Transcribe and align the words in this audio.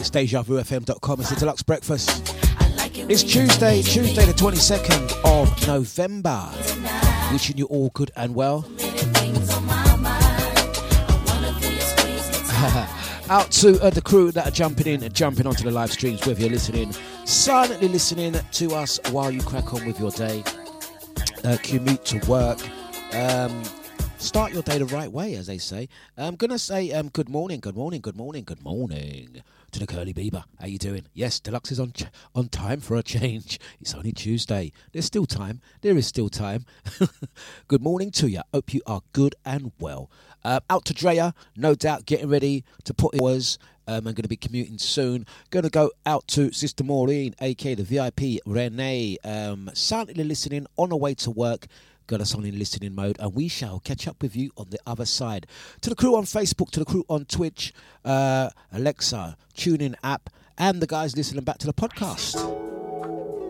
It's 0.00 0.08
DejaVuFM.com. 0.08 1.20
It's 1.20 1.28
the 1.28 1.36
Dlux 1.36 1.64
Breakfast. 1.64 2.34
It's 3.10 3.22
Tuesday, 3.22 3.82
Tuesday 3.82 4.24
the 4.24 4.32
22nd 4.32 5.12
of 5.26 5.66
November. 5.66 6.48
Wishing 7.30 7.58
you 7.58 7.66
all 7.66 7.90
good 7.90 8.10
and 8.16 8.34
well. 8.34 8.60
Out 13.28 13.50
to 13.50 13.78
uh, 13.82 13.90
the 13.90 14.00
crew 14.02 14.32
that 14.32 14.48
are 14.48 14.50
jumping 14.50 14.86
in 14.86 15.02
and 15.02 15.14
jumping 15.14 15.46
onto 15.46 15.64
the 15.64 15.70
live 15.70 15.92
streams, 15.92 16.26
whether 16.26 16.40
you're 16.40 16.48
listening, 16.48 16.92
silently 17.26 17.88
listening 17.88 18.36
to 18.52 18.74
us 18.74 18.98
while 19.10 19.30
you 19.30 19.42
crack 19.42 19.74
on 19.74 19.84
with 19.84 20.00
your 20.00 20.12
day, 20.12 20.42
uh, 21.44 21.58
commute 21.62 22.06
to 22.06 22.18
work, 22.26 22.58
um, 23.12 23.62
start 24.16 24.54
your 24.54 24.62
day 24.62 24.78
the 24.78 24.86
right 24.86 25.12
way, 25.12 25.34
as 25.34 25.46
they 25.46 25.58
say. 25.58 25.90
I'm 26.16 26.36
gonna 26.36 26.58
say 26.58 26.90
um, 26.92 27.10
good 27.10 27.28
morning, 27.28 27.60
good 27.60 27.76
morning, 27.76 28.00
good 28.00 28.16
morning, 28.16 28.44
good 28.44 28.64
morning 28.64 29.42
to 29.70 29.78
the 29.78 29.86
curly 29.86 30.12
Bieber. 30.12 30.44
How 30.58 30.66
you 30.66 30.78
doing? 30.78 31.06
Yes, 31.14 31.40
Dlux 31.40 31.70
is 31.72 31.78
on 31.80 31.92
ch- 31.92 32.06
on 32.34 32.48
time 32.48 32.80
for 32.80 32.96
a 32.96 33.02
change. 33.02 33.58
It's 33.80 33.94
only 33.94 34.12
Tuesday. 34.12 34.72
There's 34.92 35.06
still 35.06 35.26
time. 35.26 35.60
There 35.80 35.96
is 35.96 36.06
still 36.06 36.28
time. 36.28 36.66
good 37.68 37.82
morning 37.82 38.10
to 38.12 38.28
you. 38.28 38.42
Hope 38.52 38.74
you 38.74 38.82
are 38.86 39.00
good 39.12 39.34
and 39.44 39.72
well. 39.80 40.10
Uh, 40.44 40.60
out 40.68 40.84
to 40.86 40.94
Drea, 40.94 41.34
no 41.56 41.74
doubt, 41.74 42.04
getting 42.06 42.28
ready 42.28 42.64
to 42.84 42.92
put 42.94 43.14
in 43.14 43.20
hours. 43.22 43.58
Um, 43.86 43.96
I'm 43.96 44.14
going 44.14 44.16
to 44.16 44.28
be 44.28 44.36
commuting 44.36 44.78
soon. 44.78 45.26
Going 45.50 45.64
to 45.64 45.70
go 45.70 45.90
out 46.06 46.26
to 46.28 46.52
Sister 46.52 46.84
Maureen, 46.84 47.34
aka 47.40 47.74
the 47.74 47.82
VIP 47.82 48.40
Renee, 48.46 49.16
um, 49.24 49.70
silently 49.74 50.24
listening 50.24 50.66
on 50.76 50.90
her 50.90 50.96
way 50.96 51.14
to 51.14 51.30
work. 51.30 51.66
Got 52.10 52.22
us 52.22 52.34
on 52.34 52.44
in 52.44 52.58
listening 52.58 52.96
mode, 52.96 53.16
and 53.20 53.32
we 53.36 53.46
shall 53.46 53.78
catch 53.78 54.08
up 54.08 54.20
with 54.20 54.34
you 54.34 54.50
on 54.56 54.66
the 54.70 54.80
other 54.84 55.04
side. 55.04 55.46
To 55.82 55.90
the 55.90 55.94
crew 55.94 56.16
on 56.16 56.24
Facebook, 56.24 56.70
to 56.72 56.80
the 56.80 56.84
crew 56.84 57.04
on 57.08 57.24
Twitch, 57.24 57.72
uh, 58.04 58.50
Alexa, 58.72 59.36
TuneIn 59.54 59.94
app, 60.02 60.28
and 60.58 60.82
the 60.82 60.88
guys 60.88 61.16
listening 61.16 61.44
back 61.44 61.58
to 61.58 61.68
the 61.68 61.72
podcast. 61.72 62.34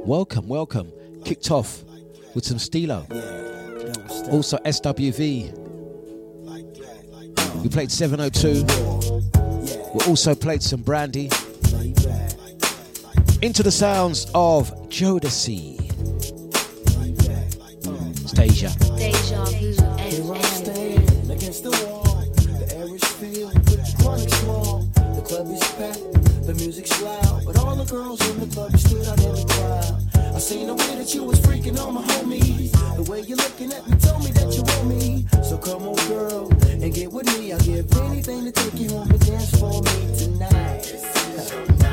Welcome, 0.05 0.47
welcome. 0.47 0.93
Kicked 1.25 1.51
off 1.51 1.83
with 2.35 2.45
some 2.45 2.59
Stilo. 2.59 3.07
Also 4.31 4.59
SWV. 4.59 5.57
We 7.63 7.69
played 7.71 7.91
702. 7.91 8.67
We 9.95 10.05
also 10.05 10.35
played 10.35 10.63
some 10.63 10.83
Brandy. 10.83 11.31
Into 13.41 13.63
the 13.63 13.73
sounds 13.73 14.31
of 14.35 14.71
Jodeci. 14.91 15.90
Stasia. 18.41 18.73
Deja 18.97 19.45
vu 19.45 20.31
against 21.31 21.63
the 21.63 21.71
wall. 21.85 22.25
The 22.59 22.75
air 22.75 22.95
is 22.95 23.05
filled 23.05 23.55
with 23.69 23.99
chronic 23.99 24.31
small. 24.31 24.89
The 25.15 25.21
club 25.21 25.47
is 25.51 25.61
packed, 25.77 26.47
the 26.47 26.55
music's 26.55 27.03
loud, 27.03 27.45
but 27.45 27.59
all 27.59 27.77
the 27.77 27.85
girls 27.85 28.21
in 28.31 28.41
the 28.41 28.47
club 28.47 28.75
stood 28.79 29.07
out 29.07 29.21
in 29.21 29.35
the 29.35 29.45
crowd. 29.45 30.35
I 30.35 30.39
seen 30.39 30.69
the 30.69 30.75
way 30.75 30.95
that 30.97 31.15
you 31.15 31.25
was 31.25 31.39
freaking 31.41 31.79
on 31.85 31.93
my 31.95 32.03
homies. 32.03 32.73
The 32.97 33.11
way 33.11 33.21
you're 33.21 33.37
looking 33.37 33.73
at 33.73 33.87
me 33.87 33.97
told 33.99 34.25
me 34.25 34.31
that 34.31 34.57
you 34.57 34.63
want 34.63 34.87
me. 34.89 35.27
So 35.45 35.59
come 35.59 35.83
on, 35.83 35.97
girl, 36.09 36.51
and 36.71 36.95
get 36.95 37.13
with 37.13 37.27
me. 37.37 37.53
I'll 37.53 37.61
give 37.61 37.93
anything 37.99 38.45
to 38.47 38.53
take 38.53 38.81
you 38.81 38.89
home 38.89 39.11
and 39.11 39.21
dance 39.21 39.51
for 39.61 39.83
me 39.83 40.17
tonight. 40.17 40.81
the 41.37 41.91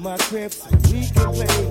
my 0.00 0.16
crib 0.16 0.50
so 0.52 0.68
we 0.92 1.06
can 1.08 1.32
play 1.34 1.69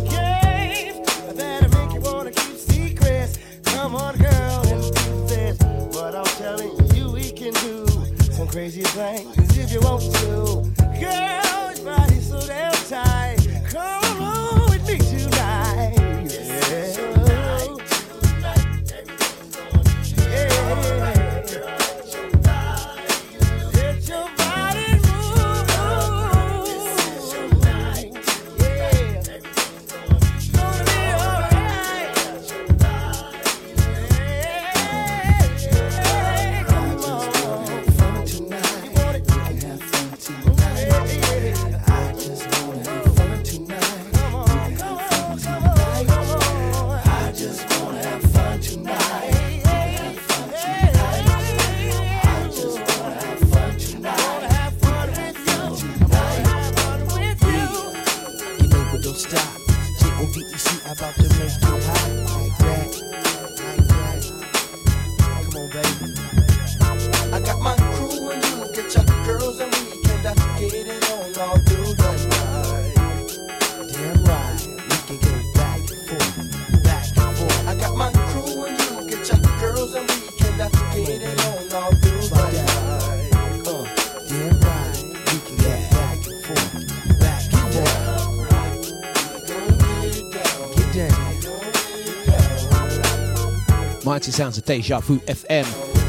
Mighty 94.19 94.31
sounds 94.31 94.57
of 94.57 94.65
Deja 94.65 94.99
Vu 94.99 95.19
FM. 95.19 95.63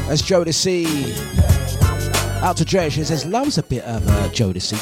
That's 0.09 0.21
Jodeci. 0.21 0.85
Out 2.41 2.57
to 2.57 2.65
Dre, 2.65 2.89
she 2.89 3.05
says, 3.05 3.25
loves 3.25 3.57
a 3.57 3.63
bit 3.63 3.85
of 3.85 4.05
uh, 4.05 4.27
Jodeci. 4.31 4.75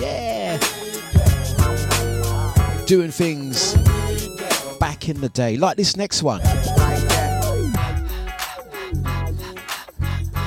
Yeah. 0.00 0.56
Doing 2.84 3.10
things 3.10 3.74
back 4.78 5.08
in 5.08 5.20
the 5.20 5.28
day. 5.30 5.56
Like 5.56 5.78
this 5.78 5.96
next 5.96 6.22
one. 6.22 6.40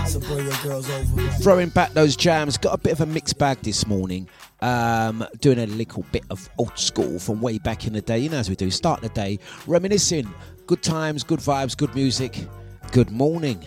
So 0.07 0.21
bring 0.21 0.45
your 0.45 0.55
girls 0.63 0.89
over. 0.89 1.27
Throwing 1.41 1.67
back 1.67 1.91
those 1.91 2.15
jams. 2.15 2.57
Got 2.57 2.73
a 2.73 2.77
bit 2.77 2.93
of 2.93 3.01
a 3.01 3.05
mixed 3.05 3.37
bag 3.37 3.57
this 3.63 3.85
morning 3.85 4.29
um, 4.63 5.25
doing 5.41 5.59
a 5.59 5.67
little 5.67 6.05
bit 6.11 6.23
of 6.29 6.49
old 6.57 6.77
school 6.79 7.19
from 7.19 7.41
way 7.41 7.59
back 7.59 7.85
in 7.85 7.93
the 7.93 8.01
day. 8.01 8.19
You 8.19 8.29
know, 8.29 8.37
as 8.37 8.49
we 8.49 8.55
do, 8.55 8.71
start 8.71 9.01
the 9.01 9.09
day 9.09 9.37
reminiscing. 9.67 10.33
Good 10.65 10.81
times, 10.81 11.23
good 11.23 11.39
vibes, 11.39 11.77
good 11.77 11.93
music. 11.93 12.47
Good 12.91 13.11
morning. 13.11 13.63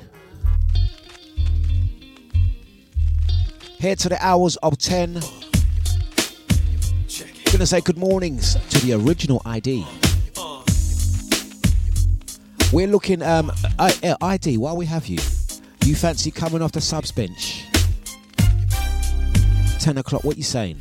Here 3.79 3.95
to 3.95 4.09
the 4.09 4.17
hours 4.21 4.57
of 4.57 4.79
10. 4.79 5.21
Gonna 7.53 7.67
say 7.67 7.81
good 7.83 7.99
mornings 7.99 8.55
to 8.71 8.79
the 8.85 8.95
original 8.95 9.43
ID. 9.45 9.87
We're 12.73 12.89
looking, 12.89 13.23
um, 13.23 13.53
ID, 13.79 14.57
uh, 14.57 14.61
while 14.61 14.77
we 14.77 14.87
have 14.87 15.07
you, 15.07 15.19
you 15.85 15.95
fancy 15.95 16.31
coming 16.31 16.63
off 16.63 16.73
the 16.73 16.81
subs 16.81 17.13
bench? 17.13 17.66
10 19.87 19.99
o'clock. 19.99 20.25
What 20.25 20.37
you 20.37 20.43
saying? 20.43 20.81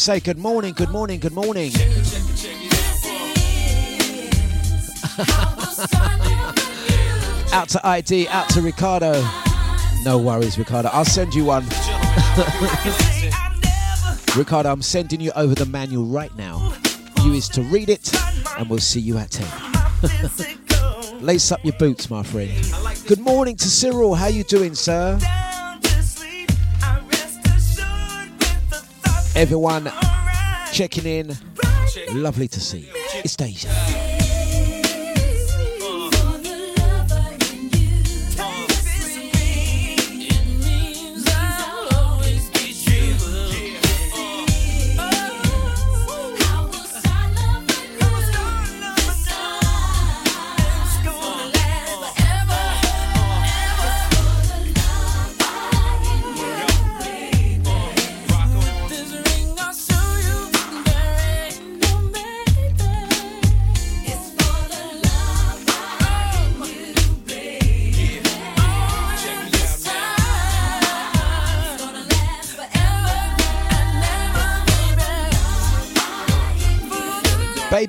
say 0.00 0.18
good 0.18 0.38
morning, 0.38 0.72
good 0.72 0.88
morning, 0.88 1.20
good 1.20 1.34
morning. 1.34 1.70
Out 7.52 7.68
to 7.68 7.80
ID, 7.84 8.28
out 8.28 8.48
to 8.50 8.62
Ricardo. 8.62 9.12
No 10.04 10.16
worries, 10.16 10.56
Ricardo. 10.56 10.88
I'll 10.92 11.04
send 11.04 11.34
you 11.34 11.44
one. 11.44 11.64
Ricardo, 14.36 14.70
I'm 14.70 14.82
sending 14.82 15.20
you 15.20 15.32
over 15.36 15.54
the 15.54 15.66
manual 15.66 16.04
right 16.04 16.34
now. 16.36 16.72
You 17.24 17.34
is 17.34 17.48
to 17.50 17.62
read 17.62 17.90
it, 17.90 18.10
and 18.56 18.70
we'll 18.70 18.78
see 18.78 19.00
you 19.00 19.18
at 19.18 19.32
10. 19.32 21.20
Lace 21.20 21.52
up 21.52 21.62
your 21.64 21.76
boots, 21.78 22.08
my 22.08 22.22
friend. 22.22 22.50
Good 23.06 23.20
morning 23.20 23.56
to 23.56 23.68
Cyril. 23.68 24.14
How 24.14 24.28
you 24.28 24.44
doing, 24.44 24.74
sir? 24.74 25.18
everyone 29.40 29.90
checking 30.70 31.06
in. 31.06 31.34
Lovely 32.12 32.46
to 32.46 32.60
see. 32.60 32.90
It's 33.24 33.36
Deja. 33.36 33.99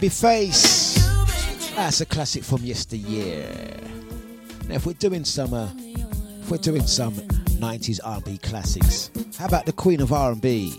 Babyface. 0.01 1.75
That's 1.75 2.01
a 2.01 2.07
classic 2.07 2.43
from 2.43 2.63
yesteryear. 2.63 3.77
Now, 4.67 4.73
if 4.73 4.87
we're 4.87 4.93
doing 4.93 5.23
some, 5.23 5.53
uh, 5.53 5.69
if 5.77 6.49
we're 6.49 6.57
doing 6.57 6.87
some 6.87 7.13
90s 7.13 7.99
R&B 8.03 8.39
classics, 8.39 9.11
how 9.37 9.45
about 9.45 9.67
the 9.67 9.73
Queen 9.73 10.01
of 10.01 10.11
R&B? 10.11 10.73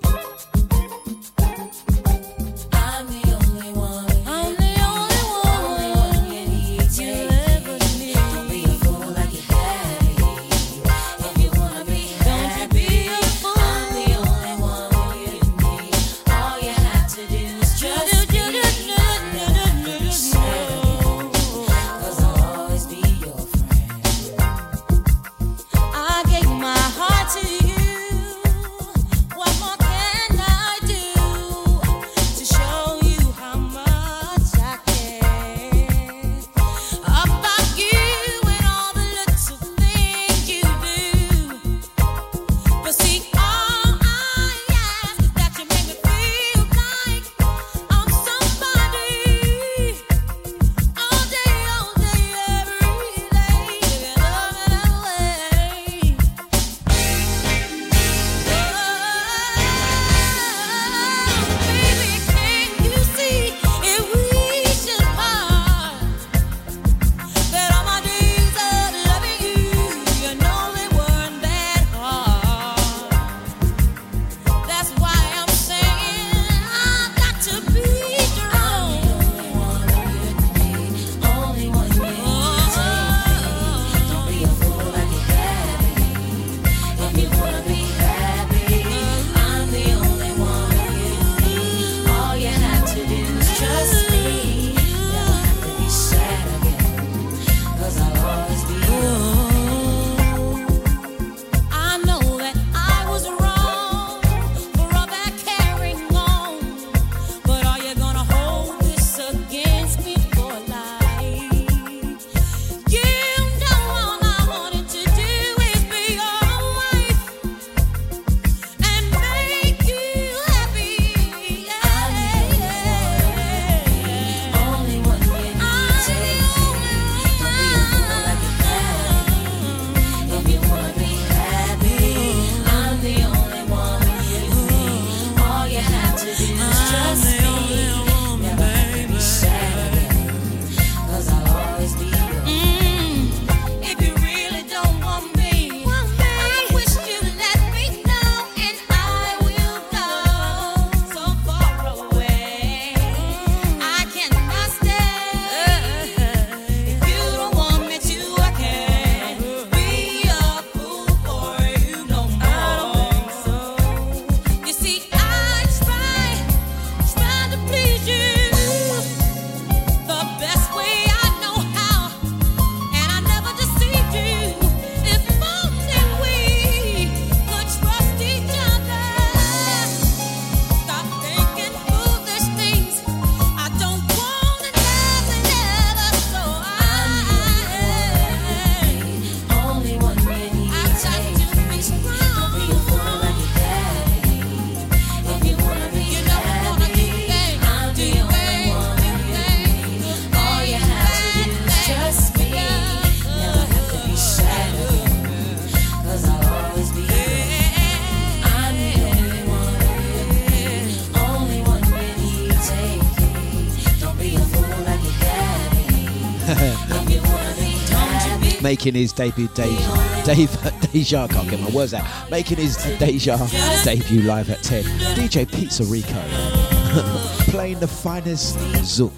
Making 218.72 218.94
his 218.94 219.12
debut. 219.12 219.48
Dave, 219.48 219.78
Dave, 220.24 220.50
Deja, 220.80 221.28
can't 221.28 221.50
get 221.50 221.60
my 221.60 221.68
words 221.72 221.92
out. 221.92 222.06
Making 222.30 222.56
his 222.56 222.78
Deja 222.98 223.36
debut 223.84 224.22
live 224.22 224.48
at 224.48 224.62
10. 224.62 224.82
DJ 225.14 225.46
Pizza 225.46 225.84
Rico 225.84 226.08
playing 227.50 227.80
the 227.80 227.86
finest 227.86 228.56
zouk 228.56 229.12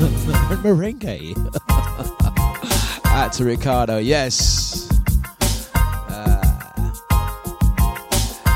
and 0.00 0.64
merengue. 0.64 1.36
Out 3.04 3.34
to 3.34 3.44
Ricardo, 3.44 3.98
yes. 3.98 4.88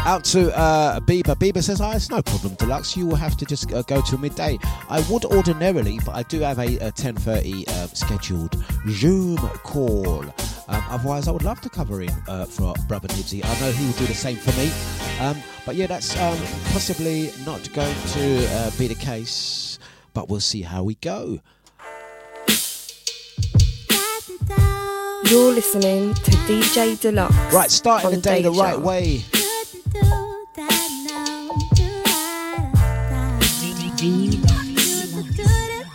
Out 0.06 0.24
to 0.24 0.56
uh, 0.56 0.98
Bieber. 1.00 1.36
Bieber 1.36 1.62
says, 1.62 1.82
oh, 1.82 1.90
it's 1.90 2.10
no 2.10 2.22
problem, 2.22 2.56
Dlux. 2.56 2.96
You 2.96 3.06
will 3.06 3.16
have 3.16 3.36
to 3.36 3.44
just 3.44 3.70
uh, 3.72 3.82
go 3.82 4.00
till 4.00 4.18
midday. 4.18 4.58
I 4.88 5.04
would 5.10 5.26
ordinarily, 5.26 6.00
but 6.04 6.16
I 6.16 6.22
do 6.22 6.40
have 6.40 6.58
a, 6.58 6.78
a 6.78 6.90
10.30 6.90 7.68
uh, 7.68 7.86
scheduled 7.88 8.59
Zoom 8.88 9.36
call. 9.36 10.24
Um, 10.68 10.84
otherwise, 10.88 11.28
I 11.28 11.32
would 11.32 11.42
love 11.42 11.60
to 11.62 11.68
cover 11.68 12.02
in 12.02 12.10
uh, 12.28 12.44
for 12.44 12.74
Brother 12.86 13.08
Nibsy. 13.08 13.44
I 13.44 13.60
know 13.60 13.72
he 13.72 13.86
would 13.86 13.96
do 13.96 14.06
the 14.06 14.14
same 14.14 14.36
for 14.36 14.52
me. 14.58 14.70
Um, 15.20 15.36
but 15.66 15.74
yeah, 15.74 15.86
that's 15.86 16.16
um, 16.16 16.38
possibly 16.72 17.32
not 17.44 17.72
going 17.72 17.94
to 18.12 18.46
uh, 18.46 18.70
be 18.78 18.86
the 18.86 18.94
case. 18.94 19.78
But 20.14 20.28
we'll 20.28 20.40
see 20.40 20.62
how 20.62 20.82
we 20.82 20.94
go. 20.96 21.40
You're 25.30 25.52
listening 25.52 26.14
to 26.14 26.30
DJ 26.48 26.96
Dlux. 26.96 27.52
Right, 27.52 27.70
starting 27.70 28.10
the 28.10 28.16
day 28.16 28.42
the 28.42 28.50
right 28.50 28.78
way. 28.78 29.18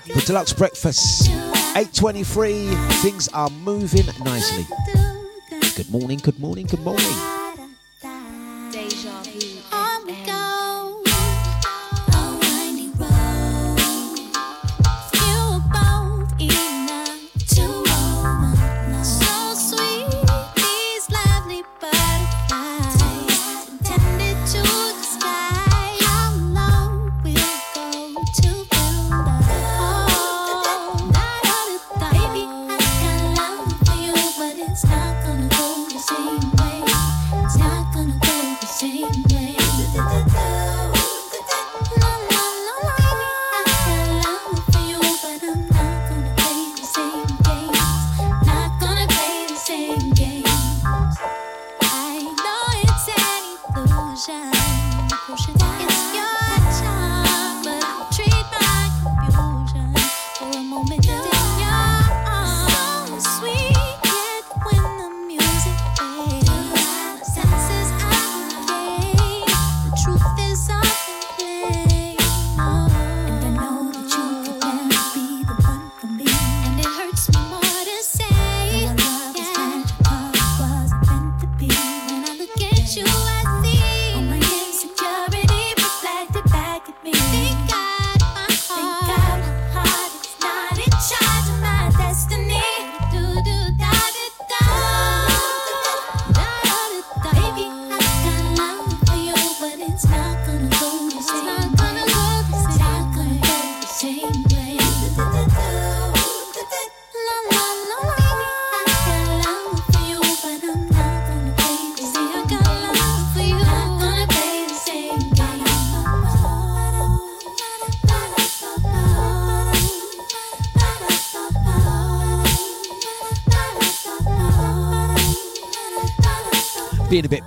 The 0.08 0.22
Dlux 0.22 0.58
breakfast, 0.58 1.30
8.23, 1.76 3.02
things 3.02 3.28
are 3.34 3.50
moving 3.50 4.06
nicely. 4.24 4.66
Good 5.76 5.90
morning, 5.92 6.20
good 6.24 6.40
morning, 6.40 6.68
good 6.68 6.80
morning. 6.80 7.45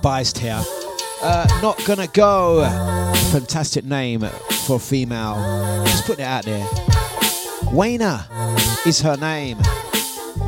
Biased 0.09 0.39
here. 0.39 0.59
Uh, 1.21 1.45
not 1.61 1.79
gonna 1.85 2.07
go. 2.07 2.67
Fantastic 3.31 3.85
name 3.85 4.21
for 4.65 4.77
a 4.77 4.79
female. 4.79 5.35
Just 5.85 6.07
putting 6.07 6.25
it 6.25 6.27
out 6.27 6.45
there. 6.45 6.65
Wayna 7.77 8.25
is 8.87 8.99
her 9.01 9.15
name. 9.17 9.59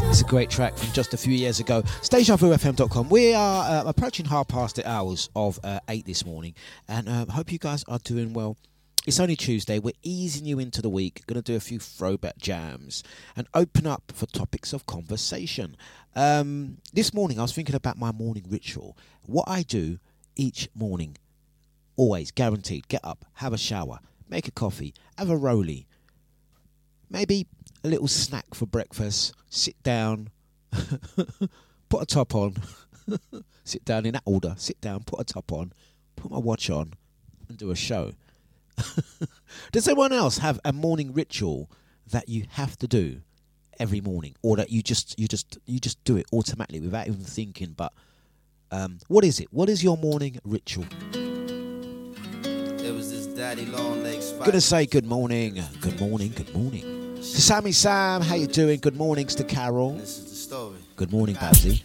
It's 0.10 0.22
a 0.22 0.24
great 0.24 0.50
track 0.50 0.76
from 0.76 0.92
just 0.94 1.14
a 1.14 1.18
few 1.18 1.34
years 1.34 1.60
ago. 1.60 1.84
StageFM.com. 2.02 3.10
We 3.10 3.36
are 3.36 3.64
uh, 3.70 3.84
approaching 3.88 4.26
half 4.26 4.48
past 4.48 4.78
the 4.78 4.90
hours 4.90 5.30
of 5.36 5.60
uh, 5.64 5.80
8 5.88 6.08
this 6.08 6.26
morning, 6.26 6.56
and 6.88 7.08
uh, 7.08 7.28
hope 7.28 7.52
you 7.52 7.60
guys 7.60 7.84
are 7.88 8.00
doing 8.00 8.34
well. 8.34 8.58
It's 9.08 9.20
only 9.20 9.36
Tuesday. 9.36 9.80
We're 9.80 9.94
easing 10.04 10.46
you 10.46 10.60
into 10.60 10.80
the 10.80 10.90
week. 10.90 11.26
Going 11.26 11.42
to 11.42 11.52
do 11.52 11.56
a 11.56 11.60
few 11.60 11.80
throwback 11.80 12.38
jams 12.38 13.04
and 13.36 13.48
open 13.56 13.88
up 13.88 14.12
for 14.14 14.28
topics 14.28 14.74
of 14.74 14.86
conversation. 14.86 15.76
Um, 16.16 16.78
this 16.94 17.12
morning, 17.12 17.40
I 17.40 17.42
was 17.42 17.52
thinking 17.52 17.74
about 17.74 17.98
my 17.98 18.12
morning 18.12 18.46
ritual. 18.48 18.96
What 19.32 19.48
I 19.48 19.64
do 19.64 19.98
each 20.36 20.68
morning, 20.76 21.18
always 21.96 22.32
guaranteed. 22.32 22.90
Get 22.90 23.00
up, 23.02 23.24
have 23.36 23.54
a 23.54 23.58
shower, 23.58 24.00
make 24.28 24.50
a 24.50 24.52
coffee, 24.52 24.94
have 25.18 25.30
a 25.30 25.38
rollie, 25.38 25.86
maybe 27.10 27.48
a 27.82 27.88
little 27.88 28.10
snack 28.10 28.54
for 28.54 28.66
breakfast, 28.66 29.34
sit 29.50 29.82
down, 29.84 30.32
put 31.90 32.02
a 32.02 32.06
top 32.06 32.36
on, 32.36 32.56
sit 33.64 33.86
down 33.86 34.06
in 34.06 34.12
that 34.14 34.24
order, 34.26 34.54
sit 34.58 34.82
down, 34.82 35.02
put 35.04 35.22
a 35.22 35.24
top 35.24 35.54
on, 35.54 35.72
put 36.18 36.30
my 36.30 36.38
watch 36.38 36.70
on, 36.70 36.92
and 37.48 37.58
do 37.58 37.72
a 37.72 37.76
show. 37.76 38.12
Does 39.72 39.88
anyone 39.88 40.12
else 40.12 40.40
have 40.40 40.60
a 40.66 40.74
morning 40.74 41.14
ritual 41.14 41.72
that 42.10 42.28
you 42.28 42.48
have 42.52 42.78
to 42.80 42.88
do 42.88 43.22
every 43.80 44.02
morning, 44.02 44.36
or 44.42 44.58
that 44.58 44.72
you 44.72 44.82
just 44.82 45.18
you 45.18 45.30
just 45.30 45.58
you 45.66 45.80
just 45.80 46.04
do 46.04 46.18
it 46.18 46.26
automatically 46.34 46.82
without 46.82 47.08
even 47.08 47.22
thinking? 47.22 47.72
But 47.78 47.94
um, 48.72 48.98
what 49.08 49.24
is 49.24 49.40
it? 49.40 49.48
What 49.52 49.70
is 49.70 49.84
your 49.84 49.98
morning 49.98 50.40
ritual? 50.44 50.86
There 51.12 52.94
was 52.94 53.12
this 53.12 53.28
daddy 53.28 53.66
long 53.66 54.04
leg. 54.04 54.22
Gonna 54.44 54.62
say 54.62 54.86
good 54.86 55.06
morning, 55.06 55.62
good 55.82 56.00
morning, 56.00 56.32
good 56.36 56.54
morning 56.56 57.16
to 57.18 57.24
Sammy 57.24 57.72
Sam. 57.72 58.22
How 58.22 58.36
you 58.36 58.48
doing? 58.48 58.80
Good 58.80 58.96
mornings 58.96 59.36
to 59.36 59.44
Carol. 59.44 59.94
This 59.94 60.18
is 60.18 60.30
the 60.30 60.36
story. 60.36 60.78
Good 60.96 61.12
morning, 61.12 61.36
Babsy. 61.36 61.82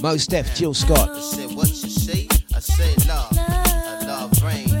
Mos 0.00 0.26
Def, 0.26 0.54
Jill 0.54 0.74
Scott. 0.74 1.10
I 1.10 1.20
said, 1.20 1.50
what 1.56 1.68
you 1.68 1.74
say? 1.74 2.28
I 2.54 2.60
said, 2.60 3.06
love. 3.06 3.28
I 3.36 4.04
love 4.06 4.42
rain. 4.42 4.77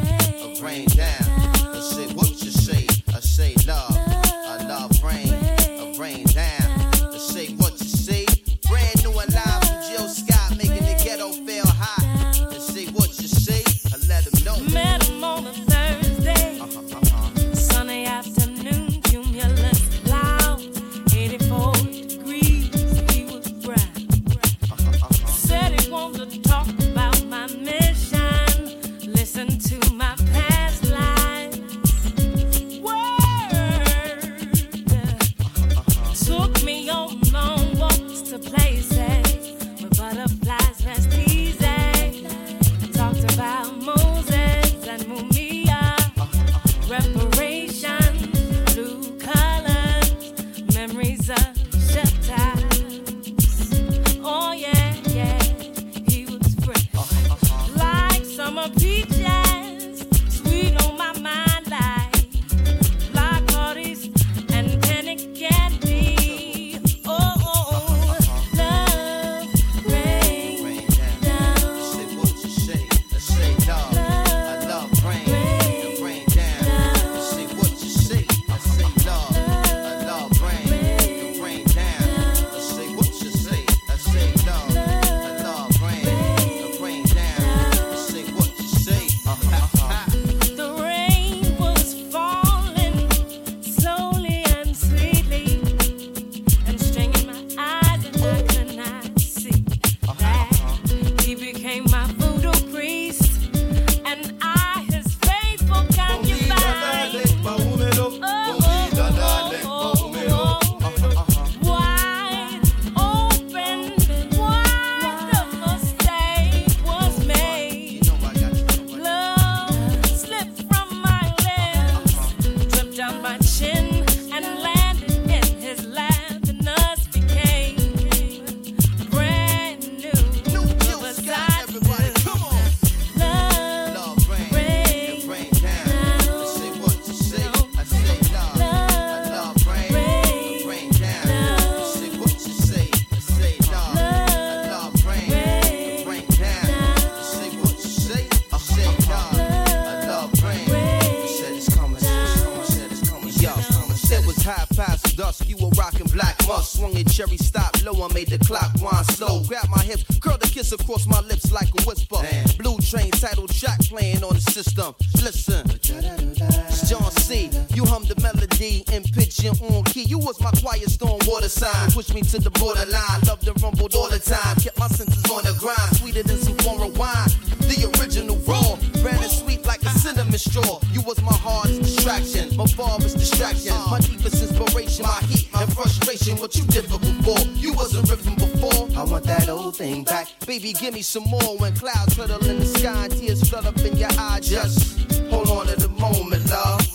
Some 191.08 191.24
more. 191.24 191.56
When 191.56 191.74
clouds 191.74 192.16
huddle 192.16 192.44
in 192.46 192.58
the 192.58 192.66
sky 192.66 193.04
and 193.04 193.12
tears 193.18 193.48
flood 193.48 193.64
up 193.64 193.78
in 193.78 193.96
your 193.96 194.10
eye. 194.18 194.40
Just 194.42 195.10
hold 195.30 195.48
on 195.48 195.66
to 195.68 195.76
the 195.76 195.88
moment, 195.88 196.50
love. 196.50 196.86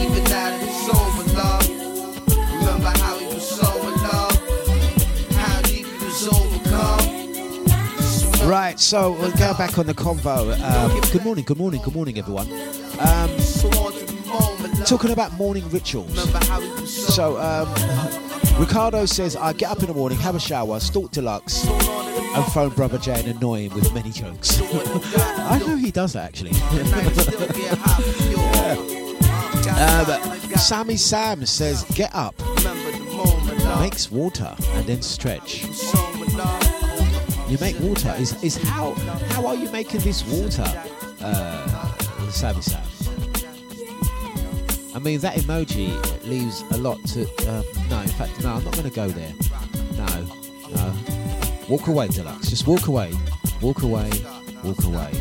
Even 0.00 0.24
now 0.24 0.48
that 0.48 0.62
it's 0.62 0.88
over, 0.88 1.24
love. 1.36 1.68
Remember 2.50 2.88
how 2.98 3.18
we 3.18 3.26
was 3.26 3.46
so 3.46 3.68
in 3.88 3.94
love. 4.04 4.40
How 5.32 5.60
deep 5.60 5.84
we 5.84 5.98
was 6.06 6.28
overcome. 6.28 7.04
Right, 8.48 8.80
so 8.80 9.12
we'll 9.12 9.32
go 9.32 9.52
back 9.52 9.76
on 9.78 9.84
the 9.84 9.92
convo. 9.92 10.58
Um, 10.58 11.00
good 11.12 11.22
morning, 11.22 11.44
good 11.44 11.58
morning, 11.58 11.82
good 11.82 11.94
morning, 11.94 12.16
everyone. 12.16 12.50
Um, 13.00 13.28
talking 14.86 15.10
about 15.10 15.34
morning 15.34 15.68
rituals. 15.68 16.18
So, 16.88 17.36
um, 17.38 17.68
Ricardo 18.58 19.04
says, 19.04 19.36
I 19.36 19.52
get 19.52 19.70
up 19.70 19.80
in 19.80 19.88
the 19.88 19.94
morning, 19.94 20.18
have 20.20 20.36
a 20.36 20.40
shower, 20.40 20.80
stalk 20.80 21.12
Dlux, 21.12 21.66
and 22.40 22.52
phone 22.52 22.70
Brother 22.70 22.98
Jay 22.98 23.18
and 23.18 23.28
annoy 23.28 23.68
him 23.68 23.74
with 23.74 23.92
many 23.92 24.10
jokes. 24.10 24.60
I 25.16 25.58
know 25.58 25.76
he 25.76 25.90
does 25.90 26.14
that 26.14 26.24
actually. 26.24 26.52
Uh, 29.82 30.04
but 30.04 30.58
Sammy 30.58 30.96
Sam 30.96 31.46
says, 31.46 31.84
get 31.94 32.14
up, 32.14 32.34
makes 33.78 34.10
water, 34.10 34.54
and 34.74 34.84
then 34.86 35.00
stretch. 35.00 35.64
You 37.48 37.56
make 37.60 37.78
water. 37.80 38.14
Is 38.18 38.42
is 38.42 38.56
how 38.56 38.92
how 39.30 39.46
are 39.46 39.54
you 39.54 39.70
making 39.70 40.00
this 40.00 40.24
water, 40.26 40.64
uh, 41.22 42.30
Sammy 42.30 42.60
Sam? 42.62 42.82
I 44.94 44.98
mean 44.98 45.20
that 45.20 45.36
emoji 45.36 45.90
leaves 46.26 46.62
a 46.72 46.76
lot 46.76 46.98
to. 47.08 47.22
Um, 47.48 47.64
no, 47.88 48.00
in 48.00 48.08
fact, 48.08 48.42
no. 48.42 48.54
I'm 48.54 48.64
not 48.64 48.74
going 48.74 48.88
to 48.90 48.94
go 48.94 49.08
there. 49.08 49.32
Walk 51.70 51.86
away, 51.86 52.08
Dlux. 52.08 52.50
Just 52.50 52.66
walk 52.66 52.88
away. 52.88 53.12
Walk 53.62 53.82
away. 53.82 54.10
Walk 54.64 54.82
away. 54.82 55.12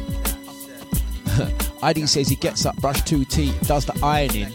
ID 1.83 2.07
says 2.07 2.27
he 2.27 2.35
gets 2.35 2.65
up, 2.65 2.75
brush 2.77 3.03
two 3.03 3.23
teeth, 3.23 3.55
does 3.67 3.85
the 3.85 3.93
ironing, 4.03 4.51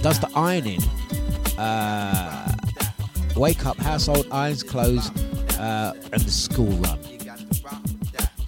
does 0.00 0.18
the 0.18 0.30
ironing, 0.34 0.80
uh, 1.58 2.50
wake 3.36 3.66
up, 3.66 3.76
household, 3.76 4.26
irons 4.32 4.62
clothes, 4.62 5.10
uh, 5.58 5.92
and 6.12 6.22
the 6.22 6.30
school 6.30 6.72
run. 6.78 6.98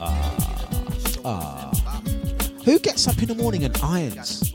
Ah, 0.00 0.70
ah. 1.26 1.70
Who 2.64 2.78
gets 2.78 3.06
up 3.06 3.18
in 3.18 3.28
the 3.28 3.34
morning 3.34 3.64
and 3.64 3.76
irons? 3.82 4.54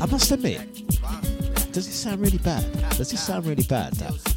I 0.00 0.06
must 0.06 0.32
admit, 0.32 0.60
does 1.72 1.86
it 1.86 1.92
sound 1.92 2.20
really 2.20 2.38
bad? 2.38 2.64
Does 2.96 3.12
it 3.12 3.18
sound 3.18 3.46
really 3.46 3.62
bad? 3.62 3.92
That? 3.94 4.35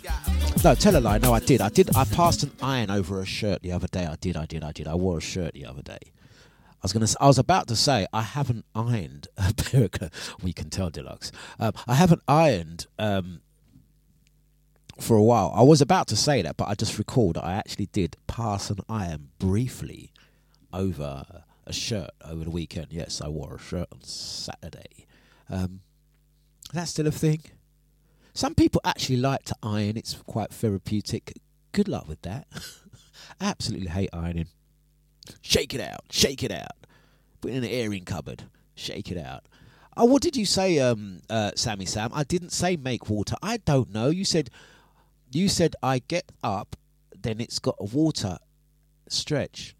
No, 0.61 0.75
tell 0.75 0.97
a 0.97 0.99
lie. 0.99 1.17
No, 1.19 1.33
I 1.33 1.39
did. 1.39 1.61
I 1.61 1.69
did. 1.69 1.95
I 1.95 2.03
passed 2.03 2.43
an 2.43 2.51
iron 2.61 2.91
over 2.91 3.21
a 3.21 3.25
shirt 3.25 3.61
the 3.61 3.71
other 3.71 3.87
day. 3.87 4.05
I 4.05 4.17
did. 4.17 4.35
I 4.35 4.45
did. 4.45 4.61
I 4.61 4.73
did. 4.73 4.89
I 4.89 4.95
wore 4.95 5.17
a 5.17 5.21
shirt 5.21 5.53
the 5.53 5.65
other 5.65 5.81
day. 5.81 5.99
I 6.03 6.83
was 6.83 6.91
gonna. 6.91 7.07
I 7.21 7.27
was 7.27 7.39
about 7.39 7.69
to 7.69 7.77
say 7.77 8.05
I 8.11 8.23
haven't 8.23 8.65
ironed. 8.75 9.29
A 9.37 9.53
pair. 9.53 9.87
we 10.43 10.51
can 10.51 10.69
tell 10.69 10.91
Dlux. 10.91 11.31
Um, 11.59 11.71
I 11.87 11.93
haven't 11.93 12.21
ironed 12.27 12.87
um, 12.99 13.39
for 14.99 15.15
a 15.15 15.23
while. 15.23 15.53
I 15.55 15.63
was 15.63 15.79
about 15.79 16.07
to 16.07 16.17
say 16.17 16.41
that, 16.41 16.57
but 16.57 16.67
I 16.67 16.75
just 16.75 16.97
recalled 16.97 17.37
I 17.37 17.53
actually 17.53 17.85
did 17.87 18.17
pass 18.27 18.69
an 18.69 18.79
iron 18.89 19.29
briefly 19.39 20.11
over 20.73 21.43
a 21.65 21.73
shirt 21.73 22.09
over 22.25 22.43
the 22.43 22.51
weekend. 22.51 22.87
Yes, 22.91 23.21
I 23.21 23.29
wore 23.29 23.55
a 23.55 23.59
shirt 23.59 23.87
on 23.93 24.03
Saturday. 24.03 25.07
Um, 25.49 25.79
that's 26.73 26.91
still 26.91 27.07
a 27.07 27.11
thing. 27.11 27.43
Some 28.39 28.55
people 28.55 28.79
actually 28.85 29.17
like 29.17 29.43
to 29.43 29.55
iron. 29.61 29.97
It's 29.97 30.13
quite 30.25 30.51
therapeutic. 30.51 31.33
Good 31.73 31.89
luck 31.89 32.07
with 32.07 32.21
that. 32.21 32.47
I 32.53 32.61
absolutely 33.47 33.89
hate 33.89 34.11
ironing. 34.13 34.47
Shake 35.41 35.73
it 35.73 35.81
out. 35.81 36.05
Shake 36.09 36.41
it 36.41 36.49
out. 36.49 36.71
Put 37.41 37.51
it 37.51 37.55
in 37.55 37.65
an 37.65 37.69
airing 37.69 38.05
cupboard. 38.05 38.43
Shake 38.75 39.11
it 39.11 39.17
out. 39.17 39.43
Oh, 39.97 40.05
what 40.05 40.21
did 40.21 40.37
you 40.37 40.45
say, 40.45 40.79
um, 40.79 41.19
uh, 41.29 41.51
Sammy 41.55 41.85
Sam? 41.85 42.11
I 42.13 42.23
didn't 42.23 42.53
say 42.53 42.77
make 42.77 43.09
water. 43.09 43.35
I 43.43 43.57
don't 43.57 43.91
know. 43.91 44.07
You 44.07 44.23
said, 44.23 44.49
you 45.33 45.49
said 45.49 45.75
I 45.83 45.99
get 45.99 46.31
up, 46.41 46.77
then 47.21 47.41
it's 47.41 47.59
got 47.59 47.75
a 47.77 47.83
water 47.83 48.37
stretch. 49.09 49.75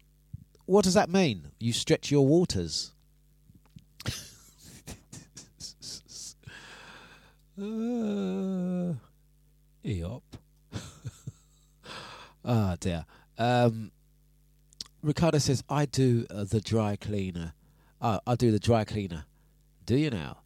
What 0.66 0.84
does 0.84 0.92
that 0.92 1.08
mean? 1.08 1.52
You 1.58 1.72
stretch 1.72 2.10
your 2.10 2.26
waters. 2.26 2.92
Uh, 7.60 8.94
Eop. 9.84 10.22
Ah, 12.42 12.74
dear. 12.80 13.04
Um, 13.36 13.92
Ricardo 15.02 15.36
says, 15.36 15.62
I 15.68 15.84
do 15.84 16.24
uh, 16.30 16.44
the 16.44 16.62
dry 16.62 16.96
cleaner. 16.96 17.52
Uh, 18.00 18.20
I 18.26 18.34
do 18.34 18.50
the 18.50 18.58
dry 18.58 18.84
cleaner. 18.84 19.26
Do 19.84 19.94
you 19.94 20.08
now? 20.08 20.38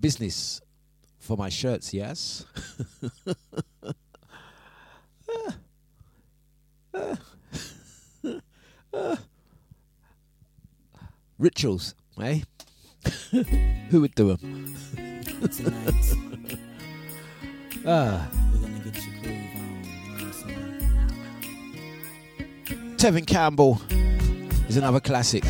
Business 0.00 0.62
for 1.18 1.36
my 1.36 1.50
shirts, 1.50 1.92
yes? 1.92 2.46
Rituals, 11.38 11.94
eh? 12.20 12.40
Who 13.90 14.00
would 14.00 14.14
do 14.14 14.36
them? 14.36 14.76
Tonight, 15.50 16.14
ah. 17.86 18.30
we're 18.52 18.60
gonna 18.60 18.78
get 18.78 18.96
your 19.04 19.14
groove 19.22 19.56
on. 19.56 19.84
You 19.84 20.10
know 20.10 20.14
what 20.14 20.22
I'm 20.22 20.32
saying? 22.72 22.96
Tevin 22.96 23.26
Campbell 23.26 23.80
is 24.68 24.76
another 24.76 25.00
classic. 25.00 25.44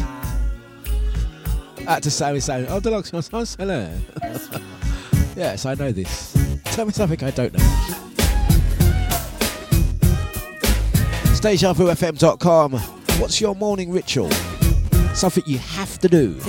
Out 1.87 2.03
to 2.03 2.11
Sammy 2.11 2.41
Sammy. 2.41 2.67
Oh, 2.69 2.81
Dlux, 2.81 3.57
hello. 3.57 3.93
yes, 5.37 5.67
I 5.67 5.75
know 5.75 5.93
this. 5.93 6.37
Tell 6.65 6.87
me 6.87 6.93
something 6.93 7.23
I 7.23 7.31
don't 7.31 7.53
know. 7.53 7.61
StationFM.com. 11.35 12.73
What's 13.21 13.41
your 13.41 13.55
morning 13.55 13.93
ritual? 13.93 14.31
Something 15.15 15.45
you 15.47 15.59
have 15.59 15.99
to 15.99 16.09
do. 16.09 16.41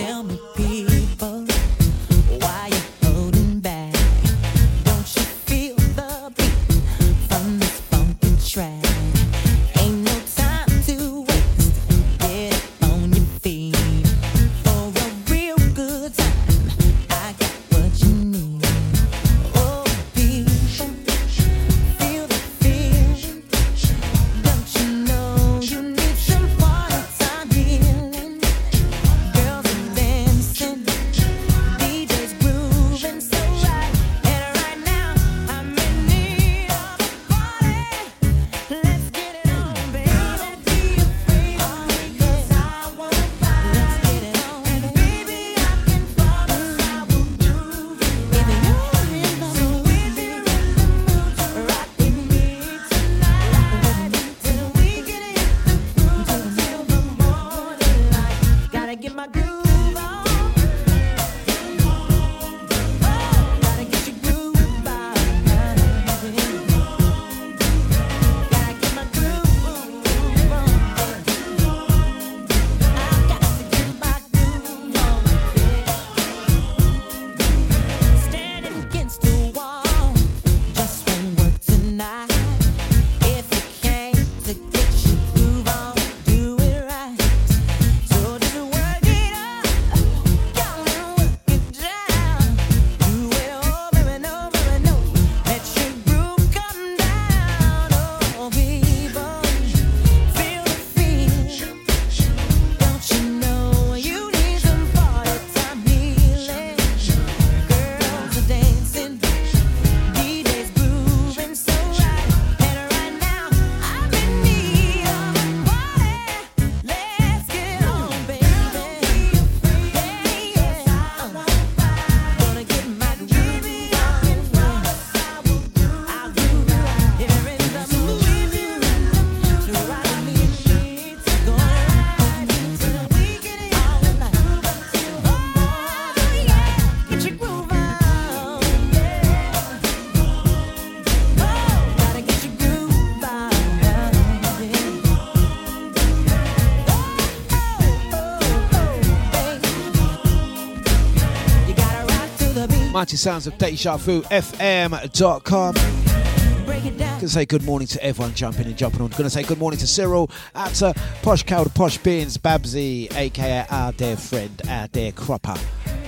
Mighty 153.06 153.18
sounds 153.18 153.46
of 153.46 153.56
Deja 153.60 153.98
Vu 153.98 154.24
FM.com. 154.24 155.76
Gonna 155.76 157.28
say 157.28 157.46
good 157.46 157.62
morning 157.62 157.88
to 157.90 158.04
everyone 158.04 158.34
jumping 158.34 158.66
and 158.66 158.76
jumping 158.76 159.02
on. 159.02 159.10
Gonna 159.10 159.30
say 159.30 159.44
good 159.44 159.60
morning 159.60 159.80
to 159.82 159.86
Cyril, 159.86 160.32
out 160.56 160.74
to 160.74 160.92
Posh 161.22 161.44
Cow, 161.44 161.64
the 161.64 161.70
Posh 161.70 162.00
Beans, 162.00 162.40
Babsy, 162.40 163.08
aka 163.16 163.68
our 163.70 163.92
dear 163.92 164.18
friend, 164.18 164.60
our 164.68 164.88
dear 164.88 165.12
Cropper. 165.12 165.54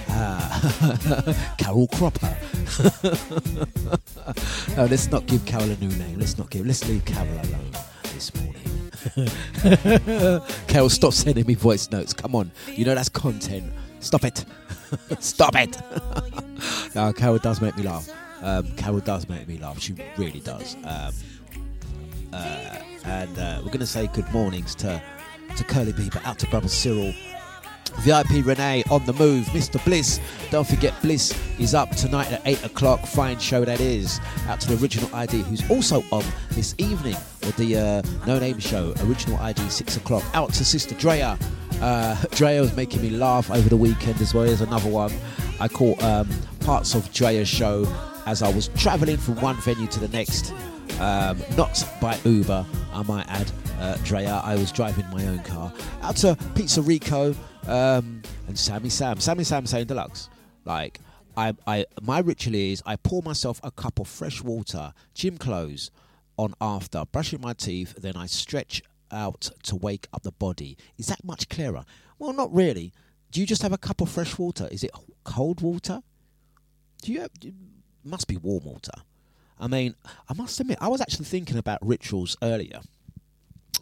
Uh, 0.09 1.33
Carol 1.59 1.87
Cropper. 1.89 2.35
no, 4.75 4.85
let's 4.87 5.11
not 5.11 5.27
give 5.27 5.45
Carol 5.45 5.69
a 5.69 5.75
new 5.75 5.95
name. 5.99 6.17
Let's 6.17 6.39
not 6.39 6.49
give. 6.49 6.65
Let's 6.65 6.89
leave 6.89 7.05
Carol 7.05 7.29
alone 7.29 7.73
this 8.15 8.31
morning. 8.33 10.41
Carol, 10.67 10.89
stop 10.89 11.13
sending 11.13 11.45
me 11.45 11.53
voice 11.53 11.91
notes. 11.91 12.11
Come 12.11 12.33
on, 12.33 12.49
you 12.71 12.85
know 12.85 12.95
that's 12.95 13.09
content. 13.09 13.71
Stop 14.08 14.24
it. 14.24 14.45
stop 15.20 15.53
it. 15.55 15.78
Carol 17.18 17.39
does 17.39 17.60
make 17.60 17.76
me 17.76 17.84
laugh. 17.84 18.10
Um, 18.41 18.72
Carol 18.78 19.01
does 19.01 19.28
make 19.28 19.45
me 19.49 19.58
laugh. 19.58 19.82
She 19.82 19.95
really 20.16 20.39
does. 20.39 20.76
Um, 20.86 21.14
uh, 22.32 22.80
and 23.03 23.38
uh, 23.38 23.58
we're 23.58 23.68
going 23.68 23.80
to 23.80 23.86
say 23.86 24.08
good 24.14 24.32
mornings 24.32 24.76
to 24.76 25.01
to 25.58 25.64
Curly 25.66 25.91
Bieber, 25.91 26.24
out 26.26 26.39
to 26.39 26.47
brother 26.47 26.70
Cyril, 26.70 27.14
VIP 27.99 28.45
Renee 28.45 28.84
on 28.89 29.05
the 29.05 29.14
move, 29.14 29.45
Mr. 29.47 29.84
Bliss. 29.84 30.22
Don't 30.51 30.68
forget, 30.68 30.93
Bliss 31.01 31.38
is 31.60 31.74
up 31.74 31.93
tonight 31.95 32.32
at 32.32 32.41
8 32.45 32.64
o'clock. 32.66 33.01
Fine 33.05 33.39
show 33.39 33.66
that 33.66 33.82
is. 33.82 34.22
Out 34.47 34.62
to 34.62 34.74
the 34.74 34.82
original 34.82 35.14
ID, 35.14 35.41
who's 35.41 35.70
also 35.70 36.01
on 36.12 36.24
this 36.51 36.76
evening 36.78 37.18
with 37.41 37.58
the 37.58 37.76
uh, 37.76 38.01
No 38.26 38.39
Name 38.39 38.60
Show. 38.60 38.93
Original 39.03 39.38
ID, 39.39 39.68
6 39.68 39.97
o'clock. 39.97 40.24
Out 40.34 40.53
to 40.53 40.64
Sister 40.64 40.95
Drea. 40.95 41.38
Uh, 41.82 42.15
Drea 42.32 42.61
was 42.61 42.75
making 42.75 43.01
me 43.01 43.11
laugh 43.11 43.51
over 43.51 43.69
the 43.69 43.78
weekend 43.78 44.19
as 44.21 44.34
well. 44.34 44.45
Here's 44.45 44.61
another 44.61 44.89
one. 44.89 45.13
I 45.59 45.67
caught 45.67 46.01
um, 46.03 46.30
parts 46.61 46.95
of 46.95 47.11
Drea's 47.13 47.47
show 47.47 47.86
as 48.25 48.41
I 48.41 48.51
was 48.51 48.69
travelling 48.69 49.17
from 49.17 49.39
one 49.41 49.55
venue 49.57 49.88
to 49.88 49.99
the 49.99 50.07
next. 50.09 50.53
Um, 50.99 51.41
not 51.55 51.86
by 52.01 52.17
Uber, 52.25 52.65
I 52.91 53.03
might 53.03 53.28
add, 53.28 53.51
uh, 53.80 53.97
Drea. 54.03 54.41
I 54.43 54.55
was 54.55 54.71
driving 54.71 55.05
my 55.11 55.25
own 55.28 55.39
car. 55.43 55.71
Out 56.01 56.15
to 56.17 56.36
Pizza 56.55 56.82
Rico 56.82 57.36
um, 57.67 58.23
and 58.47 58.57
Sammy 58.57 58.89
Sam. 58.89 59.19
Sammy 59.19 59.43
Sam 59.43 59.67
saying 59.67 59.86
Dlux. 59.86 60.30
Like, 60.65 60.99
I, 61.36 61.53
I, 61.67 61.86
my 62.01 62.19
ritual 62.19 62.55
is 62.55 62.82
I 62.86 62.95
pour 62.95 63.21
myself 63.21 63.59
a 63.63 63.69
cup 63.69 63.99
of 63.99 64.07
fresh 64.07 64.41
water, 64.41 64.93
gym 65.13 65.38
clothes 65.38 65.91
on 66.38 66.53
after 66.59 67.03
brushing 67.11 67.41
my 67.41 67.53
teeth, 67.53 67.95
then 67.97 68.15
I 68.15 68.25
stretch 68.25 68.82
out 69.12 69.49
to 69.64 69.76
wake 69.76 70.08
up 70.14 70.24
the 70.24 70.32
body. 70.32 70.78
Is 70.97 71.08
that 71.08 71.24
much 71.24 71.49
clearer? 71.49 71.86
Well, 72.20 72.34
not 72.34 72.53
really. 72.53 72.93
Do 73.32 73.39
you 73.39 73.47
just 73.47 73.62
have 73.62 73.74
a 73.74 73.78
cup 73.78 74.01
of 74.01 74.10
fresh 74.10 74.38
water? 74.38 74.68
Is 74.72 74.84
it 74.84 74.91
cold 75.24 75.62
water? 75.62 76.01
Do 77.01 77.12
you 77.12 77.22
have, 77.22 77.32
it 77.43 77.53
must 78.03 78.28
be 78.28 78.38
warm 78.38 78.66
water. 78.66 78.93
I 79.60 79.68
mean, 79.68 79.95
I 80.30 80.34
must 80.34 80.60
admit, 80.60 80.78
I 80.82 80.88
was 80.88 81.01
actually 81.01 81.26
thinking 81.26 81.58
about 81.58 81.80
rituals 81.86 82.38
earlier. 82.41 82.82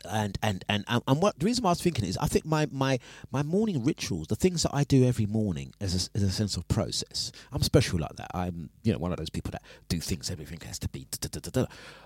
And 0.07 0.37
and 0.43 0.63
and 0.69 0.85
and, 0.87 1.01
and 1.07 1.19
what 1.19 1.39
the 1.39 1.45
reason 1.47 1.63
why 1.63 1.69
I 1.69 1.71
was 1.71 1.81
thinking 1.81 2.05
is 2.05 2.15
I 2.17 2.27
think 2.27 2.45
my, 2.45 2.67
my, 2.71 2.99
my 3.31 3.41
morning 3.41 3.83
rituals, 3.83 4.27
the 4.27 4.35
things 4.35 4.61
that 4.61 4.69
I 4.71 4.83
do 4.83 5.03
every 5.03 5.25
morning, 5.25 5.73
as 5.81 5.95
a, 5.95 6.17
as 6.17 6.21
a 6.21 6.29
sense 6.29 6.57
of 6.57 6.67
process. 6.67 7.31
I'm 7.51 7.63
special 7.63 7.97
like 7.97 8.15
that. 8.17 8.29
I'm 8.31 8.69
you 8.83 8.93
know 8.93 8.99
one 8.99 9.11
of 9.11 9.17
those 9.17 9.31
people 9.31 9.49
that 9.51 9.63
do 9.89 9.99
things. 9.99 10.29
Everything 10.29 10.59
has 10.61 10.77
to 10.79 10.89
be 10.89 11.07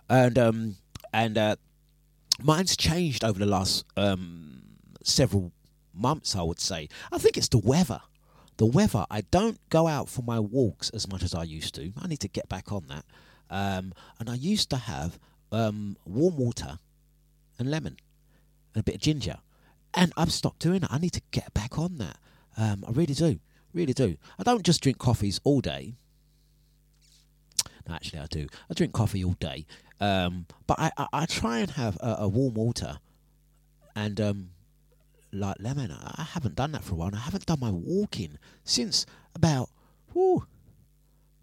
and 0.09 0.39
um 0.39 0.77
and 1.13 1.37
uh, 1.37 1.55
mine's 2.43 2.75
changed 2.75 3.23
over 3.23 3.39
the 3.39 3.45
last 3.45 3.85
um 3.97 4.61
several 5.03 5.51
months. 5.93 6.35
I 6.35 6.41
would 6.41 6.59
say. 6.59 6.89
I 7.11 7.17
think 7.17 7.37
it's 7.37 7.49
the 7.49 7.59
weather 7.59 8.01
the 8.59 8.65
weather. 8.65 9.05
I 9.09 9.21
don't 9.21 9.57
go 9.69 9.87
out 9.87 10.09
for 10.09 10.21
my 10.21 10.39
walks 10.39 10.89
as 10.89 11.07
much 11.07 11.23
as 11.23 11.33
I 11.33 11.43
used 11.43 11.73
to. 11.75 11.93
I 11.97 12.07
need 12.07 12.19
to 12.19 12.27
get 12.27 12.49
back 12.49 12.73
on 12.73 12.87
that. 12.89 13.05
Um, 13.49 13.93
and 14.19 14.29
I 14.29 14.35
used 14.35 14.69
to 14.71 14.75
have 14.75 15.17
um, 15.51 15.97
warm 16.05 16.35
water 16.35 16.77
and 17.57 17.71
lemon 17.71 17.95
and 18.73 18.81
a 18.81 18.83
bit 18.83 18.95
of 18.95 19.01
ginger. 19.01 19.37
And 19.93 20.11
I've 20.17 20.33
stopped 20.33 20.59
doing 20.59 20.83
it. 20.83 20.89
I 20.91 20.99
need 20.99 21.13
to 21.13 21.21
get 21.31 21.53
back 21.53 21.79
on 21.79 21.97
that. 21.99 22.17
Um, 22.57 22.83
I 22.85 22.91
really 22.91 23.13
do. 23.13 23.39
Really 23.73 23.93
do. 23.93 24.17
I 24.37 24.43
don't 24.43 24.63
just 24.63 24.81
drink 24.81 24.97
coffees 24.97 25.39
all 25.45 25.61
day. 25.61 25.95
No, 27.87 27.95
actually, 27.95 28.19
I 28.19 28.25
do. 28.25 28.47
I 28.69 28.73
drink 28.73 28.93
coffee 28.93 29.23
all 29.23 29.37
day. 29.39 29.65
Um, 29.99 30.45
but 30.67 30.79
I, 30.79 30.91
I, 30.97 31.07
I 31.13 31.25
try 31.25 31.59
and 31.59 31.71
have 31.71 31.97
a, 31.97 32.17
a 32.19 32.27
warm 32.27 32.53
water 32.53 32.99
and 33.95 34.19
um, 34.21 34.49
like 35.31 35.57
lemon. 35.59 35.91
I 35.91 36.23
haven't 36.23 36.55
done 36.55 36.71
that 36.71 36.83
for 36.83 36.93
a 36.93 36.95
while. 36.95 37.07
And 37.07 37.17
I 37.17 37.21
haven't 37.21 37.45
done 37.45 37.59
my 37.59 37.71
walking 37.71 38.37
since 38.63 39.05
about 39.35 39.69
whew, 40.13 40.45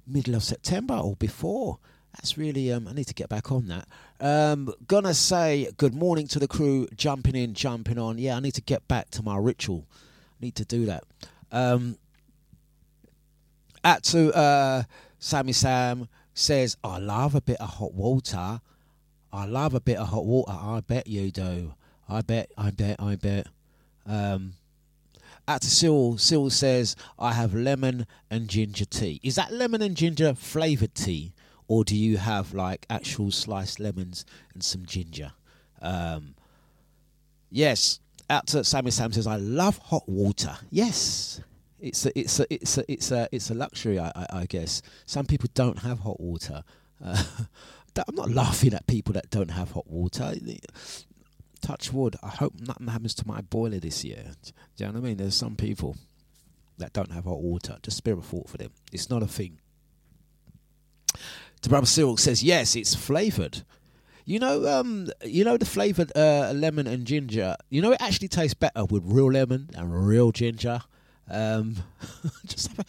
middle 0.06 0.34
of 0.34 0.42
September 0.42 0.94
or 0.94 1.16
before. 1.16 1.78
That's 2.14 2.38
really 2.38 2.72
um, 2.72 2.88
I 2.88 2.92
need 2.94 3.08
to 3.08 3.14
get 3.14 3.28
back 3.28 3.52
on 3.52 3.68
that. 3.68 3.88
Um, 4.20 4.72
gonna 4.86 5.12
say 5.12 5.70
good 5.76 5.94
morning 5.94 6.26
to 6.28 6.38
the 6.38 6.48
crew, 6.48 6.88
jumping 6.96 7.36
in, 7.36 7.52
jumping 7.52 7.98
on. 7.98 8.16
Yeah, 8.16 8.36
I 8.36 8.40
need 8.40 8.54
to 8.54 8.62
get 8.62 8.88
back 8.88 9.10
to 9.10 9.22
my 9.22 9.36
ritual. 9.36 9.86
I 9.90 10.44
Need 10.46 10.54
to 10.56 10.64
do 10.64 10.86
that. 10.86 11.04
Um, 11.52 11.98
at 13.84 14.02
to 14.04 14.34
uh, 14.34 14.82
Sammy 15.18 15.52
Sam 15.52 16.08
says, 16.36 16.76
I 16.84 16.98
love 16.98 17.34
a 17.34 17.40
bit 17.40 17.60
of 17.60 17.68
hot 17.68 17.94
water. 17.94 18.60
I 19.32 19.46
love 19.46 19.74
a 19.74 19.80
bit 19.80 19.96
of 19.96 20.08
hot 20.08 20.26
water. 20.26 20.52
I 20.52 20.80
bet 20.86 21.06
you 21.06 21.30
do. 21.30 21.74
I 22.08 22.20
bet. 22.20 22.52
I 22.56 22.70
bet. 22.70 23.00
I 23.00 23.16
bet. 23.16 23.48
Um, 24.06 24.52
at 25.48 25.62
to 25.62 25.70
Cyril, 25.70 26.18
Cyril 26.18 26.50
says, 26.50 26.94
I 27.18 27.32
have 27.32 27.54
lemon 27.54 28.06
and 28.30 28.48
ginger 28.48 28.84
tea. 28.84 29.20
Is 29.22 29.36
that 29.36 29.52
lemon 29.52 29.82
and 29.82 29.96
ginger 29.96 30.34
flavoured 30.34 30.94
tea? 30.94 31.32
Or 31.68 31.84
do 31.84 31.96
you 31.96 32.18
have 32.18 32.54
like 32.54 32.86
actual 32.90 33.30
sliced 33.30 33.80
lemons 33.80 34.24
and 34.54 34.62
some 34.62 34.86
ginger? 34.86 35.32
Um, 35.80 36.34
yes. 37.50 37.98
Out 38.28 38.48
to 38.48 38.62
Sammy 38.64 38.90
Sam 38.90 39.12
says, 39.12 39.26
I 39.26 39.36
love 39.36 39.78
hot 39.78 40.08
water. 40.08 40.56
Yes. 40.70 41.40
It's 41.80 42.06
a, 42.06 42.18
it's 42.18 42.40
a, 42.40 42.52
it's 42.52 42.78
a, 42.78 42.92
it's 42.92 43.10
a, 43.10 43.28
it's 43.32 43.50
a 43.50 43.54
luxury, 43.54 43.98
I, 43.98 44.08
I, 44.14 44.26
I 44.32 44.46
guess. 44.46 44.82
Some 45.04 45.26
people 45.26 45.48
don't 45.54 45.80
have 45.80 46.00
hot 46.00 46.20
water. 46.20 46.64
Uh, 47.04 47.22
I'm 48.08 48.14
not 48.14 48.30
laughing 48.30 48.74
at 48.74 48.86
people 48.86 49.14
that 49.14 49.30
don't 49.30 49.50
have 49.50 49.70
hot 49.70 49.86
water 49.86 50.34
touch 51.66 51.92
wood, 51.92 52.16
I 52.22 52.28
hope 52.28 52.54
nothing 52.60 52.86
happens 52.86 53.14
to 53.16 53.26
my 53.26 53.40
boiler 53.40 53.80
this 53.80 54.04
year. 54.04 54.24
Do 54.76 54.84
you 54.84 54.86
know 54.86 54.92
what 54.92 55.06
I 55.06 55.08
mean? 55.08 55.16
There's 55.16 55.34
some 55.34 55.56
people 55.56 55.96
that 56.78 56.92
don't 56.92 57.10
have 57.10 57.24
hot 57.24 57.40
water. 57.40 57.78
Just 57.82 57.96
spare 57.96 58.14
a 58.14 58.22
thought 58.22 58.48
for 58.48 58.56
them. 58.56 58.70
It's 58.92 59.10
not 59.10 59.22
a 59.22 59.26
thing. 59.26 59.58
The 61.62 61.68
brother 61.68 61.86
Cyril 61.86 62.16
says 62.16 62.42
yes, 62.42 62.76
it's 62.76 62.94
flavoured. 62.94 63.62
You 64.24 64.38
know, 64.38 64.66
um, 64.66 65.08
you 65.24 65.44
know 65.44 65.56
the 65.56 65.64
flavoured 65.64 66.12
uh, 66.16 66.52
lemon 66.54 66.86
and 66.86 67.04
ginger. 67.04 67.56
You 67.70 67.80
know, 67.80 67.92
it 67.92 68.02
actually 68.02 68.28
tastes 68.28 68.54
better 68.54 68.84
with 68.84 69.02
real 69.04 69.32
lemon 69.32 69.70
and 69.74 70.06
real 70.06 70.32
ginger. 70.32 70.80
Um, 71.30 71.76
just 72.46 72.68
have 72.68 72.80
a, 72.80 72.84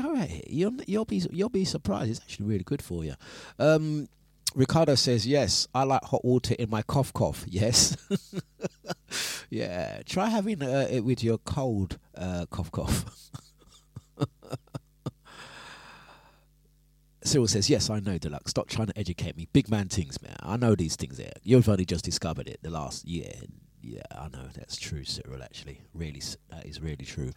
go 0.00 0.16
at 0.16 0.30
it. 0.30 0.50
You'll 0.50 0.76
you'll 0.86 1.04
be 1.04 1.22
you'll 1.30 1.48
be 1.48 1.64
surprised. 1.64 2.10
It's 2.10 2.20
actually 2.20 2.46
really 2.46 2.64
good 2.64 2.82
for 2.82 3.04
you. 3.04 3.14
Um, 3.58 4.08
Ricardo 4.54 4.94
says 4.94 5.26
yes. 5.26 5.68
I 5.74 5.84
like 5.84 6.04
hot 6.04 6.24
water 6.24 6.54
in 6.58 6.70
my 6.70 6.82
cough 6.82 7.12
cough. 7.12 7.44
Yes. 7.48 7.96
yeah. 9.50 10.02
Try 10.06 10.28
having 10.28 10.62
uh, 10.62 10.88
it 10.90 11.04
with 11.04 11.22
your 11.22 11.38
cold 11.38 11.98
uh, 12.16 12.46
cough 12.50 12.70
cough. 12.70 13.04
Cyril 17.22 17.46
says 17.46 17.68
yes. 17.68 17.90
I 17.90 18.00
know 18.00 18.18
Dlux. 18.18 18.48
Stop 18.48 18.68
trying 18.68 18.86
to 18.86 18.98
educate 18.98 19.36
me. 19.36 19.48
Big 19.52 19.70
man 19.70 19.88
things, 19.88 20.20
man. 20.22 20.36
I 20.40 20.56
know 20.56 20.74
these 20.74 20.96
things. 20.96 21.18
There. 21.18 21.32
You've 21.42 21.68
only 21.68 21.84
just 21.84 22.04
discovered 22.04 22.48
it 22.48 22.60
the 22.62 22.70
last 22.70 23.06
year. 23.06 23.32
Yeah, 23.80 24.02
I 24.12 24.28
know 24.28 24.48
that's 24.54 24.76
true, 24.76 25.04
Cyril. 25.04 25.42
Actually, 25.42 25.82
really, 25.94 26.22
that 26.50 26.66
is 26.66 26.80
really 26.80 27.04
true. 27.04 27.30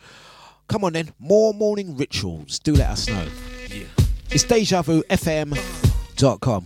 Come 0.71 0.85
on 0.85 0.93
then, 0.93 1.11
more 1.19 1.53
morning 1.53 1.97
rituals. 1.97 2.57
Do 2.57 2.71
let 2.73 2.91
us 2.91 3.05
know. 3.09 3.27
Yeah. 3.67 3.83
It's 4.29 4.45
Deja 4.45 4.81
Vu 4.81 5.03
FM 5.09 5.53
dot 6.15 6.39
com. 6.39 6.65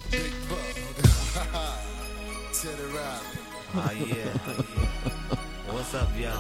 Oh 3.74 3.91
yeah. 4.06 4.26
What's 5.74 5.95
up, 5.95 6.08
yo? 6.20 6.32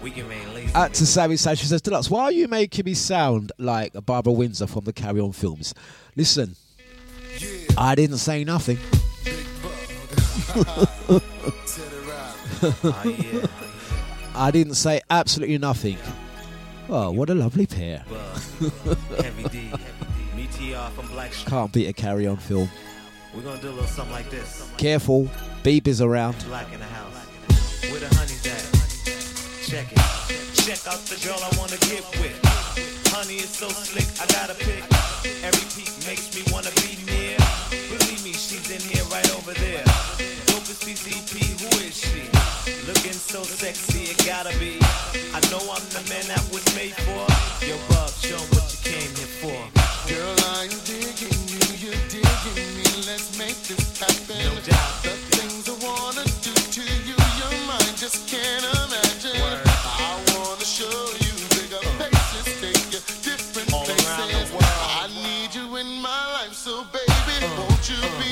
We 0.00 0.12
can 0.12 0.28
rain 0.28 0.54
lazy. 0.54 0.72
At 0.76 0.94
to 0.94 1.06
Sammy 1.06 1.34
Sanchez 1.36 1.70
says, 1.70 1.82
Dlux, 1.82 2.08
why 2.08 2.22
are 2.22 2.32
you 2.32 2.46
making 2.46 2.84
me 2.84 2.94
sound 2.94 3.50
like 3.58 3.92
Barbara 4.06 4.32
Windsor 4.32 4.68
from 4.68 4.84
the 4.84 4.92
Carry 4.92 5.18
On 5.18 5.32
films? 5.32 5.74
Listen, 6.14 6.54
I 7.76 7.96
didn't 7.96 8.18
say 8.18 8.44
nothing. 8.44 8.78
Oh 12.64 13.02
yeah. 13.04 13.46
I 14.34 14.50
didn't 14.50 14.74
say 14.74 15.00
absolutely 15.10 15.58
nothing. 15.58 15.98
Oh, 16.88 17.10
what 17.10 17.30
a 17.30 17.34
lovely 17.34 17.66
pair. 17.66 18.04
Heavy 19.18 19.44
D. 19.48 19.70
Meteor 20.34 20.90
from 20.94 21.06
Blackstreet. 21.08 21.46
Can't 21.46 21.72
beat 21.72 21.86
a 21.86 21.92
Carry 21.92 22.26
On 22.26 22.36
film. 22.36 22.68
We're 23.34 23.42
gonna 23.42 23.60
do 23.60 23.68
a 23.68 23.70
little 23.70 23.86
something 23.86 24.12
like 24.12 24.30
this. 24.30 24.68
Careful, 24.78 25.28
Beeber's 25.62 26.00
around. 26.00 26.36
Black 26.46 26.72
in 26.72 26.80
the 26.80 26.86
house. 26.86 27.12
Where 27.90 28.00
the 28.00 28.08
honey's 28.14 28.46
at? 28.46 28.62
Check 29.68 29.92
it. 29.92 29.98
Check 30.54 30.86
out 30.86 31.00
the 31.06 31.20
girl 31.24 31.38
I 31.38 31.56
wanna 31.58 31.76
get 31.88 32.04
with. 32.20 32.38
Honey 33.12 33.36
is 33.36 33.50
so 33.50 33.68
slick, 33.68 34.08
I 34.20 34.26
gotta 34.32 34.54
pick. 34.54 34.82
Every 35.44 35.66
peak 35.76 35.92
makes 36.06 36.34
me 36.34 36.42
wanna 36.52 36.70
be 36.80 36.96
near. 37.04 37.36
Believe 37.88 38.24
me, 38.24 38.32
she's 38.32 38.70
in 38.70 38.80
here 38.80 39.04
right 39.12 39.30
over 39.36 39.52
there. 39.52 39.84
Dopest 40.48 40.84
PCP, 40.84 41.60
who 41.60 41.68
is 41.84 41.96
she? 41.96 42.31
Looking 42.64 43.18
so 43.18 43.42
sexy, 43.42 44.14
it 44.14 44.24
gotta 44.24 44.56
be. 44.62 44.78
I 45.34 45.42
know 45.50 45.58
I'm 45.66 45.82
the 45.90 45.98
man 46.06 46.22
that 46.30 46.46
was 46.54 46.62
made 46.78 46.94
for. 46.94 47.26
Yo, 47.58 47.74
Bub, 47.90 48.06
show 48.22 48.38
what 48.54 48.70
you 48.70 48.78
came 48.86 49.10
here 49.18 49.34
for. 49.42 49.58
Girl, 50.06 50.36
I'm 50.54 50.70
digging 50.86 51.34
you, 51.50 51.58
you're 51.82 52.02
digging 52.06 52.70
me. 52.78 52.86
Let's 53.02 53.34
make 53.34 53.58
this 53.66 53.82
happen. 53.98 54.38
No 54.46 54.54
doubt. 54.62 54.94
The 55.02 55.10
things 55.34 55.66
I 55.66 55.74
wanna 55.82 56.22
do 56.38 56.54
to 56.54 56.84
you, 57.02 57.18
your 57.42 57.54
mind 57.66 57.98
just 57.98 58.30
can't 58.30 58.62
imagine. 58.62 59.42
I 59.42 60.22
wanna 60.30 60.62
show 60.62 60.86
you 61.18 61.34
bigger 61.58 61.82
places, 61.98 62.46
take 62.62 62.94
you 62.94 63.02
different 63.26 63.74
All 63.74 63.82
places. 63.82 64.54
I 64.54 65.10
need 65.10 65.50
you 65.50 65.66
in 65.82 65.98
my 65.98 66.22
life, 66.38 66.54
so 66.54 66.86
baby, 66.94 67.10
uh, 67.42 67.58
won't 67.58 67.90
you 67.90 67.98
uh. 67.98 68.20
be 68.22 68.31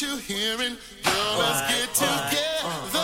you're 0.00 0.18
hearing, 0.20 0.76
girl, 1.02 1.38
let's 1.38 1.60
get 1.68 1.94
together. 1.94 2.99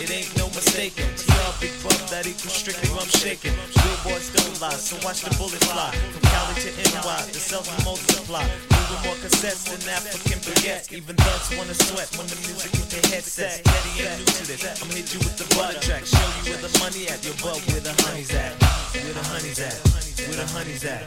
It 0.00 0.08
ain't 0.08 0.32
no 0.40 0.48
mistaking. 0.56 1.04
TR 1.12 1.52
Big 1.60 1.76
Bub 1.84 2.00
that 2.08 2.24
equals 2.24 2.56
strictly 2.56 2.88
rum 2.96 3.04
shaking. 3.20 3.52
Billboards 3.76 4.32
don't 4.32 4.56
lie, 4.56 4.80
so 4.80 4.96
watch 5.04 5.20
the 5.20 5.28
bullets 5.36 5.60
fly. 5.68 5.92
From 5.92 6.24
Cali 6.24 6.56
to 6.64 6.70
NY, 6.88 7.20
the 7.36 7.40
will 7.52 7.84
multiply. 7.84 8.40
Moving 8.72 9.00
more 9.04 9.18
cassettes 9.20 9.68
than 9.68 9.76
African 9.92 10.40
baguettes. 10.40 10.88
Even 10.88 11.16
thugs 11.20 11.52
wanna 11.52 11.76
sweat 11.76 12.08
when 12.16 12.24
the 12.32 12.38
music 12.48 12.72
hit 12.72 12.88
their 12.88 13.06
headsets. 13.12 13.60
Steady 13.60 13.92
ain't 14.00 14.16
new 14.16 14.24
to 14.24 14.44
this. 14.48 14.64
I'ma 14.64 14.92
hit 14.96 15.12
you 15.12 15.20
with 15.20 15.36
the 15.36 15.44
butter 15.52 15.76
track. 15.84 16.08
Show 16.08 16.16
you 16.16 16.56
where 16.56 16.62
the 16.64 16.72
money 16.80 17.04
at. 17.12 17.20
Your 17.20 17.36
bub 17.44 17.60
where 17.68 17.84
the 17.84 17.92
honey's 18.00 18.32
at. 18.32 18.56
Where 18.96 19.12
the 19.12 19.24
honey's 19.28 19.60
at. 19.60 19.76
Where 20.24 20.40
the 20.40 20.48
honey's 20.48 20.84
at. 20.88 21.04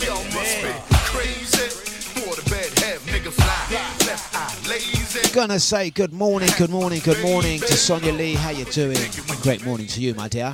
Yo, 0.00 0.16
must 0.32 0.56
be 0.64 0.72
crazy. 1.12 1.95
Gonna 5.32 5.60
say 5.60 5.90
good 5.90 6.12
morning, 6.12 6.48
good 6.56 6.70
morning, 6.70 7.00
good 7.04 7.22
morning 7.22 7.60
to 7.60 7.76
Sonia 7.76 8.12
Lee. 8.12 8.34
How 8.34 8.50
you 8.50 8.64
doing? 8.66 8.96
Great 9.42 9.64
morning 9.64 9.86
to 9.88 10.00
you, 10.00 10.14
my 10.14 10.28
dear. 10.28 10.52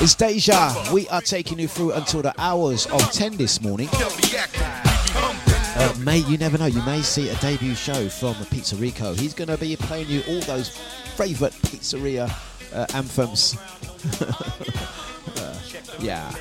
It's 0.00 0.14
Deja. 0.14 0.92
We 0.92 1.08
are 1.08 1.20
taking 1.20 1.58
you 1.58 1.68
through 1.68 1.92
until 1.92 2.22
the 2.22 2.32
hours 2.38 2.86
of 2.86 3.00
10 3.12 3.36
this 3.36 3.60
morning. 3.60 3.88
Uh, 3.92 5.94
may 6.00 6.18
you 6.18 6.38
never 6.38 6.56
know, 6.56 6.66
you 6.66 6.82
may 6.82 7.02
see 7.02 7.28
a 7.30 7.34
debut 7.36 7.74
show 7.74 8.08
from 8.08 8.34
Pizza 8.46 8.76
Rico. 8.76 9.12
He's 9.14 9.34
going 9.34 9.48
to 9.48 9.58
be 9.58 9.74
playing 9.76 10.08
you 10.08 10.22
all 10.28 10.40
those 10.42 10.76
favourite 11.16 11.52
pizzeria 11.52 12.30
uh, 12.72 12.86
anthems. 12.94 13.56
Uh, 15.36 15.54
yeah. 16.00 16.32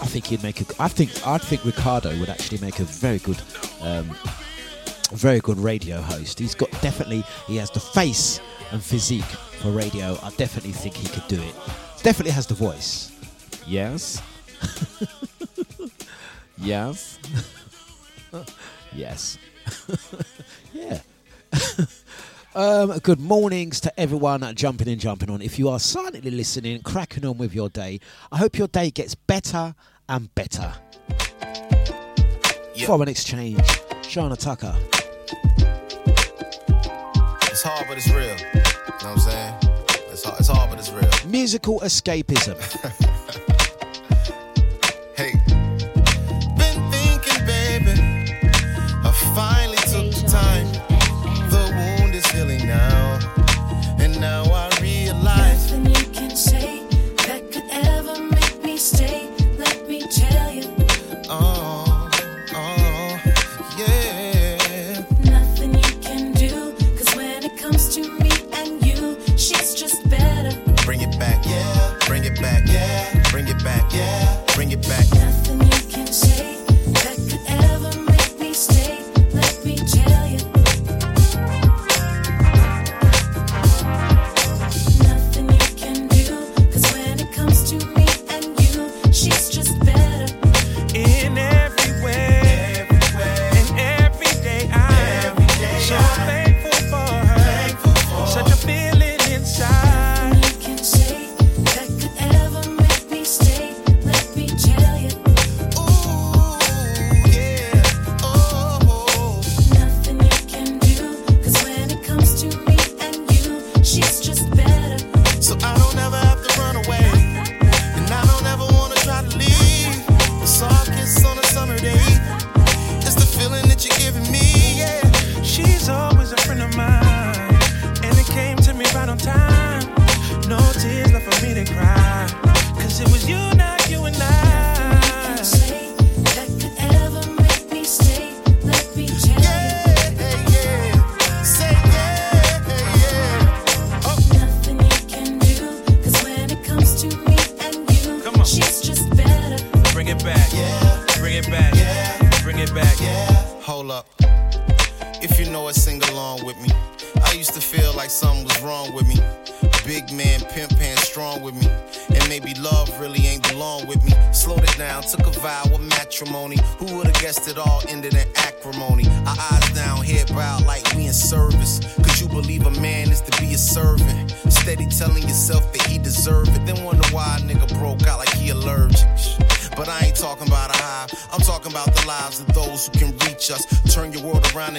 I 0.00 0.06
think 0.06 0.26
he'd 0.26 0.42
make 0.42 0.60
a. 0.60 0.82
I 0.82 0.88
think 0.88 1.26
I 1.26 1.38
think 1.38 1.64
Ricardo 1.64 2.18
would 2.18 2.28
actually 2.28 2.58
make 2.58 2.80
a 2.80 2.84
very 2.84 3.18
good, 3.18 3.40
um, 3.80 4.16
very 5.12 5.40
good 5.40 5.58
radio 5.58 6.00
host. 6.00 6.38
He's 6.38 6.54
got 6.54 6.70
definitely 6.82 7.24
he 7.46 7.56
has 7.56 7.70
the 7.70 7.80
face 7.80 8.40
and 8.72 8.82
physique 8.82 9.24
for 9.60 9.70
radio. 9.70 10.18
I 10.22 10.30
definitely 10.36 10.72
think 10.72 10.94
he 10.96 11.08
could 11.08 11.26
do 11.28 11.40
it. 11.40 11.54
Definitely 12.02 12.32
has 12.32 12.46
the 12.46 12.54
voice. 12.54 13.12
Yes. 13.66 14.22
yes. 16.58 17.18
yes. 18.92 19.38
yeah. 20.72 21.00
Um, 22.56 22.96
good 23.00 23.20
mornings 23.20 23.80
to 23.80 24.00
everyone 24.00 24.40
jumping 24.54 24.88
in, 24.88 24.98
jumping 24.98 25.28
on. 25.28 25.42
If 25.42 25.58
you 25.58 25.68
are 25.68 25.78
silently 25.78 26.30
listening, 26.30 26.80
cracking 26.80 27.26
on 27.26 27.36
with 27.36 27.54
your 27.54 27.68
day, 27.68 28.00
I 28.32 28.38
hope 28.38 28.56
your 28.56 28.66
day 28.66 28.90
gets 28.90 29.14
better 29.14 29.74
and 30.08 30.34
better. 30.34 30.72
For 32.86 33.02
an 33.02 33.08
exchange, 33.08 33.58
Shana 34.00 34.38
Tucker. 34.38 34.74
It's 37.42 37.62
hard, 37.62 37.84
but 37.88 37.98
it's 37.98 38.08
real. 38.08 38.22
You 38.22 38.54
know 38.54 38.62
what 38.86 39.04
I'm 39.04 39.18
saying? 39.18 39.54
It's 40.10 40.24
hard, 40.24 40.40
it's 40.40 40.48
hard 40.48 40.70
but 40.70 40.78
it's 40.78 40.90
real. 40.90 41.30
Musical 41.30 41.80
escapism. 41.80 42.56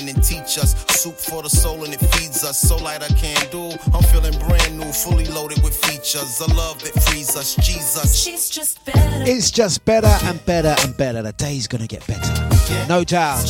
world 0.07 0.15
around 0.15 0.15
and 0.15 0.23
teach 0.23 0.57
us. 0.57 0.75
Soup 0.99 1.15
for 1.15 1.43
the 1.43 1.49
soul 1.49 1.83
and 1.83 1.93
it 1.93 1.99
feeds 2.15 2.43
us. 2.43 2.59
So 2.59 2.77
light 2.77 3.03
I 3.03 3.07
can 3.07 3.49
do. 3.51 3.71
I'm 3.93 4.03
feeling 4.03 4.37
brand 4.47 4.77
new, 4.77 4.91
fully 4.91 5.25
loaded 5.25 5.61
with 5.63 5.75
features. 5.75 6.39
A 6.41 6.53
love 6.53 6.81
that 6.83 7.01
frees 7.03 7.35
us. 7.35 7.55
Jesus. 7.55 8.15
She's 8.15 8.49
just 8.49 8.83
better. 8.85 9.23
It's 9.29 9.51
just 9.51 9.85
better 9.85 10.13
and 10.25 10.43
better 10.45 10.75
and 10.83 10.95
better. 10.97 11.21
The 11.21 11.33
day's 11.33 11.67
gonna 11.67 11.87
get 11.87 12.05
better. 12.07 12.87
No 12.87 13.03
doubt. 13.03 13.45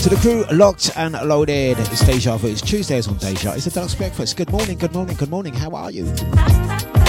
To 0.00 0.10
the 0.10 0.18
crew, 0.20 0.44
locked 0.54 0.90
and 0.96 1.14
loaded. 1.26 1.78
It's 1.78 2.04
Deja 2.04 2.36
Vu. 2.36 2.48
It's 2.48 2.60
Tuesdays 2.60 3.08
on 3.08 3.16
Deja. 3.16 3.54
It's 3.54 3.66
a 3.66 3.70
Dlux 3.70 3.96
Breakfast. 3.96 4.36
Good 4.36 4.50
morning, 4.50 4.76
good 4.76 4.92
morning, 4.92 5.16
good 5.16 5.30
morning. 5.30 5.54
How 5.54 5.70
are 5.70 5.90
you? 5.90 6.12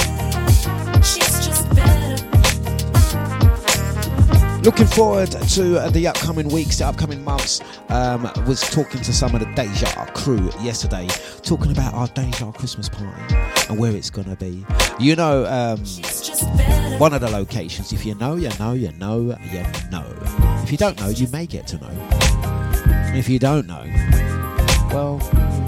Looking 4.65 4.87
forward 4.87 5.29
to 5.29 5.89
the 5.91 6.07
upcoming 6.07 6.49
weeks, 6.49 6.79
the 6.79 6.87
upcoming 6.87 7.23
months. 7.23 7.61
Um, 7.89 8.23
was 8.47 8.61
talking 8.61 8.99
to 9.01 9.13
some 9.13 9.35
of 9.35 9.39
the 9.41 9.45
Deja 9.53 10.07
crew 10.15 10.49
yesterday, 10.63 11.07
talking 11.43 11.71
about 11.71 11.93
our 11.93 12.07
Deja 12.07 12.51
Christmas 12.51 12.89
party 12.89 13.35
and 13.69 13.77
where 13.77 13.95
it's 13.95 14.09
gonna 14.09 14.35
be. 14.35 14.65
You 14.99 15.15
know, 15.15 15.45
um, 15.45 15.77
one 16.97 17.13
of 17.13 17.21
the 17.21 17.29
locations. 17.31 17.93
If 17.93 18.07
you 18.07 18.15
know, 18.15 18.37
you 18.37 18.49
know, 18.59 18.73
you 18.73 18.91
know, 18.93 19.37
you 19.51 19.63
know. 19.91 20.03
If 20.63 20.71
you 20.71 20.79
don't 20.79 20.99
know, 20.99 21.09
you 21.09 21.27
may 21.27 21.45
get 21.45 21.67
to 21.67 21.77
know. 21.77 22.09
If 23.15 23.29
you 23.29 23.37
don't 23.37 23.67
know, 23.67 23.85
well, 24.91 25.19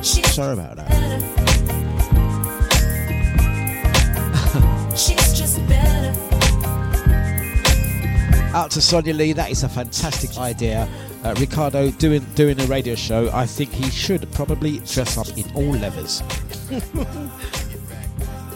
sorry 0.01 0.53
about 0.53 0.77
that. 0.77 1.36
Out 8.53 8.71
to 8.71 8.81
Sonia 8.81 9.13
Lee, 9.13 9.33
that 9.33 9.51
is 9.51 9.63
a 9.63 9.69
fantastic 9.69 10.37
idea. 10.37 10.87
Uh, 11.23 11.35
Ricardo 11.39 11.91
doing 11.91 12.25
doing 12.35 12.59
a 12.59 12.65
radio 12.65 12.95
show. 12.95 13.29
I 13.33 13.45
think 13.45 13.71
he 13.71 13.89
should 13.89 14.31
probably 14.31 14.79
dress 14.79 15.17
up 15.17 15.27
in 15.37 15.45
all 15.53 15.71
leathers. 15.71 16.21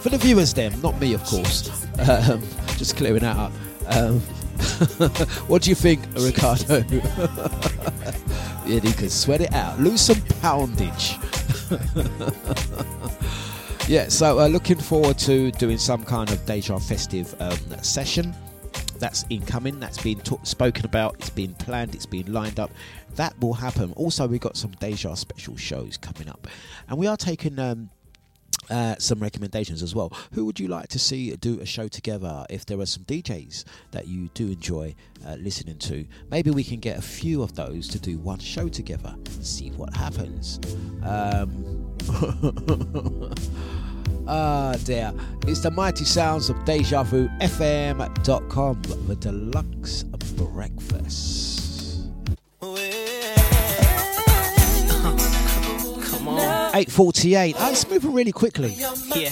For 0.02 0.10
the 0.10 0.18
viewers, 0.18 0.54
then, 0.54 0.80
not 0.82 1.00
me, 1.00 1.14
of 1.14 1.24
course. 1.24 1.70
Um, 2.00 2.42
just 2.78 2.98
clearing 2.98 3.22
that 3.22 3.38
up. 3.38 3.52
Um, 3.88 4.20
what 5.48 5.62
do 5.62 5.70
you 5.70 5.76
think, 5.76 6.02
Ricardo? 6.16 6.84
yeah, 8.66 8.80
you 8.82 8.94
can 8.94 9.10
sweat 9.10 9.42
it 9.42 9.54
out. 9.54 9.80
Lose 9.80 10.02
some 10.02 10.22
poundage. 10.42 11.18
yeah, 13.88 14.08
so 14.08 14.40
uh, 14.40 14.48
looking 14.48 14.78
forward 14.78 15.20
to 15.20 15.52
doing 15.52 15.78
some 15.78 16.04
kind 16.04 16.32
of 16.32 16.44
Deja 16.46 16.80
festive 16.80 17.36
um, 17.40 17.60
session. 17.84 18.34
That's 19.02 19.26
incoming. 19.30 19.80
That's 19.80 20.02
been 20.02 20.20
talk- 20.22 20.46
spoken 20.46 20.86
about. 20.86 21.16
It's 21.16 21.30
been 21.32 21.56
planned. 21.56 21.96
It's 21.96 22.06
been 22.06 22.32
lined 22.32 22.60
up. 22.60 22.72
That 23.16 23.38
will 23.42 23.56
happen. 23.56 23.92
Also, 23.98 24.28
we've 24.28 24.40
got 24.40 24.56
some 24.56 24.72
Deja 24.80 25.16
special 25.16 25.58
shows 25.58 25.98
coming 25.98 26.30
up, 26.30 26.48
and 26.88 26.98
we 26.98 27.08
are 27.08 27.18
taking. 27.18 27.60
Um, 27.60 27.90
uh, 28.70 28.96
some 29.00 29.20
recommendations 29.20 29.82
as 29.82 29.96
well. 29.96 30.14
Who 30.34 30.46
would 30.46 30.60
you 30.60 30.68
like 30.68 30.88
to 30.90 31.00
see 31.00 31.36
do 31.36 31.60
a 31.60 31.66
show 31.66 31.88
together? 31.88 32.46
If 32.50 32.66
there 32.66 32.80
are 32.80 32.86
some 32.86 33.04
DJs 33.04 33.66
that 33.92 34.08
you 34.08 34.30
do 34.34 34.48
enjoy 34.48 34.96
uh, 35.26 35.36
listening 35.36 35.78
to, 35.80 36.06
maybe 36.30 36.52
we 36.52 36.64
can 36.64 36.80
get 36.80 36.98
a 36.98 37.02
few 37.02 37.42
of 37.44 37.56
those 37.56 37.88
to 37.90 38.00
do 38.00 38.18
one 38.20 38.40
show 38.40 38.70
together. 38.70 39.14
and 39.18 39.46
See 39.46 39.70
what 39.72 39.94
happens. 39.96 40.60
Um, 41.04 41.98
Ah, 44.28 44.76
dear. 44.84 45.14
It's 45.48 45.62
the 45.62 45.72
mighty 45.72 46.06
sounds 46.06 46.50
of 46.50 46.64
Deja 46.66 47.04
Vu 47.04 47.28
FM.com, 47.40 48.82
the 49.08 49.16
Dlux 49.16 50.06
breakfast. 50.38 52.10
Come 56.12 56.28
on. 56.28 56.40
848. 56.76 57.56
Oh, 57.58 57.72
it's 57.72 57.90
moving 57.90 58.14
really 58.14 58.32
quickly. 58.32 58.74
Yeah. 59.16 59.32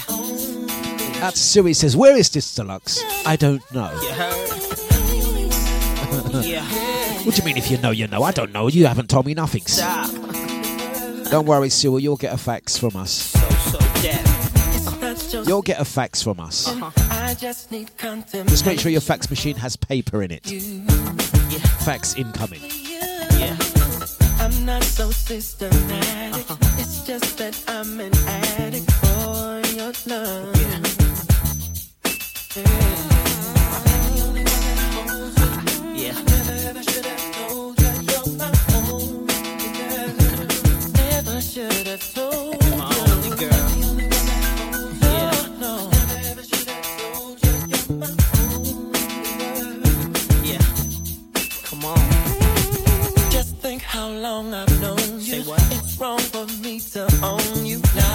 To 1.19 1.37
Sue, 1.37 1.73
says, 1.73 1.95
Where 1.97 2.15
is 2.15 2.29
this 2.29 2.57
Dlux? 2.57 3.03
I 3.25 3.35
don't 3.35 3.61
know. 3.73 3.91
Yeah. 6.41 6.63
What 7.25 7.35
do 7.35 7.41
you 7.41 7.45
mean 7.45 7.57
if 7.57 7.69
you 7.69 7.77
know, 7.79 7.91
you 7.91 8.07
know? 8.07 8.23
I 8.23 8.31
don't 8.31 8.51
know. 8.53 8.67
You 8.67 8.85
haven't 8.85 9.09
told 9.09 9.25
me 9.25 9.33
nothing. 9.33 9.65
Stop. 9.65 10.09
Don't 11.29 11.45
worry, 11.45 11.69
Sue, 11.69 11.97
you'll 11.97 12.17
get 12.17 12.33
a 12.33 12.37
fax 12.37 12.77
from 12.77 12.95
us. 12.95 13.11
So 13.11 13.79
dead. 14.01 14.38
You'll 15.49 15.63
get 15.63 15.79
a 15.79 15.85
fax 15.85 16.21
from 16.21 16.39
us. 16.39 16.67
Uh-huh. 16.67 16.91
I 17.09 17.33
just 17.33 17.71
need 17.71 17.89
Just 17.97 18.67
make 18.67 18.79
sure 18.79 18.91
your 18.91 19.01
fax 19.01 19.31
machine 19.31 19.55
has 19.55 19.75
paper 19.75 20.21
in 20.21 20.29
it. 20.29 20.45
Yeah. 20.45 21.57
Fax 21.79 22.13
incoming. 22.13 22.61
Yeah. 22.61 23.57
I'm 24.39 24.63
not 24.63 24.83
so 24.83 25.09
systematic. 25.09 26.45
It's 26.77 27.03
just 27.03 27.39
that 27.39 27.59
I'm 27.67 27.99
an 27.99 28.13
addict 28.27 28.91
for 28.91 29.59
your 29.75 29.91
love. 30.05 30.55
Yeah. 32.55 33.08
How 53.99 54.09
long 54.11 54.53
I've 54.53 54.81
known 54.81 55.19
you. 55.19 55.43
It's 55.75 55.99
wrong 55.99 56.19
for 56.19 56.45
me 56.63 56.79
to 56.93 57.03
own 57.21 57.65
you. 57.65 57.79
Lock 57.95 58.08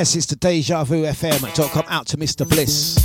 Yes, 0.00 0.16
it's 0.16 0.24
the 0.24 0.36
Deja 0.36 0.82
Vu 0.84 1.02
FM.com 1.02 1.84
out 1.90 2.06
to 2.06 2.16
Mr. 2.16 2.48
Bliss. 2.48 2.96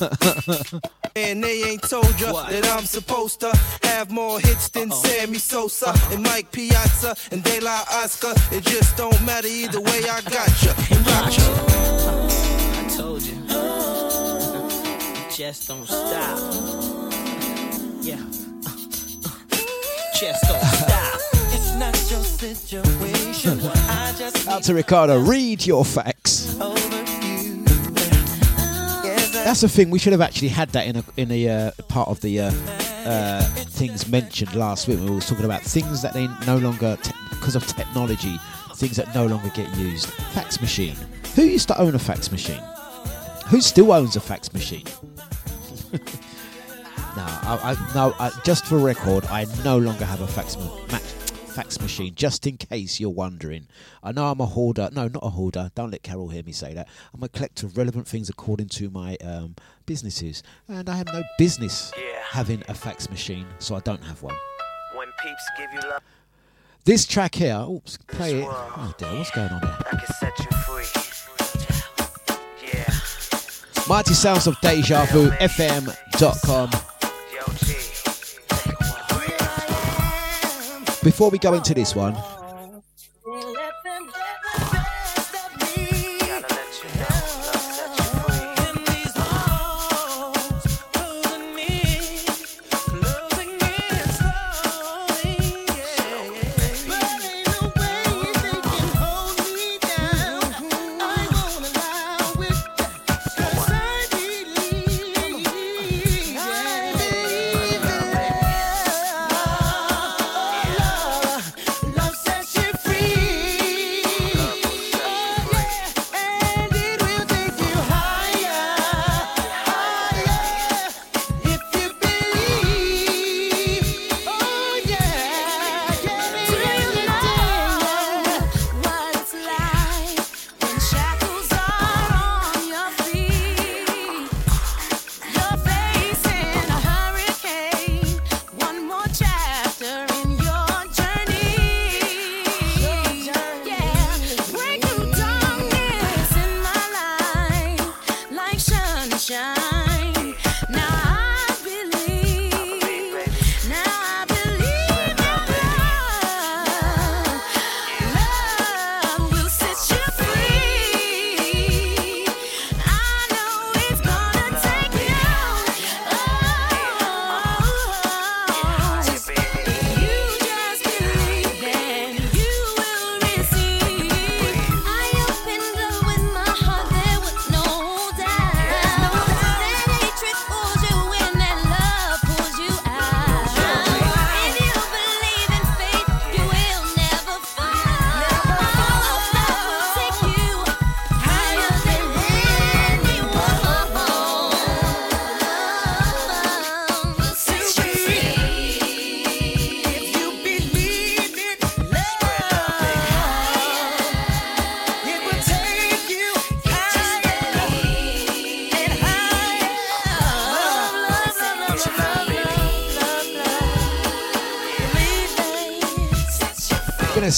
And 1.14 1.44
they 1.44 1.62
ain't 1.64 1.82
told 1.82 2.18
ya 2.18 2.32
that 2.48 2.66
I'm 2.68 2.86
supposed 2.86 3.40
to 3.40 3.52
have 3.82 4.10
more 4.10 4.40
hits 4.40 4.70
than 4.70 4.90
Sammy 4.90 5.36
Sosa 5.36 5.92
and 6.10 6.22
Mike 6.22 6.50
Piazza 6.52 7.14
and 7.32 7.42
De 7.42 7.60
La 7.60 7.84
Oscar. 7.92 8.32
It 8.50 8.64
just 8.64 8.96
don't 8.96 9.22
matter 9.26 9.48
either 9.48 9.82
way, 9.82 10.08
I 10.08 10.22
got 10.22 10.62
ya 10.62 10.72
and 10.90 11.06
rock 11.06 11.36
ya. 11.36 11.44
I 12.80 12.88
told 12.96 13.22
you. 13.22 13.36
Just 15.36 15.68
don't 15.68 15.86
stop. 15.86 16.38
Yeah. 18.00 18.16
Just 20.18 20.44
don't 20.44 20.64
stop. 20.64 20.97
Out 24.48 24.62
to 24.64 24.74
Ricardo. 24.74 25.18
Read 25.18 25.66
your 25.66 25.84
facts. 25.84 26.54
That's 29.44 29.60
the 29.62 29.68
thing. 29.68 29.90
We 29.90 29.98
should 29.98 30.12
have 30.12 30.20
actually 30.20 30.48
had 30.48 30.68
that 30.70 30.86
in 30.86 30.96
a 30.96 31.04
in 31.16 31.32
a 31.32 31.48
uh, 31.48 31.70
part 31.88 32.08
of 32.08 32.20
the 32.20 32.40
uh, 32.40 32.52
uh, 33.04 33.42
things 33.42 34.08
mentioned 34.08 34.54
last 34.54 34.86
week. 34.86 35.00
We 35.00 35.10
were 35.10 35.20
talking 35.20 35.46
about 35.46 35.62
things 35.62 36.00
that 36.02 36.14
they 36.14 36.28
no 36.46 36.58
longer 36.58 36.96
te- 37.02 37.12
because 37.30 37.56
of 37.56 37.66
technology, 37.66 38.38
things 38.76 38.96
that 38.96 39.12
no 39.14 39.26
longer 39.26 39.50
get 39.50 39.74
used. 39.76 40.06
Fax 40.06 40.60
machine. 40.60 40.96
Who 41.34 41.42
used 41.42 41.66
to 41.68 41.80
own 41.80 41.94
a 41.96 41.98
fax 41.98 42.30
machine? 42.30 42.62
Who 43.48 43.60
still 43.60 43.90
owns 43.92 44.14
a 44.14 44.20
fax 44.20 44.52
machine? 44.52 44.84
no, 45.92 46.00
I, 47.16 47.58
I, 47.74 47.94
no. 47.94 48.14
I, 48.20 48.30
just 48.44 48.66
for 48.66 48.78
record, 48.78 49.24
I 49.26 49.46
no 49.64 49.78
longer 49.78 50.04
have 50.04 50.20
a 50.20 50.26
fax 50.28 50.56
ma- 50.56 50.76
ma- 50.92 50.98
fax 51.58 51.80
machine. 51.80 52.14
Just 52.14 52.46
in 52.46 52.56
case 52.56 53.00
you're 53.00 53.10
wondering, 53.10 53.66
I 54.00 54.12
know 54.12 54.26
I'm 54.26 54.40
a 54.40 54.46
hoarder. 54.46 54.90
No, 54.92 55.08
not 55.08 55.24
a 55.24 55.30
hoarder. 55.30 55.72
Don't 55.74 55.90
let 55.90 56.04
Carol 56.04 56.28
hear 56.28 56.44
me 56.44 56.52
say 56.52 56.72
that. 56.74 56.86
I'm 57.12 57.22
a 57.22 57.28
collector 57.28 57.66
of 57.66 57.76
relevant 57.76 58.06
things 58.06 58.28
according 58.28 58.68
to 58.68 58.90
my 58.90 59.16
um, 59.16 59.56
businesses, 59.84 60.44
and 60.68 60.88
I 60.88 60.96
have 60.96 61.08
no 61.12 61.24
business 61.36 61.92
having 62.30 62.62
a 62.68 62.74
fax 62.74 63.10
machine, 63.10 63.44
so 63.58 63.74
I 63.74 63.80
don't 63.80 64.04
have 64.04 64.22
one. 64.22 64.36
When 64.94 65.08
peeps 65.20 65.42
give 65.58 65.72
you 65.72 65.80
love, 65.90 66.02
This 66.84 67.04
track 67.06 67.34
here, 67.34 67.58
oops, 67.68 67.98
play 68.06 68.42
it. 68.42 68.46
Oh 68.48 68.94
dear, 68.96 69.14
what's 69.16 69.32
going 69.32 69.50
on 69.50 69.60
here? 69.60 69.76
I 69.80 69.96
can 69.96 70.14
set 70.20 70.38
you 70.38 70.56
free. 70.58 70.84
Yeah. 72.72 72.94
Mighty 73.88 74.14
Sounds 74.14 74.46
of 74.46 74.60
Deja 74.60 75.06
Vu, 75.06 75.30
FM.com. 75.30 76.97
Before 81.08 81.30
we 81.30 81.38
go 81.38 81.54
into 81.54 81.72
this 81.72 81.96
one, 81.96 82.14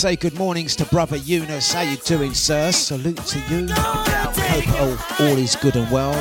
say 0.00 0.16
good 0.16 0.38
mornings 0.38 0.74
to 0.74 0.86
brother 0.86 1.18
Eunice. 1.18 1.74
How 1.74 1.82
you 1.82 1.98
doing, 1.98 2.32
sir? 2.32 2.72
Salute 2.72 3.18
to 3.18 3.38
you. 3.50 3.66
Hope 3.68 4.80
all, 4.80 4.96
all 5.26 5.36
is 5.36 5.56
good 5.56 5.76
and 5.76 5.90
well. 5.90 6.14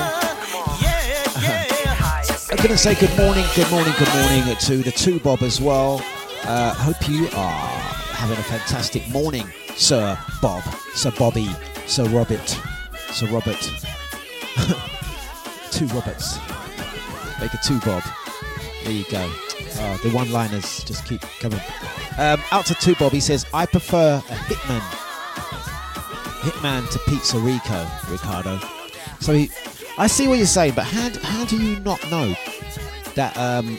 I'm 2.51 2.57
going 2.57 2.71
to 2.71 2.77
say 2.77 2.95
good 2.95 3.17
morning, 3.17 3.45
good 3.55 3.71
morning, 3.71 3.93
good 3.97 4.13
morning 4.13 4.57
to 4.57 4.83
the 4.83 4.91
two 4.91 5.21
Bob 5.21 5.43
as 5.43 5.61
well. 5.61 6.01
Uh, 6.43 6.73
hope 6.73 7.07
you 7.07 7.27
are 7.27 7.69
having 8.17 8.37
a 8.37 8.43
fantastic 8.43 9.07
morning, 9.11 9.49
Sir 9.77 10.19
Bob, 10.41 10.61
Sir 10.93 11.13
Bobby, 11.17 11.47
Sir 11.87 12.03
Robert, 12.09 12.59
Sir 13.13 13.27
Robert. 13.27 13.61
two 15.71 15.87
Roberts. 15.87 16.37
Make 17.39 17.53
a 17.53 17.59
two 17.63 17.79
Bob. 17.79 18.03
There 18.83 18.91
you 18.91 19.05
go. 19.09 19.31
Uh, 19.79 19.95
the 20.03 20.11
one-liners 20.11 20.83
just 20.83 21.05
keep 21.05 21.21
coming. 21.39 21.61
Um, 22.19 22.43
out 22.51 22.65
to 22.65 22.75
two 22.75 22.95
Bob. 22.95 23.13
He 23.13 23.21
says, 23.21 23.45
"I 23.53 23.65
prefer 23.65 24.17
a 24.17 24.33
hitman, 24.33 24.81
hitman 26.41 26.91
to 26.91 26.99
Pizza 27.09 27.39
Rico, 27.39 27.87
Ricardo." 28.11 28.59
So 29.21 29.31
he, 29.33 29.49
I 29.97 30.07
see 30.07 30.27
what 30.27 30.37
you're 30.37 30.47
saying, 30.47 30.73
but 30.75 30.83
how, 30.83 31.09
how 31.21 31.45
do 31.45 31.57
you 31.57 31.79
not 31.79 31.99
know 32.11 32.35
that 33.15 33.37
um, 33.37 33.77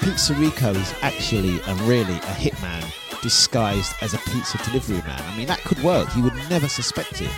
Pizza 0.00 0.34
Rico 0.34 0.70
is 0.70 0.94
actually 1.02 1.60
and 1.62 1.80
really 1.82 2.16
a 2.16 2.34
hitman 2.34 2.84
disguised 3.22 3.94
as 4.00 4.14
a 4.14 4.18
pizza 4.18 4.58
delivery 4.64 4.98
man? 4.98 5.22
I 5.22 5.36
mean, 5.36 5.46
that 5.46 5.60
could 5.60 5.80
work. 5.84 6.08
You 6.16 6.24
would 6.24 6.34
never 6.50 6.68
suspect 6.68 7.22
it. 7.22 7.30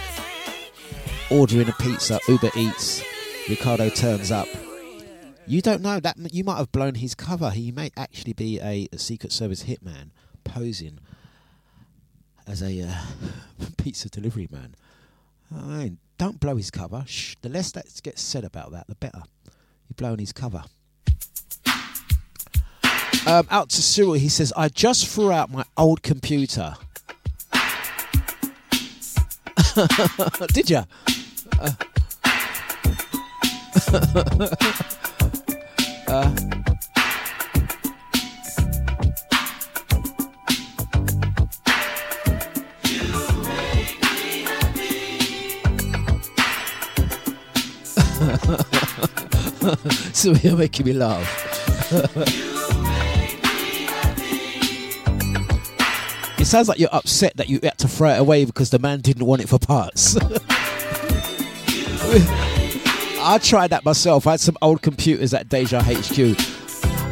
Ordering 1.31 1.69
a 1.69 1.73
pizza, 1.73 2.19
Uber 2.27 2.51
Eats, 2.57 3.03
Ricardo 3.51 3.91
turns 3.91 4.31
up. 4.31 4.49
You 5.47 5.61
don't 5.61 5.83
know 5.83 6.01
that 6.01 6.17
you 6.33 6.43
might 6.43 6.57
have 6.57 6.73
blown 6.73 6.95
his 6.95 7.15
cover. 7.15 7.51
He 7.51 7.71
may 7.71 7.91
actually 7.97 8.33
be 8.33 8.59
a, 8.61 8.89
a 8.93 8.99
Secret 8.99 9.31
Service 9.31 9.65
hitman 9.65 10.11
posing 10.43 10.99
as 12.47 12.63
a 12.63 12.83
uh, 12.83 12.95
pizza 13.77 14.09
delivery 14.09 14.49
man. 14.51 14.75
I 15.55 15.63
mean, 15.63 15.99
don't 16.17 16.41
blow 16.41 16.57
his 16.57 16.71
cover. 16.71 17.05
Shh. 17.07 17.35
The 17.43 17.51
less 17.51 17.73
that 17.73 17.87
gets 18.03 18.23
said 18.23 18.45
about 18.45 18.73
that, 18.73 18.87
the 18.87 18.95
better. 18.95 19.23
You're 19.45 19.97
blowing 19.97 20.19
his 20.19 20.33
cover. 20.33 20.65
Um, 23.27 23.47
out 23.51 23.71
to 23.71 23.83
Cyril, 23.83 24.13
he 24.15 24.29
says, 24.29 24.53
I 24.57 24.69
just 24.69 25.09
threw 25.09 25.33
out 25.33 25.51
my 25.51 25.65
old 25.77 26.03
computer. 26.03 26.75
Did 30.53 30.71
ya? 30.71 30.85
Uh, 31.59 31.73
uh, 36.15 36.31
so 50.13 50.33
you're 50.33 50.57
making 50.57 50.87
me 50.87 50.93
laugh. 50.93 51.27
it 56.39 56.45
sounds 56.45 56.69
like 56.69 56.79
you're 56.79 56.89
upset 56.93 57.37
that 57.37 57.49
you 57.49 57.59
had 57.63 57.77
to 57.79 57.89
throw 57.89 58.11
it 58.11 58.21
away 58.21 58.45
because 58.45 58.71
the 58.71 58.79
man 58.79 59.01
didn't 59.01 59.27
want 59.27 59.43
it 59.43 59.49
for 59.49 59.59
parts. 59.59 60.17
I 63.27 63.39
tried 63.39 63.69
that 63.69 63.87
myself. 63.87 64.27
I 64.27 64.33
had 64.33 64.41
some 64.41 64.59
old 64.61 64.83
computers 64.83 65.33
at 65.33 65.49
Deja 65.49 65.81
HQ. 65.83 66.37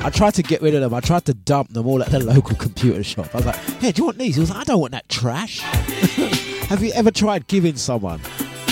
I 0.04 0.10
tried 0.10 0.34
to 0.34 0.42
get 0.42 0.60
rid 0.60 0.74
of 0.74 0.82
them. 0.82 0.92
I 0.92 1.00
tried 1.00 1.24
to 1.24 1.32
dump 1.32 1.70
them 1.72 1.86
all 1.86 2.02
at 2.02 2.10
the 2.10 2.18
local 2.34 2.54
computer 2.54 3.02
shop. 3.02 3.34
I 3.34 3.38
was 3.38 3.46
like, 3.46 3.56
"Hey, 3.80 3.92
do 3.92 4.02
you 4.02 4.04
want 4.06 4.18
these?" 4.18 4.34
He 4.34 4.40
was 4.40 4.50
like, 4.50 4.58
"I 4.58 4.64
don't 4.64 4.80
want 4.80 4.92
that 4.92 5.08
trash." 5.08 5.60
Have 6.68 6.82
you 6.82 6.92
ever 6.92 7.10
tried 7.10 7.46
giving 7.46 7.76
someone 7.76 8.20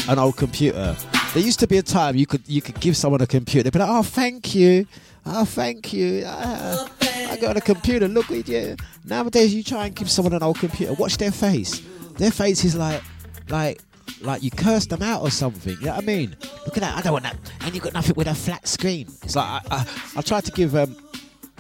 an 0.09 0.19
old 0.19 0.37
computer? 0.37 0.95
There 1.33 1.43
used 1.43 1.61
to 1.61 1.67
be 1.67 1.79
a 1.79 1.83
time 1.83 2.17
you 2.17 2.27
could 2.27 2.43
you 2.47 2.61
could 2.61 2.79
give 2.79 2.95
someone 2.95 3.23
a 3.23 3.27
computer. 3.27 3.63
They'd 3.65 3.73
be 3.73 3.79
like, 3.79 3.89
"Oh, 3.89 4.03
thank 4.03 4.55
you. 4.55 4.87
Oh, 5.25 5.47
thank 5.47 5.95
you. 5.95 6.25
Ah, 6.27 6.91
I 7.31 7.39
got 7.41 7.57
a 7.57 7.61
computer. 7.63 8.07
Look 8.07 8.31
at 8.31 8.49
you." 8.49 8.77
Nowadays, 9.07 9.55
you 9.55 9.63
try 9.63 9.87
and 9.87 9.95
give 9.97 10.11
someone 10.11 10.35
an 10.35 10.43
old 10.43 10.59
computer. 10.59 10.93
Watch 10.93 11.17
their 11.17 11.33
face. 11.33 11.81
Their 12.19 12.33
face 12.33 12.65
is 12.65 12.77
like, 12.77 13.03
like, 13.49 13.81
like 14.21 14.43
you 14.43 14.51
cursed 14.51 14.91
them 14.91 15.03
out 15.03 15.23
or 15.23 15.31
something. 15.31 15.77
You 15.81 15.87
know 15.87 15.95
what 15.95 16.03
I 16.03 16.07
mean? 16.07 16.37
Look 16.65 16.77
at 16.77 16.81
that. 16.81 16.97
I 16.97 17.01
don't 17.03 17.13
want 17.13 17.25
that. 17.25 17.37
And 17.63 17.75
you've 17.75 17.83
got 17.83 17.95
nothing 17.95 18.15
with 18.15 18.27
a 18.27 18.35
flat 18.35 18.67
screen. 18.67 19.09
It's 19.23 19.37
like 19.37 19.47
I, 19.47 19.77
I, 19.77 19.87
I 20.17 20.23
tried 20.23 20.45
to 20.45 20.53
give 20.53 20.75
um, 20.75 20.97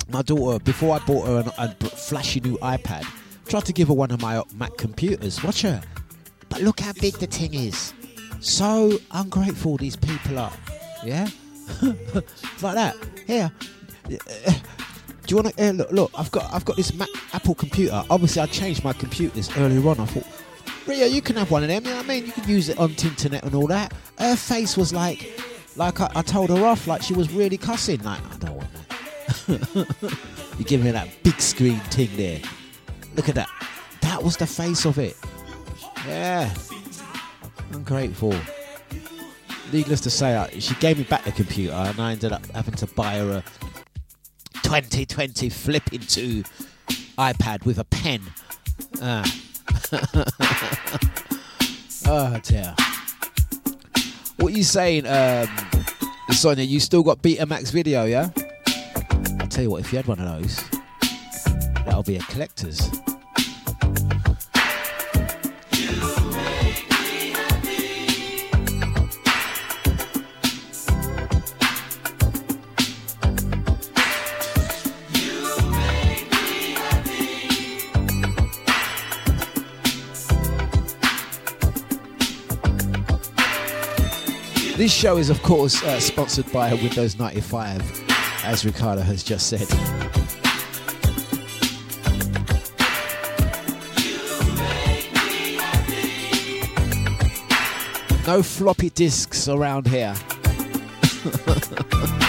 my 0.09 0.23
daughter 0.23 0.63
before 0.63 0.97
I 0.97 0.99
bought 1.01 1.27
her 1.27 1.53
an, 1.59 1.75
a 1.81 1.87
flashy 1.87 2.41
new 2.41 2.57
iPad. 2.59 3.07
Tried 3.47 3.65
to 3.67 3.73
give 3.73 3.89
her 3.89 3.95
one 3.95 4.11
of 4.11 4.21
my 4.21 4.43
Mac 4.55 4.77
computers. 4.77 5.43
Watch 5.43 5.63
her. 5.63 5.81
But 6.49 6.63
look 6.63 6.81
how 6.81 6.93
big 6.95 7.15
the 7.15 7.27
thing 7.27 7.55
is. 7.55 7.93
So 8.41 8.99
ungrateful 9.11 9.77
these 9.77 9.97
people 9.97 10.39
are. 10.39 10.53
Yeah? 11.05 11.29
like 11.83 12.75
that. 12.75 12.97
Here. 13.27 13.51
Do 14.09 14.17
you 15.29 15.43
want 15.43 15.57
to 15.57 15.69
uh, 15.69 15.73
look? 15.73 15.93
Look, 15.93 16.11
I've 16.19 16.31
got 16.33 16.53
I've 16.53 16.65
got 16.65 16.77
this 16.77 16.93
Mac 16.95 17.09
Apple 17.33 17.55
computer. 17.55 18.03
Obviously, 18.11 18.43
I 18.43 18.47
changed 18.47 18.83
my 18.83 18.93
computers 18.93 19.49
earlier 19.57 19.89
on. 19.89 20.01
I 20.01 20.07
thought, 20.07 20.27
You 20.93 21.23
can 21.23 21.37
have 21.37 21.51
one 21.51 21.63
of 21.63 21.69
them. 21.69 21.85
You 21.85 21.91
know 21.91 21.97
what 21.97 22.05
I 22.05 22.09
mean? 22.09 22.27
You 22.27 22.33
can 22.33 22.49
use 22.49 22.69
it 22.69 22.79
on 22.79 22.91
internet 22.91 23.45
and 23.45 23.55
all 23.55 23.67
that. 23.69 23.93
Her 24.19 24.37
face 24.37 24.77
was 24.77 24.93
like, 24.93 25.41
like 25.77 26.01
I, 26.01 26.11
I 26.15 26.23
told 26.23 26.51
her 26.51 26.67
off, 26.67 26.87
like 26.87 27.03
she 27.03 27.15
was 27.15 27.33
really 27.33 27.57
cussing. 27.57 28.03
Like 28.03 28.21
I 28.33 28.37
don't 28.39 28.57
want 28.57 28.69
that. 28.75 30.17
you 30.59 30.65
give 30.65 30.83
me 30.83 30.91
that 30.91 31.09
big 31.23 31.41
screen 31.41 31.79
thing 31.91 32.11
there. 32.17 32.41
Look 33.15 33.29
at 33.29 33.35
that. 33.37 33.49
That 34.03 34.23
was 34.23 34.37
the 34.37 34.47
face 34.47 34.85
of 34.85 34.99
it. 34.99 35.17
Yeah. 36.07 36.53
Ungrateful. 37.73 38.35
Needless 39.73 40.01
to 40.03 40.11
say, 40.11 40.49
she 40.59 40.75
gave 40.77 40.99
me 40.99 41.05
back 41.05 41.25
the 41.25 41.33
computer, 41.33 41.75
and 41.75 42.01
I 42.01 42.13
ended 42.13 42.33
up 42.33 42.45
having 42.47 42.75
to 42.75 42.87
buy 42.89 43.19
her 43.19 43.31
a 43.39 43.45
2020 44.65 45.49
flip 45.49 45.93
into 45.93 46.43
iPad 47.17 47.65
with 47.65 47.79
a 47.79 47.85
pen. 47.85 48.23
Ah. 49.01 49.25
oh 52.07 52.39
dear. 52.43 52.75
What 54.37 54.53
are 54.53 54.57
you 54.57 54.65
saying, 54.65 55.07
um, 55.07 55.49
Sonia? 56.31 56.65
You 56.65 56.81
still 56.81 57.03
got 57.03 57.23
Betamax 57.23 57.73
video, 57.73 58.05
yeah? 58.05 58.31
I'll 59.39 59.49
tell 59.49 59.65
you 59.65 59.71
what, 59.71 59.81
if 59.81 59.93
you 59.93 59.97
had 59.97 60.07
one 60.07 60.19
of 60.19 60.41
those, 60.41 60.63
that'll 61.85 62.03
be 62.03 62.17
a 62.17 62.23
collector's. 62.23 62.91
This 84.81 84.95
show 84.95 85.19
is, 85.19 85.29
of 85.29 85.43
course, 85.43 85.83
uh, 85.83 86.01
sponsored 86.01 86.51
by 86.53 86.73
Windows 86.73 87.19
95, 87.19 87.83
as 88.45 88.65
Ricardo 88.65 89.03
has 89.03 89.23
just 89.23 89.47
said. 89.47 89.69
No 98.27 98.43
floppy 98.43 98.89
disks 98.89 99.49
around 99.49 99.87
here. 99.87 100.15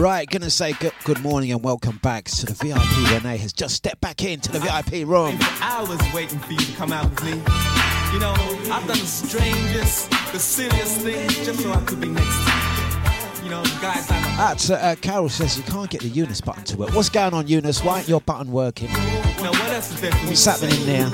Right, 0.00 0.26
gonna 0.26 0.48
say 0.48 0.72
good, 0.72 0.94
good 1.04 1.20
morning 1.20 1.52
and 1.52 1.62
welcome 1.62 1.98
back 1.98 2.24
to 2.24 2.46
the 2.46 2.54
VIP. 2.54 3.12
Renee 3.12 3.36
has 3.36 3.52
just 3.52 3.74
stepped 3.74 4.00
back 4.00 4.24
into 4.24 4.50
the 4.50 4.58
VIP 4.58 5.06
room. 5.06 5.36
I 5.60 5.84
was 5.86 6.00
waiting 6.14 6.38
for 6.38 6.52
you 6.52 6.58
to 6.58 6.72
come 6.72 6.90
out 6.90 7.10
with 7.10 7.22
me. 7.22 7.32
You 7.32 8.18
know, 8.18 8.32
I've 8.72 8.86
done 8.86 8.96
the 8.96 9.04
strangest, 9.04 10.10
the 10.32 10.38
silliest 10.38 11.02
things 11.02 11.44
just 11.44 11.60
so 11.60 11.70
I 11.70 11.82
could 11.82 12.00
be 12.00 12.08
next 12.08 12.34
to 12.34 13.42
you. 13.42 13.44
You 13.44 13.50
know, 13.50 13.62
guys 13.82 14.08
like 14.08 14.24
At, 14.38 14.70
uh, 14.70 14.74
uh, 14.74 14.94
Carol 15.02 15.28
says 15.28 15.58
you 15.58 15.64
can't 15.64 15.90
get 15.90 16.00
the 16.00 16.08
Eunice 16.08 16.40
button 16.40 16.64
to 16.64 16.78
work. 16.78 16.94
What's 16.94 17.10
going 17.10 17.34
on, 17.34 17.46
Eunice? 17.46 17.84
Why 17.84 17.98
ain't 17.98 18.08
your 18.08 18.22
button 18.22 18.50
working? 18.50 18.88
Now, 18.88 19.50
what 19.52 19.70
else 19.70 19.92
is 19.92 20.00
there 20.00 20.12
for 20.12 20.26
What's 20.28 20.46
happening 20.46 20.86
there? 20.86 21.10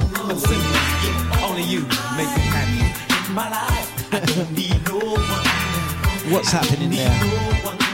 Only 1.43 1.63
you 1.65 1.81
make 2.15 2.31
me 2.31 2.45
happy. 2.55 3.33
My 3.33 3.51
life, 3.51 4.15
I 4.15 4.21
don't 4.21 4.53
need 4.53 4.81
no 4.87 5.01
one. 5.01 6.33
What's 6.33 6.53
happening 6.53 6.91
there? 6.91 7.86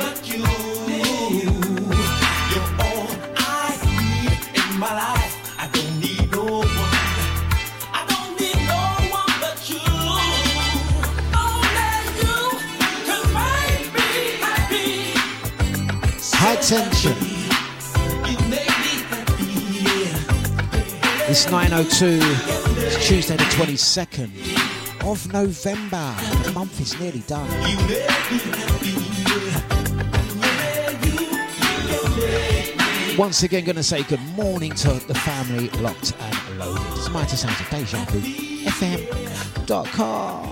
It's 21.32 21.46
9.02. 21.46 22.20
It's 22.76 23.08
Tuesday 23.08 23.38
the 23.38 23.44
22nd 23.44 24.28
of 25.10 25.32
November. 25.32 26.14
The 26.44 26.52
month 26.52 26.78
is 26.78 27.00
nearly 27.00 27.20
done. 27.20 27.48
Once 33.16 33.42
again, 33.44 33.64
going 33.64 33.76
to 33.76 33.82
say 33.82 34.02
good 34.02 34.20
morning 34.36 34.74
to 34.74 34.88
the 35.06 35.14
family 35.14 35.70
locked 35.80 36.12
and 36.20 36.58
loaded. 36.58 36.84
It's 36.98 37.08
Mighty 37.08 37.36
Sounds 37.36 37.58
of 37.58 37.70
Deja 37.70 37.96
FM.com. 39.70 40.51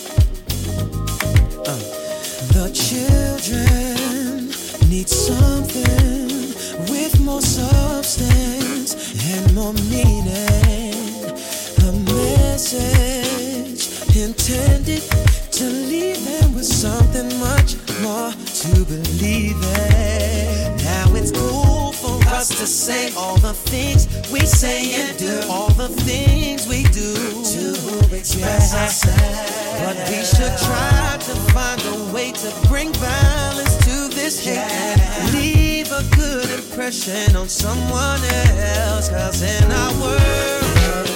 Impression 36.91 37.35
on 37.37 37.47
someone 37.47 38.21
else. 38.25 39.07
Cause 39.09 39.41
in 39.41 39.71
our 39.71 39.93
world, 40.01 41.07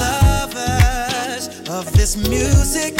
lovers 0.00 1.44
of 1.68 1.84
this 1.92 2.16
music 2.16 2.92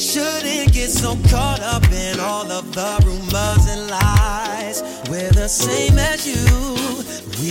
shouldn't 0.00 0.72
get 0.72 0.90
so 0.90 1.16
caught 1.28 1.60
up 1.60 1.89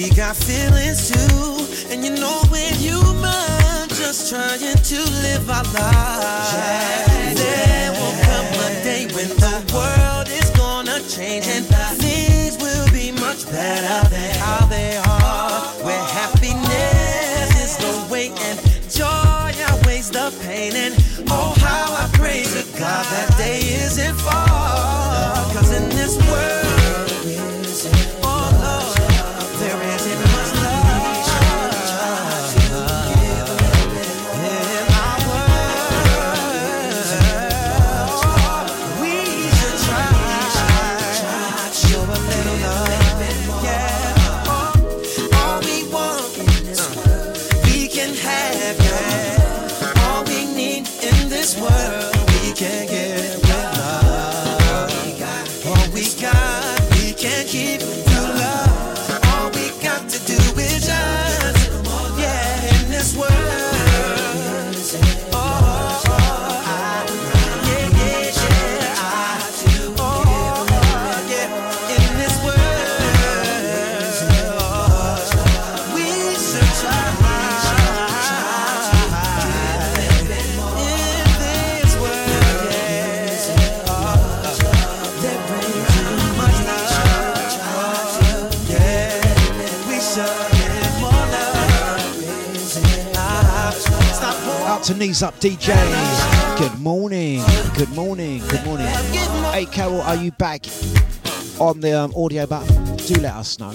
We 0.09 0.15
got 0.15 0.35
feelings 0.35 1.11
too, 1.11 1.93
and 1.93 2.03
you 2.03 2.09
know 2.09 2.41
we're 2.49 2.73
human, 2.73 3.87
just 3.89 4.31
trying 4.31 4.57
to 4.59 4.99
live 5.21 5.47
our 5.47 5.63
lives. 5.65 7.37
There 7.37 7.91
will 7.91 8.17
come 8.25 8.49
a 8.65 8.69
day 8.83 9.05
when 9.13 9.29
the 9.37 9.61
world 9.71 10.27
is 10.29 10.49
gonna 10.57 10.99
change 11.07 11.45
and 11.47 11.63
things 12.01 12.57
will 12.57 12.89
be 12.91 13.11
much 13.21 13.45
better 13.51 14.09
than 14.09 14.33
how 14.39 14.65
they 14.65 14.97
are. 14.97 15.61
Where 15.85 16.03
happiness 16.17 17.53
is 17.61 17.77
the 17.77 18.11
way 18.11 18.29
and 18.29 18.57
joy 18.89 19.53
outweighs 19.69 20.09
the 20.09 20.33
pain. 20.41 20.73
And 20.75 20.95
oh, 21.29 21.53
how 21.59 21.93
I 21.93 22.09
pray 22.13 22.43
to 22.45 22.63
God 22.79 23.05
that 23.13 23.28
Knees 95.19 95.23
Up 95.23 95.35
DJ. 95.41 96.57
Good 96.57 96.79
morning. 96.79 97.41
Good 97.75 97.89
morning. 97.89 98.41
Good 98.47 98.63
morning. 98.63 98.87
Hey, 99.51 99.65
Carol, 99.65 100.01
are 100.01 100.15
you 100.15 100.31
back 100.31 100.65
on 101.59 101.81
the 101.81 101.91
um, 101.91 102.13
audio 102.15 102.45
button? 102.45 102.95
Do 102.95 103.15
let 103.15 103.33
us 103.33 103.59
know. 103.59 103.73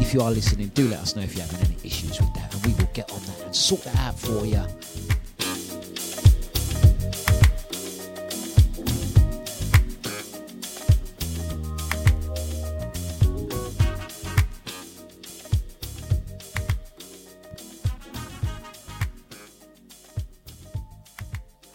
If 0.00 0.14
you 0.14 0.20
are 0.20 0.30
listening, 0.30 0.68
do 0.68 0.86
let 0.88 1.00
us 1.00 1.16
know 1.16 1.22
if 1.22 1.34
you're 1.34 1.44
having 1.44 1.66
any 1.66 1.76
issues 1.82 2.20
with 2.20 2.32
that, 2.34 2.54
and 2.54 2.64
we 2.64 2.72
will 2.74 2.88
get 2.92 3.10
on 3.10 3.20
that 3.20 3.46
and 3.46 3.56
sort 3.56 3.82
that 3.82 3.96
out 3.96 4.16
for 4.16 4.46
you. 4.46 4.62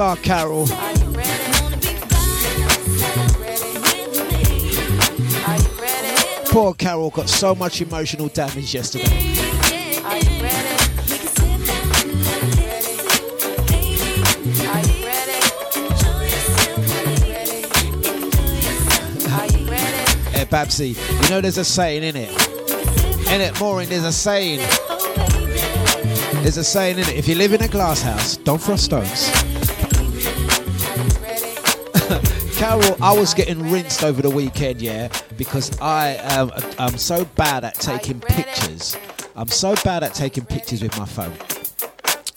Ah, 0.00 0.14
bless 0.14 0.24
Carol. 0.24 0.66
Poor 6.46 6.72
Carol 6.74 7.10
got 7.10 7.28
so 7.28 7.54
much 7.54 7.80
emotional 7.80 8.28
damage 8.28 8.74
yesterday. 8.74 9.04
Hey, 20.30 20.44
Babsy, 20.44 20.90
you 21.22 21.30
know 21.30 21.40
there's 21.40 21.58
a 21.58 21.64
saying 21.64 22.04
in 22.04 22.14
it. 22.14 22.30
In 23.32 23.40
it, 23.40 23.58
Maureen, 23.58 23.88
there's 23.88 24.04
a 24.04 24.12
saying. 24.12 24.60
There's 26.42 26.56
a 26.56 26.62
saying 26.62 26.98
in 26.98 27.08
it. 27.08 27.16
If 27.16 27.26
you 27.26 27.34
live 27.34 27.52
in 27.52 27.62
a 27.62 27.68
glass 27.68 28.00
house, 28.00 28.36
don't 28.36 28.62
throw 28.62 28.76
stones. 28.76 29.37
Carol, 32.68 33.02
I 33.02 33.18
was 33.18 33.32
getting 33.32 33.70
rinsed 33.70 34.04
over 34.04 34.20
the 34.20 34.28
weekend, 34.28 34.82
yeah, 34.82 35.08
because 35.38 35.80
I 35.80 36.18
um, 36.18 36.52
I'm 36.78 36.98
so 36.98 37.24
bad 37.24 37.64
at 37.64 37.72
taking 37.76 38.20
pictures. 38.20 38.94
I'm 39.34 39.48
so 39.48 39.74
bad 39.84 40.02
at 40.02 40.12
taking 40.12 40.44
pictures 40.44 40.82
with 40.82 40.96
my 40.98 41.06
phone. 41.06 41.32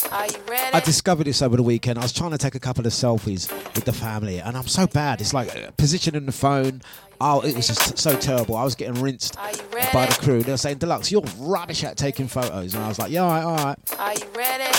I 0.10 0.80
discovered 0.80 1.26
this 1.26 1.41
over 1.41 1.58
the 1.58 1.64
weekend. 1.64 1.99
I 1.99 2.03
was 2.03 2.14
trying 2.14 2.32
to 2.32 2.38
take 2.38 2.56
a 2.56 2.62
couple 2.62 2.88
of 2.88 2.94
selfies 2.94 3.52
with 3.76 3.84
the 3.84 3.91
family, 3.91 4.40
and 4.40 4.56
I'm 4.56 4.68
so 4.68 4.88
bad. 4.88 5.20
It's 5.20 5.34
like 5.34 5.53
uh, 5.53 5.72
positioning 5.72 6.26
the 6.26 6.32
phone. 6.32 6.82
Oh, 7.20 7.41
it 7.41 7.53
was 7.53 7.68
just 7.68 7.98
so 7.98 8.18
terrible. 8.18 8.56
I 8.56 8.64
was 8.64 8.76
getting 8.76 9.02
rinsed 9.02 9.36
by 9.36 10.06
the 10.06 10.18
crew. 10.22 10.44
They 10.44 10.52
were 10.52 10.58
saying, 10.58 10.80
Dlux, 10.80 11.12
you're 11.12 11.24
rubbish 11.40 11.84
at 11.84 11.98
taking 11.98 12.30
photos. 12.30 12.74
And 12.74 12.86
I 12.86 12.88
was 12.88 12.99
like, 12.99 13.12
yeah, 13.12 13.24
all 13.24 13.32
right, 13.32 13.44
all 13.44 13.66
right. 13.66 13.78
Are 13.99 14.14
you 14.14 14.26
ready? 14.34 14.78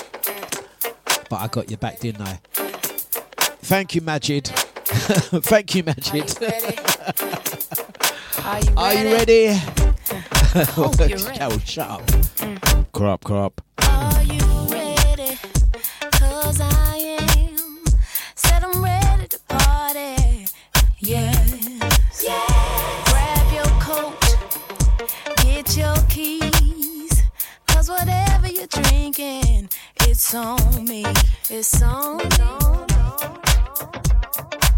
But 1.29 1.41
I 1.41 1.49
got 1.49 1.71
you 1.71 1.77
back, 1.77 2.01
didn't 2.01 2.23
I? 2.23 2.41
Thank 3.61 3.95
you, 3.95 4.01
Majid. 4.01 4.51
Thank 5.43 5.75
you, 5.75 5.85
Magic. 5.85 6.31
Are 8.45 8.61
you 8.61 8.75
ready? 8.75 8.75
Are 8.77 8.95
you 8.95 9.15
ready? 9.15 9.55
Hope 9.55 11.01
oh, 11.01 11.05
you're 11.09 11.19
ready. 11.19 11.39
Carol, 11.39 11.59
shut 11.61 11.89
up. 11.89 12.93
Crop, 12.93 13.25
crop. 13.25 13.63
Are 13.89 14.23
you 14.23 14.45
ready? 14.69 15.39
Cause 16.13 16.61
I 16.61 17.19
am. 17.21 17.85
Said 18.35 18.65
I'm 18.65 18.85
ready 18.85 19.29
to 19.29 19.39
party. 19.49 20.47
Yes. 20.99 22.25
Grab 23.07 23.53
your 23.55 23.73
coat. 23.81 24.15
Get 25.39 25.75
your 25.75 25.97
keys. 26.11 27.23
Cause 27.67 27.89
whatever 27.89 28.49
you're 28.49 28.67
drinking, 28.67 29.71
it's 30.03 30.35
on 30.35 30.85
me. 30.85 31.07
It's 31.49 31.83
on 31.83 32.19
me. 32.19 32.92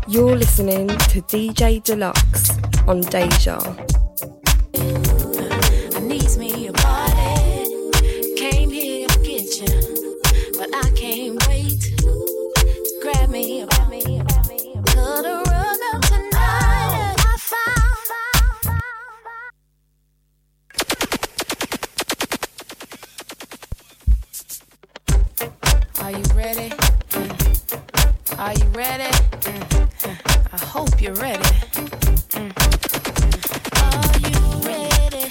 You're 0.07 0.37
listening 0.37 0.89
to 0.89 1.23
DJ 1.23 1.83
Dlux 1.83 2.51
on 2.87 3.01
Deja. 3.01 3.57
Needs 6.03 6.37
me 6.37 6.67
a 6.67 6.73
party. 6.75 8.35
Came 8.37 8.69
here 8.69 9.09
to 9.09 9.19
get 9.21 9.63
you, 9.63 10.21
but 10.59 10.69
I 10.75 10.91
can't 10.95 11.47
wait. 11.49 11.95
Grab 13.01 13.31
me 13.31 13.63
a 13.63 13.65
a 13.65 13.67
grab 13.67 13.91
me 13.91 14.75
a 14.75 14.83
put 14.83 15.25
a 15.25 15.43
rug 15.49 15.81
up 15.95 16.03
tonight. 16.03 17.17
I 17.19 17.37
found. 17.41 17.97
Are 25.99 26.13
you 26.13 26.25
ready? 26.35 26.73
Are 28.39 28.53
you 28.53 28.67
ready? 28.75 29.11
I 30.55 30.57
hope 30.67 31.03
you're 31.03 31.15
ready. 31.15 31.43
Mm. 32.31 32.53
Are 33.83 34.19
you 34.29 34.39
ready? 34.69 35.29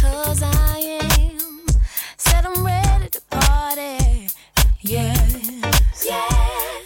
Cause 0.00 0.42
I 0.42 0.98
am. 1.00 1.64
Said 2.16 2.46
I'm 2.46 2.66
ready 2.66 3.08
to 3.10 3.20
party. 3.30 4.28
Yes. 4.80 6.08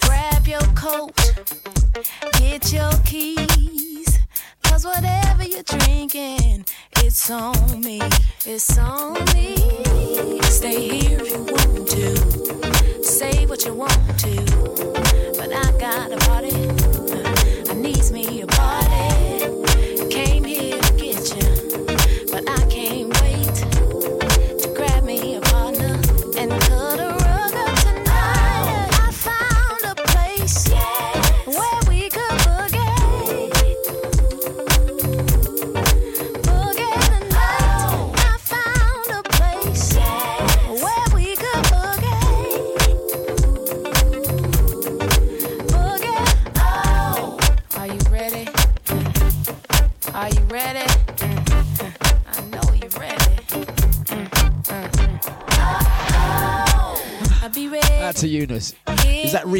Grab 0.02 0.46
your 0.46 0.60
coat. 0.74 1.16
coat, 1.16 2.10
get 2.38 2.70
your 2.74 2.92
keys. 3.06 4.18
Cause 4.64 4.84
whatever 4.84 5.44
you're 5.44 5.62
drinking, 5.62 6.66
it's 6.98 7.30
on 7.30 7.80
me. 7.80 8.02
It's 8.44 8.76
on 8.76 9.14
me. 9.34 9.56
Stay 10.42 10.98
here 10.98 11.20
if 11.22 11.30
you 11.30 11.42
want 11.44 11.88
to. 11.88 13.02
Say 13.02 13.46
what 13.46 13.64
you 13.64 13.72
want 13.72 14.20
to. 14.20 14.36
But 15.38 15.54
I 15.54 15.72
got 15.80 16.12
a 16.12 16.18
party. 16.28 16.85
But 22.36 22.50
I 22.50 22.66
can't 22.68 22.85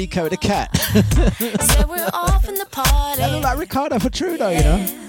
That 0.06 0.28
the 0.28 0.36
cat? 0.36 0.76
Said 0.76 1.88
we're 1.88 2.08
off 2.12 2.48
in 2.48 2.54
the 2.54 2.66
party. 2.66 3.20
That 3.20 3.32
look 3.32 3.42
like 3.42 3.58
Ricardo 3.58 3.98
for 3.98 4.10
Trudeau, 4.10 4.50
you 4.50 4.60
know. 4.60 5.05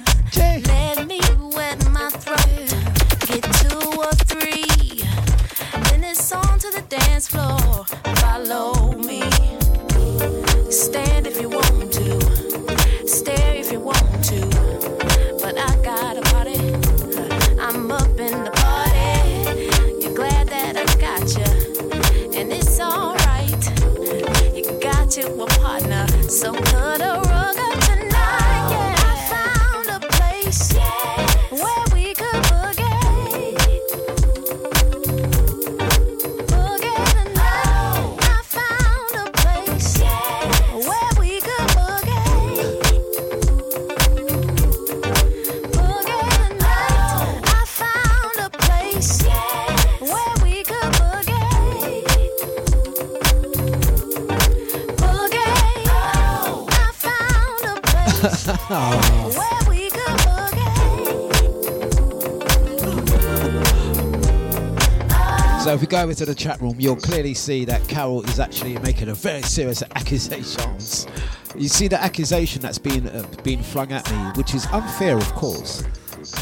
Over 66.08 66.16
to 66.16 66.26
the 66.26 66.36
chat 66.36 66.62
room, 66.62 66.78
you'll 66.80 66.96
clearly 66.96 67.34
see 67.34 67.66
that 67.66 67.86
Carol 67.90 68.24
is 68.30 68.40
actually 68.40 68.78
making 68.80 69.10
a 69.10 69.14
very 69.14 69.42
serious 69.42 69.84
accusations. 69.94 71.06
You 71.54 71.68
see 71.68 71.90
the 71.90 72.02
accusation 72.02 72.62
that's 72.62 72.78
been 72.78 73.10
uh, 73.10 73.28
being 73.44 73.62
flung 73.62 73.92
at 73.92 74.10
me, 74.10 74.18
which 74.36 74.56
is 74.56 74.68
unfair, 74.68 75.18
of 75.18 75.30
course. 75.34 75.84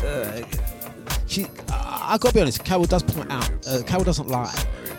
Uh, 0.04 0.46
she, 1.26 1.48
I 1.72 2.10
I 2.12 2.18
gotta 2.20 2.36
be 2.36 2.42
honest. 2.42 2.64
Carol 2.64 2.86
does 2.86 3.02
point 3.02 3.32
out. 3.32 3.50
Uh, 3.68 3.82
Carol 3.88 4.04
doesn't 4.04 4.28
lie. 4.28 4.54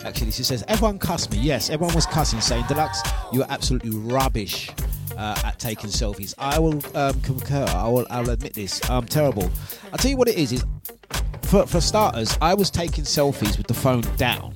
Actually, 0.05 0.33
she 0.33 0.43
says 0.43 0.65
everyone 0.67 0.99
cussed 0.99 1.31
me. 1.31 1.39
Yes, 1.39 1.71
everyone 1.71 1.95
was 1.95 2.07
cussing, 2.07 2.41
saying 2.41 2.65
Dlux, 2.65 3.09
you 3.33 3.43
are 3.43 3.49
absolutely 3.49 3.91
rubbish 3.91 4.69
uh, 5.17 5.41
at 5.45 5.61
taking 5.61 5.91
selfies. 5.91 6.35
I 6.39 6.59
will 6.59 6.83
um, 6.97 7.21
concur. 7.21 7.67
I 7.69 7.89
will. 7.89 8.05
I'll 8.11 8.31
admit 8.31 8.55
this. 8.55 8.81
I'm 8.91 9.07
terrible. 9.07 9.49
I'll 9.93 9.99
tell 9.99 10.11
you 10.11 10.17
what 10.17 10.27
it 10.27 10.37
is. 10.37 10.51
Is 10.51 10.65
for, 11.47 11.65
for 11.65 11.81
starters, 11.81 12.37
I 12.41 12.55
was 12.55 12.71
taking 12.71 13.05
selfies 13.05 13.57
with 13.57 13.69
the 13.69 13.75
phone 13.75 14.01
down. 14.17 14.56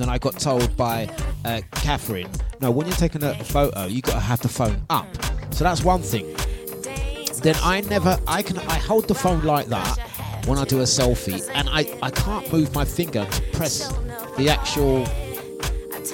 Then 0.00 0.08
I 0.08 0.16
got 0.16 0.38
told 0.38 0.74
by 0.78 1.10
uh, 1.44 1.60
Catherine, 1.72 2.30
no, 2.62 2.70
when 2.70 2.86
you're 2.86 2.96
taking 2.96 3.22
a 3.22 3.34
photo, 3.44 3.84
you 3.84 4.00
got 4.00 4.14
to 4.14 4.20
have 4.20 4.40
the 4.40 4.48
phone 4.48 4.80
up. 4.88 5.06
So 5.52 5.62
that's 5.62 5.84
one 5.84 6.00
thing. 6.00 6.34
Then 7.42 7.54
I 7.62 7.82
never, 7.82 8.18
I 8.26 8.40
can, 8.40 8.56
I 8.60 8.78
hold 8.78 9.08
the 9.08 9.14
phone 9.14 9.42
like 9.42 9.66
that 9.66 9.98
when 10.46 10.56
I 10.56 10.64
do 10.64 10.80
a 10.80 10.84
selfie, 10.84 11.46
and 11.52 11.68
I, 11.68 11.94
I 12.00 12.10
can't 12.10 12.50
move 12.50 12.74
my 12.74 12.86
finger 12.86 13.26
to 13.26 13.42
press 13.52 13.92
the 14.38 14.48
actual 14.48 15.04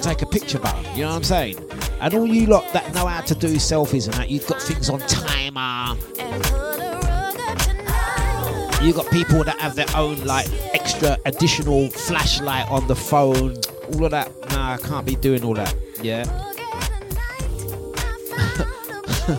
take 0.01 0.21
a 0.21 0.25
picture 0.25 0.59
button. 0.59 0.83
You 0.93 1.03
know 1.03 1.11
what 1.11 1.15
I'm 1.15 1.23
saying? 1.23 1.57
And 2.01 2.13
all 2.13 2.27
you 2.27 2.45
lot 2.47 2.71
that 2.73 2.93
know 2.93 3.07
how 3.07 3.21
to 3.21 3.35
do 3.35 3.55
selfies 3.55 4.05
and 4.05 4.15
that, 4.15 4.29
you've 4.29 4.47
got 4.47 4.61
things 4.61 4.89
on 4.89 4.99
timer. 4.99 5.97
You've 8.83 8.97
got 8.97 9.09
people 9.11 9.45
that 9.45 9.57
have 9.59 9.75
their 9.75 9.87
own 9.95 10.23
like 10.25 10.47
extra 10.73 11.17
additional 11.25 11.89
flashlight 11.89 12.69
on 12.69 12.85
the 12.87 12.95
phone. 12.95 13.55
All 13.93 14.05
of 14.05 14.11
that. 14.11 14.31
Nah, 14.51 14.73
I 14.73 14.77
can't 14.77 15.05
be 15.05 15.15
doing 15.15 15.43
all 15.43 15.53
that. 15.53 15.73
Yeah. 16.01 16.23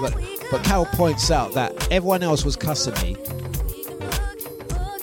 but 0.00 0.14
but 0.50 0.64
Carol 0.64 0.86
points 0.86 1.30
out 1.30 1.52
that 1.52 1.90
everyone 1.90 2.22
else 2.22 2.44
was 2.44 2.56
cussing 2.56 2.94
me, 3.02 3.16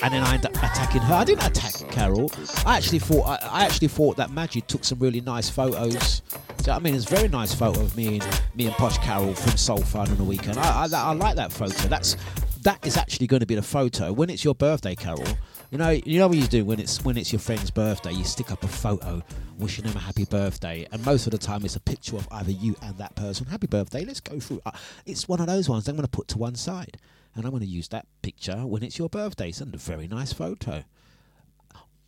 and 0.02 0.12
then 0.12 0.22
I 0.22 0.34
end 0.34 0.46
up 0.46 0.54
attacking 0.56 1.02
her. 1.02 1.14
I 1.14 1.24
didn't 1.24 1.46
attack 1.46 1.88
Carol. 1.90 2.30
I 2.64 2.76
actually 2.76 2.98
thought 2.98 3.26
I, 3.26 3.48
I 3.50 3.64
actually 3.64 3.88
thought 3.88 4.16
that 4.16 4.30
Maggie 4.32 4.62
took 4.62 4.84
some 4.84 4.98
really 4.98 5.20
nice 5.20 5.48
photos. 5.48 6.22
So 6.62 6.72
I 6.72 6.80
mean, 6.80 6.94
it's 6.94 7.10
a 7.10 7.14
very 7.14 7.28
nice 7.28 7.54
photo 7.54 7.80
of 7.80 7.96
me 7.96 8.18
and 8.18 8.40
me 8.56 8.66
and 8.66 8.74
Posh 8.74 8.98
Carol 8.98 9.34
from 9.34 9.56
Soul 9.56 9.78
Fun 9.82 10.10
on 10.10 10.16
the 10.16 10.24
weekend. 10.24 10.58
I, 10.58 10.86
I, 10.86 10.88
I 10.92 11.12
like 11.12 11.36
that 11.36 11.52
photo. 11.52 11.88
That's 11.88 12.16
that 12.62 12.84
is 12.84 12.96
actually 12.96 13.28
going 13.28 13.40
to 13.40 13.46
be 13.46 13.54
the 13.54 13.62
photo 13.62 14.12
when 14.12 14.28
it's 14.28 14.44
your 14.44 14.54
birthday, 14.56 14.96
Carol. 14.96 15.24
You 15.70 15.78
know, 15.78 15.90
you 15.90 16.20
know 16.20 16.28
what 16.28 16.36
you 16.36 16.46
do 16.46 16.64
when 16.64 16.78
it's 16.78 17.04
when 17.04 17.16
it's 17.16 17.32
your 17.32 17.40
friend's 17.40 17.72
birthday. 17.72 18.12
You 18.12 18.22
stick 18.22 18.52
up 18.52 18.62
a 18.62 18.68
photo 18.68 19.20
wishing 19.58 19.84
them 19.84 19.96
a 19.96 20.00
happy 20.00 20.24
birthday, 20.24 20.86
and 20.92 21.04
most 21.04 21.26
of 21.26 21.32
the 21.32 21.38
time 21.38 21.64
it's 21.64 21.74
a 21.74 21.80
picture 21.80 22.16
of 22.16 22.28
either 22.30 22.52
you 22.52 22.76
and 22.82 22.96
that 22.98 23.16
person. 23.16 23.46
Happy 23.46 23.66
birthday. 23.66 24.04
Let's 24.04 24.20
go 24.20 24.38
through. 24.38 24.62
Uh, 24.64 24.70
it's 25.06 25.28
one 25.28 25.40
of 25.40 25.48
those 25.48 25.68
ones 25.68 25.88
I'm 25.88 25.96
going 25.96 26.06
to 26.06 26.10
put 26.10 26.28
to 26.28 26.38
one 26.38 26.54
side, 26.54 26.98
and 27.34 27.44
I'm 27.44 27.50
going 27.50 27.62
to 27.62 27.68
use 27.68 27.88
that 27.88 28.06
picture 28.22 28.64
when 28.64 28.84
it's 28.84 28.96
your 28.96 29.08
birthday. 29.08 29.48
It's 29.48 29.60
a 29.60 29.64
very 29.64 30.06
nice 30.06 30.32
photo. 30.32 30.84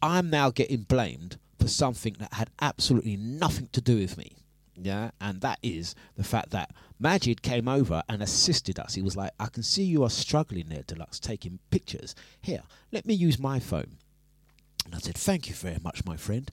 I'm 0.00 0.30
now 0.30 0.50
getting 0.50 0.82
blamed 0.82 1.38
for 1.58 1.66
something 1.66 2.14
that 2.20 2.34
had 2.34 2.50
absolutely 2.60 3.16
nothing 3.16 3.68
to 3.72 3.80
do 3.80 3.96
with 3.96 4.16
me. 4.16 4.36
Yeah, 4.80 5.10
and 5.20 5.40
that 5.40 5.58
is 5.62 5.94
the 6.16 6.24
fact 6.24 6.50
that 6.50 6.70
Majid 6.98 7.42
came 7.42 7.68
over 7.68 8.02
and 8.08 8.22
assisted 8.22 8.78
us. 8.78 8.94
He 8.94 9.02
was 9.02 9.16
like, 9.16 9.32
I 9.38 9.46
can 9.46 9.62
see 9.62 9.82
you 9.82 10.04
are 10.04 10.10
struggling 10.10 10.66
there, 10.68 10.82
Dlux, 10.82 11.18
taking 11.18 11.58
pictures. 11.70 12.14
Here, 12.40 12.62
let 12.92 13.06
me 13.06 13.14
use 13.14 13.38
my 13.38 13.58
phone. 13.58 13.98
And 14.84 14.94
I 14.94 14.98
said, 14.98 15.16
Thank 15.16 15.48
you 15.48 15.54
very 15.54 15.78
much, 15.82 16.04
my 16.04 16.16
friend. 16.16 16.50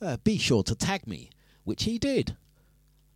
Uh, 0.00 0.16
be 0.18 0.38
sure 0.38 0.62
to 0.64 0.74
tag 0.74 1.06
me, 1.06 1.30
which 1.64 1.84
he 1.84 1.98
did. 1.98 2.36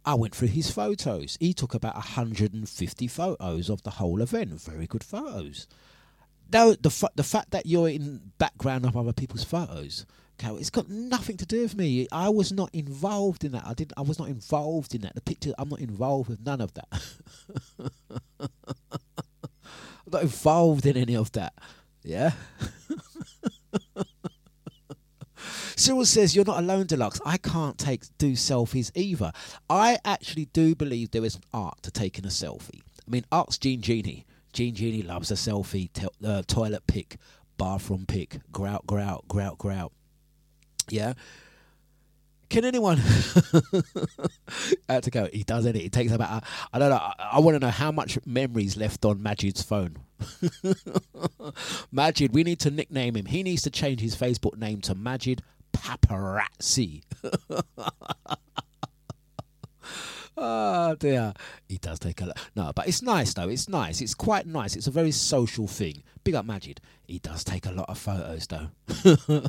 I 0.05 0.15
went 0.15 0.35
through 0.35 0.49
his 0.49 0.71
photos. 0.71 1.37
He 1.41 1.53
took 1.53 1.75
about 1.75 1.95
150 1.95 3.07
photos 3.09 3.69
of 3.69 3.83
the 3.83 3.91
whole 3.91 4.23
event. 4.23 4.61
Very 4.61 4.87
good 4.87 5.05
photos. 5.05 5.67
No, 6.51 6.73
the 6.75 6.91
fa- 6.91 7.11
the 7.15 7.23
fact 7.23 7.51
that 7.51 7.67
you're 7.67 7.91
in 7.91 8.33
background 8.39 8.87
of 8.87 8.97
other 8.97 9.13
people's 9.13 9.45
photos, 9.45 10.07
It's 10.43 10.71
got 10.71 10.89
nothing 10.89 11.37
to 11.39 11.47
do 11.47 11.63
with 11.63 11.77
me. 11.77 12.07
I 12.13 12.29
was 12.29 12.53
not 12.53 12.71
involved 12.75 13.45
in 13.45 13.53
that. 13.53 13.65
I 13.67 13.75
didn't. 13.75 13.95
I 13.97 14.03
was 14.03 14.19
not 14.19 14.29
involved 14.29 14.95
in 14.95 15.01
that. 15.03 15.15
The 15.15 15.21
picture. 15.21 15.53
I'm 15.59 15.69
not 15.69 15.81
involved 15.81 16.29
with 16.29 16.45
none 16.45 16.61
of 16.61 16.73
that. 16.75 16.89
I'm 18.41 18.51
not 20.13 20.23
involved 20.23 20.87
in 20.87 20.97
any 20.97 21.17
of 21.17 21.33
that. 21.33 21.53
Yeah. 22.03 22.33
Cyril 25.77 26.05
says 26.05 26.35
you're 26.35 26.45
not 26.45 26.59
alone, 26.59 26.87
Dlux. 26.87 27.21
I 27.25 27.37
can't 27.37 27.79
take 27.79 28.03
do 28.19 28.33
selfies 28.33 28.91
either. 28.95 29.31
I 29.71 29.99
actually 30.05 30.47
do 30.47 30.75
believe 30.75 31.11
there 31.11 31.25
is 31.25 31.37
an 31.37 31.43
art 31.55 31.83
to 31.83 31.91
taking 31.91 32.25
a 32.25 32.29
selfie. 32.29 32.81
I 33.07 33.11
mean, 33.11 33.25
art's 33.31 33.59
Gene 33.59 33.81
Genie. 33.81 34.27
Gene 34.53 34.75
Genie 34.75 35.03
loves 35.03 35.31
a 35.31 35.35
selfie, 35.35 35.93
to- 35.93 36.11
uh, 36.27 36.43
toilet 36.47 36.87
pic, 36.87 37.17
bathroom 37.59 38.07
pic, 38.07 38.41
grout, 38.51 38.87
grout, 38.87 39.29
grout, 39.29 39.57
grout. 39.59 39.93
Yeah. 40.91 41.15
Can 42.49 42.65
anyone? 42.65 42.99
I 44.89 44.95
had 44.95 45.03
to 45.03 45.11
go. 45.11 45.29
He 45.31 45.43
does 45.43 45.67
it. 45.67 45.77
It 45.77 45.93
takes 45.93 46.13
about. 46.13 46.31
Uh, 46.31 46.41
I 46.73 46.79
don't 46.79 46.89
know. 46.89 46.97
I, 46.97 47.13
I 47.33 47.41
want 47.41 47.57
to 47.57 47.59
know 47.61 47.71
how 47.71 47.93
much 47.93 48.19
memories 48.25 48.77
left 48.77 49.05
on 49.05 49.23
Majid's 49.23 49.63
phone. 49.63 49.99
Majid, 51.93 52.33
we 52.33 52.45
need 52.45 52.59
to 52.61 52.71
nickname 52.71 53.17
him. 53.17 53.27
He 53.27 53.43
needs 53.43 53.63
to 53.63 53.71
change 53.71 54.01
his 54.01 54.17
Facebook 54.17 54.57
name 54.57 54.81
to 54.83 54.95
Majid 54.95 55.43
Paparazzi. 55.75 57.03
oh 60.41 60.95
dear, 60.97 61.35
he 61.69 61.79
does 61.79 61.99
take 61.99 62.21
a 62.21 62.27
lot. 62.27 62.39
No, 62.55 62.73
but 62.75 62.89
it's 62.89 63.03
nice 63.03 63.35
though. 63.35 63.49
It's 63.49 63.69
nice. 63.69 64.01
It's 64.01 64.15
quite 64.15 64.47
nice. 64.47 64.77
It's 64.77 64.87
a 64.87 64.93
very 64.93 65.11
social 65.11 65.67
thing. 65.67 66.03
Big 66.25 66.35
up 66.35 66.45
Majid. 66.45 66.81
He 67.07 67.19
does 67.19 67.45
take 67.45 67.67
a 67.67 67.73
lot 67.73 67.89
of 67.89 67.99
photos 67.99 68.47
though. 68.47 68.69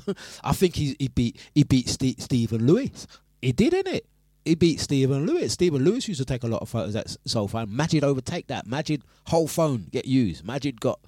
I 0.43 0.53
think 0.53 0.75
he 0.75 0.95
he 0.99 1.07
beat 1.07 1.39
he 1.53 1.63
beat 1.63 1.89
Ste 1.89 2.19
Stephen 2.19 2.65
Lewis. 2.65 3.07
He 3.41 3.51
did, 3.51 3.71
didn't 3.71 3.93
it? 3.95 4.05
He 4.45 4.55
beat 4.55 4.79
Stephen 4.79 5.25
Lewis. 5.25 5.53
Stephen 5.53 5.83
Lewis 5.83 6.07
used 6.07 6.19
to 6.19 6.25
take 6.25 6.43
a 6.43 6.47
lot 6.47 6.61
of 6.61 6.69
photos 6.69 6.95
at 6.95 7.15
Phone. 7.49 7.75
Majid 7.75 8.03
overtake 8.03 8.47
that. 8.47 8.65
Majid 8.65 9.03
whole 9.27 9.47
phone 9.47 9.87
get 9.91 10.05
used. 10.05 10.45
Majid 10.45 10.81
got. 10.81 10.99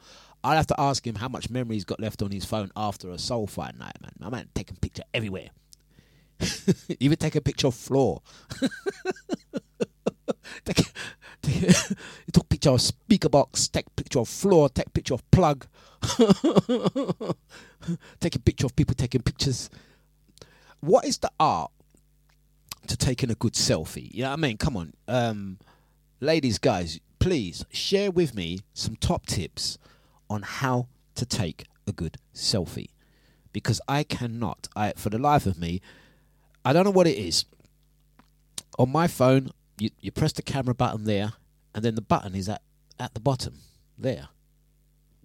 I'd 0.43 0.55
have 0.55 0.67
to 0.67 0.79
ask 0.79 1.05
him 1.05 1.15
how 1.15 1.27
much 1.27 1.49
memory 1.49 1.75
he's 1.75 1.85
got 1.85 1.99
left 1.99 2.21
on 2.21 2.31
his 2.31 2.45
phone 2.45 2.71
after 2.75 3.09
a 3.11 3.17
Soul 3.17 3.47
Fight 3.47 3.77
night, 3.77 3.95
man. 4.01 4.11
My 4.19 4.29
man 4.29 4.49
taking 4.53 4.75
picture 4.77 5.03
everywhere. 5.13 5.49
Even 6.99 7.17
take 7.17 7.35
a 7.35 7.41
picture 7.41 7.67
of 7.67 7.75
floor. 7.75 8.21
take, 10.65 10.77
take, 11.41 11.53
he 12.25 12.31
took 12.31 12.49
picture 12.49 12.71
of 12.71 12.81
speaker 12.81 13.29
box, 13.29 13.67
take 13.67 13.95
picture 13.95 14.19
of 14.19 14.29
floor, 14.29 14.69
take 14.69 14.93
picture 14.93 15.13
of 15.13 15.31
plug. 15.31 15.65
take 18.19 18.35
a 18.35 18.39
picture 18.39 18.65
of 18.65 18.75
people 18.75 18.95
taking 18.95 19.21
pictures. 19.21 19.69
What 20.79 21.05
is 21.05 21.19
the 21.19 21.31
art 21.39 21.71
to 22.87 22.97
taking 22.97 23.29
a 23.29 23.35
good 23.35 23.53
selfie? 23.53 24.11
You 24.13 24.23
know 24.23 24.29
what 24.29 24.39
I 24.39 24.41
mean? 24.41 24.57
Come 24.57 24.77
on. 24.77 24.93
Um, 25.07 25.59
ladies, 26.19 26.57
guys, 26.57 26.99
please 27.19 27.63
share 27.71 28.09
with 28.09 28.33
me 28.33 28.59
some 28.73 28.95
top 28.95 29.27
tips 29.27 29.77
on 30.29 30.41
how 30.41 30.87
to 31.15 31.25
take 31.25 31.65
a 31.85 31.91
good 31.91 32.17
selfie. 32.33 32.89
Because 33.53 33.81
I 33.87 34.03
cannot, 34.03 34.69
I 34.75 34.93
for 34.95 35.09
the 35.09 35.19
life 35.19 35.45
of 35.45 35.59
me, 35.59 35.81
I 36.63 36.73
don't 36.73 36.85
know 36.85 36.91
what 36.91 37.07
it 37.07 37.17
is. 37.17 37.45
On 38.79 38.89
my 38.89 39.07
phone, 39.07 39.51
you, 39.81 39.89
you 39.99 40.11
press 40.11 40.31
the 40.31 40.43
camera 40.43 40.75
button 40.75 41.05
there, 41.05 41.33
and 41.73 41.83
then 41.83 41.95
the 41.95 42.01
button 42.01 42.35
is 42.35 42.47
at, 42.47 42.61
at 42.99 43.15
the 43.15 43.19
bottom 43.19 43.55
there. 43.97 44.29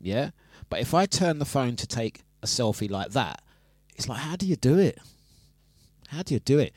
Yeah? 0.00 0.30
But 0.70 0.80
if 0.80 0.94
I 0.94 1.04
turn 1.04 1.38
the 1.38 1.44
phone 1.44 1.76
to 1.76 1.86
take 1.86 2.22
a 2.42 2.46
selfie 2.46 2.90
like 2.90 3.10
that, 3.10 3.42
it's 3.96 4.08
like, 4.08 4.20
how 4.20 4.34
do 4.34 4.46
you 4.46 4.56
do 4.56 4.78
it? 4.78 4.98
How 6.08 6.22
do 6.22 6.32
you 6.32 6.40
do 6.40 6.58
it? 6.58 6.72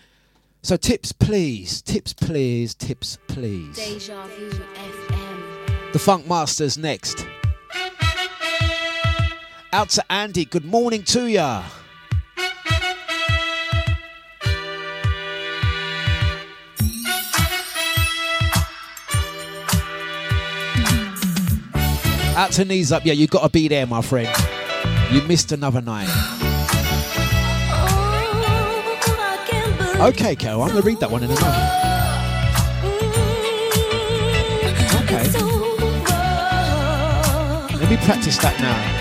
So, 0.61 0.75
tips, 0.75 1.13
please. 1.13 1.81
Tips, 1.81 2.11
please. 2.11 2.75
Tips, 2.75 3.17
please. 3.29 3.77
Deja 3.77 4.27
Vu 4.27 4.49
FM. 4.49 5.93
The 5.93 5.99
Funk 5.99 6.27
Masters 6.27 6.77
next. 6.77 7.25
Out 9.71 9.89
to 9.91 10.11
Andy. 10.11 10.43
Good 10.43 10.65
morning 10.65 11.03
to 11.03 11.27
ya. 11.27 11.63
Out 22.39 22.53
to 22.53 22.63
knees 22.63 22.93
up. 22.93 23.05
Yeah, 23.05 23.11
you 23.11 23.27
got 23.27 23.41
to 23.41 23.49
be 23.49 23.67
there, 23.67 23.85
my 23.85 24.01
friend. 24.01 24.29
You 25.11 25.21
missed 25.23 25.51
another 25.51 25.81
night. 25.81 26.07
Okay, 29.99 30.37
Carol, 30.37 30.61
I'm 30.61 30.69
going 30.69 30.81
to 30.81 30.87
read 30.87 31.01
that 31.01 31.11
one 31.11 31.21
in 31.21 31.31
a 31.31 31.33
moment. 31.33 31.73
Okay. 35.03 35.29
Let 37.77 37.89
me 37.89 37.97
practice 37.97 38.37
that 38.37 38.57
now. 38.61 38.98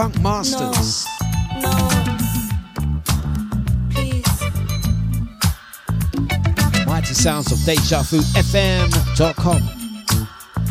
Funk 0.00 0.16
Masters. 0.22 1.04
No. 1.60 1.68
Mighty 6.86 6.86
mighty 6.86 7.12
sounds 7.12 7.52
of 7.52 7.58
DejaVuFM.com 7.58 9.60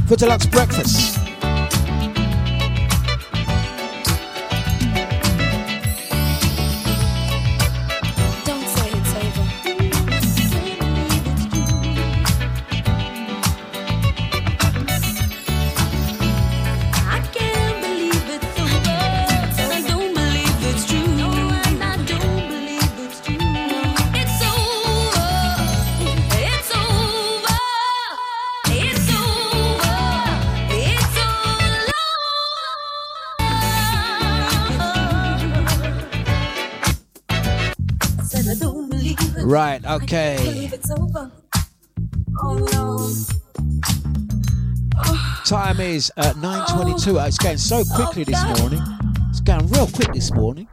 for 0.08 0.16
Dlux 0.16 0.50
breakfast. 0.50 1.19
Is 46.00 46.10
uh, 46.16 46.32
9.22. 46.38 47.22
Uh, 47.22 47.26
It's 47.28 47.38
going 47.38 47.58
so 47.58 47.84
quickly 47.84 48.24
this 48.24 48.42
morning. 48.58 48.82
It's 49.30 49.42
going 49.42 49.68
real 49.68 49.86
quick 49.88 50.14
this 50.14 50.32
morning. 50.32 50.70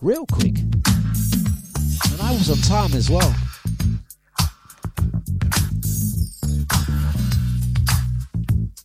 Real 0.00 0.24
quick. 0.26 0.56
And 0.58 2.20
I 2.22 2.30
was 2.30 2.48
on 2.48 2.58
time 2.58 2.96
as 2.96 3.10
well. 3.10 3.34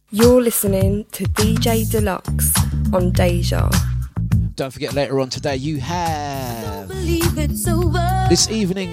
You're 0.09 0.41
listening 0.41 1.05
to 1.11 1.25
DJ 1.25 1.85
Dlux 1.85 2.51
on 2.91 3.11
Deja. 3.11 3.69
Don't 4.55 4.73
forget 4.73 4.93
later 4.93 5.19
on 5.19 5.29
today 5.29 5.57
you 5.57 5.79
have 5.79 6.87
Believe 6.87 7.37
it's 7.37 7.67
over. 7.67 8.25
this 8.29 8.49
evening 8.49 8.89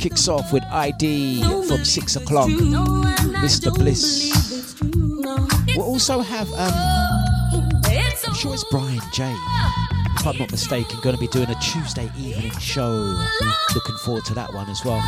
kicks 0.00 0.26
off 0.26 0.52
with 0.52 0.64
ID 0.64 1.44
from 1.68 1.84
six 1.84 2.16
o'clock. 2.16 2.48
Mr. 2.48 3.72
Bliss. 3.72 4.51
We'll 5.76 5.86
also 5.86 6.20
have 6.20 6.52
um 6.52 6.72
I'm 8.32 8.34
sure 8.34 8.54
it's 8.54 8.64
Brian 8.70 9.00
J. 9.12 9.34
If 10.16 10.26
I'm 10.26 10.38
not 10.38 10.50
mistaken, 10.50 10.98
going 11.02 11.16
to 11.16 11.20
be 11.20 11.26
doing 11.26 11.50
a 11.50 11.54
Tuesday 11.56 12.10
evening 12.16 12.52
show. 12.58 12.90
Looking 13.74 13.96
forward 14.04 14.24
to 14.26 14.34
that 14.34 14.52
one 14.54 14.70
as 14.70 14.84
well. 14.84 15.00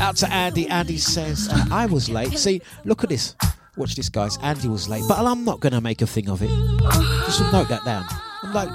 Out 0.00 0.16
to 0.16 0.32
Andy. 0.32 0.68
Andy 0.68 0.98
says, 0.98 1.48
uh, 1.50 1.66
I 1.70 1.86
was 1.86 2.10
late. 2.10 2.36
See, 2.36 2.60
look 2.84 3.04
at 3.04 3.10
this. 3.10 3.36
Watch 3.76 3.94
this, 3.94 4.08
guys. 4.08 4.36
Andy 4.42 4.68
was 4.68 4.88
late, 4.88 5.04
but 5.08 5.18
I'm 5.18 5.44
not 5.44 5.60
going 5.60 5.72
to 5.72 5.80
make 5.80 6.02
a 6.02 6.06
thing 6.06 6.28
of 6.28 6.42
it. 6.42 6.50
Just 7.26 7.40
note 7.52 7.68
that 7.68 7.84
down. 7.84 8.04
I'm 8.42 8.52
like, 8.52 8.68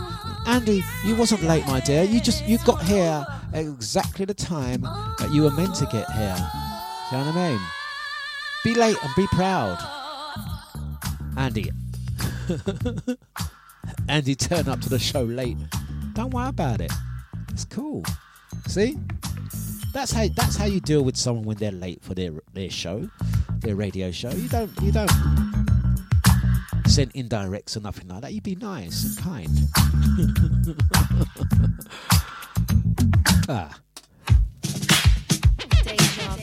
Andy, 0.48 0.84
you 1.06 1.16
wasn't 1.16 1.44
late, 1.44 1.66
my 1.68 1.82
dear. 1.82 2.04
You 2.04 2.22
just 2.22 2.46
you 2.46 2.58
got 2.60 2.82
here 2.84 3.26
exactly 3.54 4.26
the 4.26 4.34
time 4.34 4.82
that 4.82 5.30
you 5.32 5.44
were 5.44 5.52
meant 5.52 5.76
to 5.76 5.86
get 5.88 6.10
here. 6.12 6.63
You 7.14 7.20
know 7.20 7.26
what 7.26 7.36
I 7.36 7.50
mean? 7.52 7.60
Be 8.64 8.74
late 8.74 8.98
and 9.04 9.16
be 9.16 9.28
proud. 9.28 9.78
Andy. 11.38 11.70
Andy 14.10 14.34
turned 14.34 14.68
up 14.68 14.82
to 14.82 14.90
the 14.90 14.98
show 14.98 15.22
late. 15.22 15.58
Don't 16.14 16.32
worry 16.32 16.50
about 16.50 16.82
it. 16.82 16.92
It's 17.50 17.66
cool. 17.66 18.04
See? 18.66 18.98
That's 19.94 20.12
how 20.12 20.28
that's 20.36 20.56
how 20.56 20.66
you 20.66 20.80
deal 20.80 21.04
with 21.04 21.16
someone 21.16 21.46
when 21.46 21.58
they're 21.58 21.72
late 21.72 22.04
for 22.04 22.16
their 22.16 22.32
their 22.54 22.72
show, 22.72 23.08
their 23.60 23.76
radio 23.76 24.10
show. 24.10 24.32
You 24.32 24.50
don't 24.50 24.72
you 24.82 24.92
don't 24.92 25.12
send 26.88 27.14
indirects 27.14 27.78
or 27.78 27.82
nothing 27.82 28.08
like 28.08 28.22
that. 28.22 28.34
You'd 28.34 28.42
be 28.42 28.56
nice 28.56 29.04
and 29.04 29.18
kind. 29.24 29.52
ah. 33.50 33.78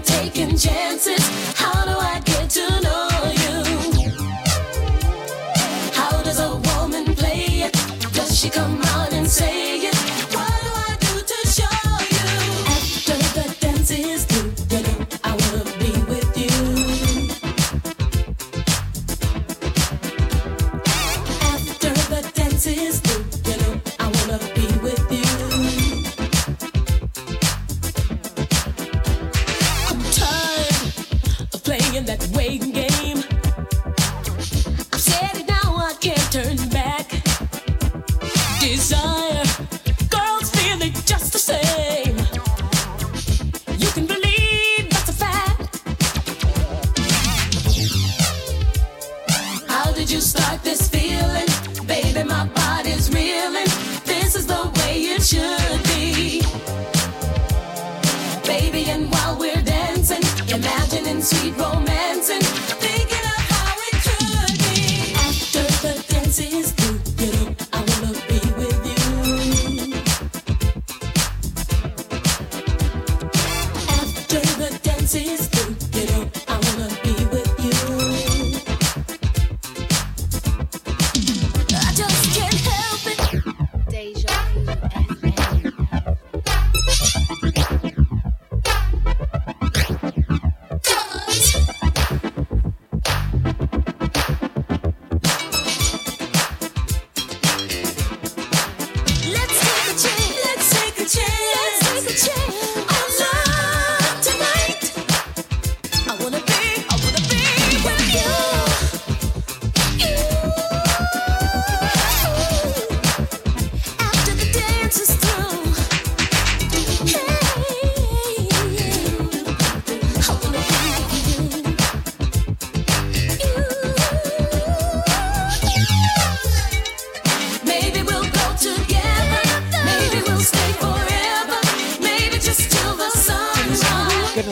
taking 0.00 0.56
chances. 0.56 1.22
How 1.56 1.89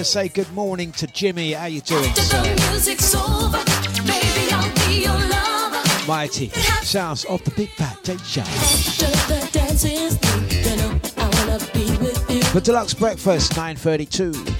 say 0.08 0.28
good 0.28 0.50
morning 0.54 0.90
to 0.92 1.06
Jimmy. 1.08 1.52
How 1.52 1.66
you 1.66 1.82
doing, 1.82 2.04
After 2.06 2.22
sir? 2.22 2.42
the 2.42 2.70
music's 2.70 3.14
over, 3.14 3.58
baby, 4.06 4.50
I'll 4.50 4.88
be 4.88 5.02
your 5.02 5.12
lover. 5.12 6.06
Mighty. 6.08 6.48
Sounds 6.82 7.26
of 7.26 7.44
the 7.44 7.50
Big 7.50 7.68
Fat 7.72 7.98
J 8.04 8.16
Show. 8.24 8.40
After 8.40 9.06
the 9.28 9.48
dance 9.52 9.84
is 9.84 10.16
through, 10.16 10.70
you 10.70 10.76
know 10.76 10.98
I 11.18 11.28
wanna 11.46 11.58
be 11.74 11.90
with 11.98 12.30
you. 12.30 12.42
The 12.58 12.60
Dlux 12.60 12.98
Breakfast, 12.98 13.54
932. 13.54 14.57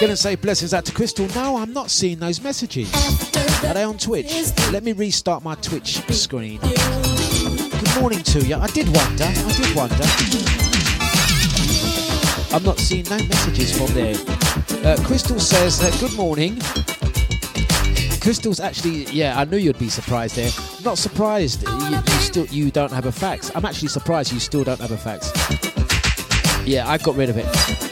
Gonna 0.00 0.16
say 0.16 0.36
blessings 0.36 0.72
out 0.72 0.84
to 0.84 0.92
Crystal. 0.92 1.26
No, 1.34 1.56
I'm 1.56 1.72
not 1.72 1.90
seeing 1.90 2.20
those 2.20 2.40
messages. 2.40 2.88
Are 3.64 3.74
they 3.74 3.82
on 3.82 3.98
Twitch? 3.98 4.32
Let 4.70 4.84
me 4.84 4.92
restart 4.92 5.42
my 5.42 5.56
Twitch 5.56 5.96
screen. 6.12 6.60
Good 6.60 8.00
morning 8.00 8.22
to 8.22 8.38
you. 8.46 8.54
I 8.54 8.68
did 8.68 8.86
wonder. 8.94 9.24
I 9.24 9.52
did 9.56 9.74
wonder. 9.74 10.04
I'm 12.54 12.62
not 12.62 12.78
seeing 12.78 13.06
no 13.10 13.16
messages 13.16 13.76
from 13.76 13.92
there. 13.92 14.14
Uh, 14.86 14.96
Crystal 15.04 15.40
says 15.40 15.80
that 15.80 15.96
good 15.98 16.14
morning. 16.16 16.60
Crystal's 18.20 18.60
actually, 18.60 19.04
yeah, 19.06 19.36
I 19.36 19.46
knew 19.46 19.56
you'd 19.56 19.80
be 19.80 19.88
surprised 19.88 20.36
there. 20.36 20.50
Not 20.84 20.98
surprised. 20.98 21.64
You, 21.66 21.96
you 21.96 22.20
still, 22.20 22.46
you 22.46 22.70
don't 22.70 22.92
have 22.92 23.06
a 23.06 23.12
fax. 23.12 23.50
I'm 23.52 23.64
actually 23.64 23.88
surprised 23.88 24.32
you 24.32 24.38
still 24.38 24.62
don't 24.62 24.80
have 24.80 24.92
a 24.92 24.96
fax. 24.96 25.32
Yeah, 26.64 26.88
I 26.88 26.98
got 26.98 27.16
rid 27.16 27.30
of 27.30 27.36
it. 27.36 27.87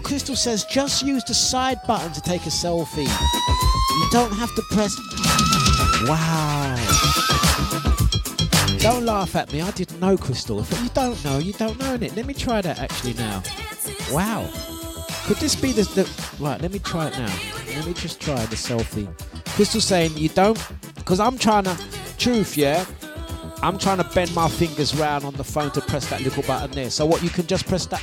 Crystal 0.00 0.36
says 0.36 0.64
just 0.64 1.02
use 1.02 1.24
the 1.24 1.34
side 1.34 1.78
button 1.86 2.12
to 2.12 2.20
take 2.20 2.46
a 2.46 2.50
selfie. 2.50 3.06
You 3.06 4.08
don't 4.10 4.32
have 4.32 4.54
to 4.54 4.62
press. 4.70 4.96
Wow. 6.08 6.76
Don't 8.78 9.04
laugh 9.04 9.34
at 9.36 9.52
me. 9.52 9.62
I 9.62 9.70
didn't 9.70 10.00
know, 10.00 10.16
Crystal. 10.16 10.60
If 10.60 10.82
you 10.82 10.88
don't 10.90 11.22
know, 11.24 11.38
you 11.38 11.52
don't 11.52 11.78
know 11.78 11.94
it. 11.94 12.14
Let 12.16 12.26
me 12.26 12.34
try 12.34 12.60
that 12.60 12.78
actually 12.78 13.14
now. 13.14 13.42
Wow. 14.10 14.48
Could 15.24 15.38
this 15.38 15.54
be 15.54 15.72
the, 15.72 15.82
the 15.94 16.10
right? 16.38 16.60
Let 16.60 16.72
me 16.72 16.78
try 16.78 17.08
it 17.08 17.18
now. 17.18 17.34
Let 17.76 17.86
me 17.86 17.94
just 17.94 18.20
try 18.20 18.36
the 18.46 18.56
selfie. 18.56 19.08
Crystal 19.54 19.80
saying 19.80 20.16
you 20.16 20.28
don't, 20.28 20.58
because 20.96 21.20
I'm 21.20 21.38
trying 21.38 21.64
to. 21.64 21.76
Truth, 22.18 22.56
yeah. 22.56 22.84
I'm 23.62 23.78
trying 23.78 23.98
to 23.98 24.04
bend 24.14 24.34
my 24.34 24.48
fingers 24.48 24.94
round 24.94 25.24
on 25.24 25.34
the 25.34 25.44
phone 25.44 25.70
to 25.72 25.80
press 25.80 26.08
that 26.10 26.20
little 26.20 26.42
button 26.42 26.70
there. 26.72 26.90
So 26.90 27.06
what? 27.06 27.22
You 27.22 27.30
can 27.30 27.46
just 27.46 27.66
press 27.66 27.86
that. 27.86 28.02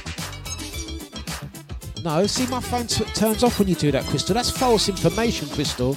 No, 2.03 2.25
see 2.25 2.47
my 2.47 2.59
phone 2.59 2.87
t- 2.87 3.03
turns 3.05 3.43
off 3.43 3.59
when 3.59 3.67
you 3.67 3.75
do 3.75 3.91
that, 3.91 4.03
Crystal. 4.05 4.33
That's 4.33 4.49
false 4.49 4.89
information, 4.89 5.47
Crystal. 5.49 5.95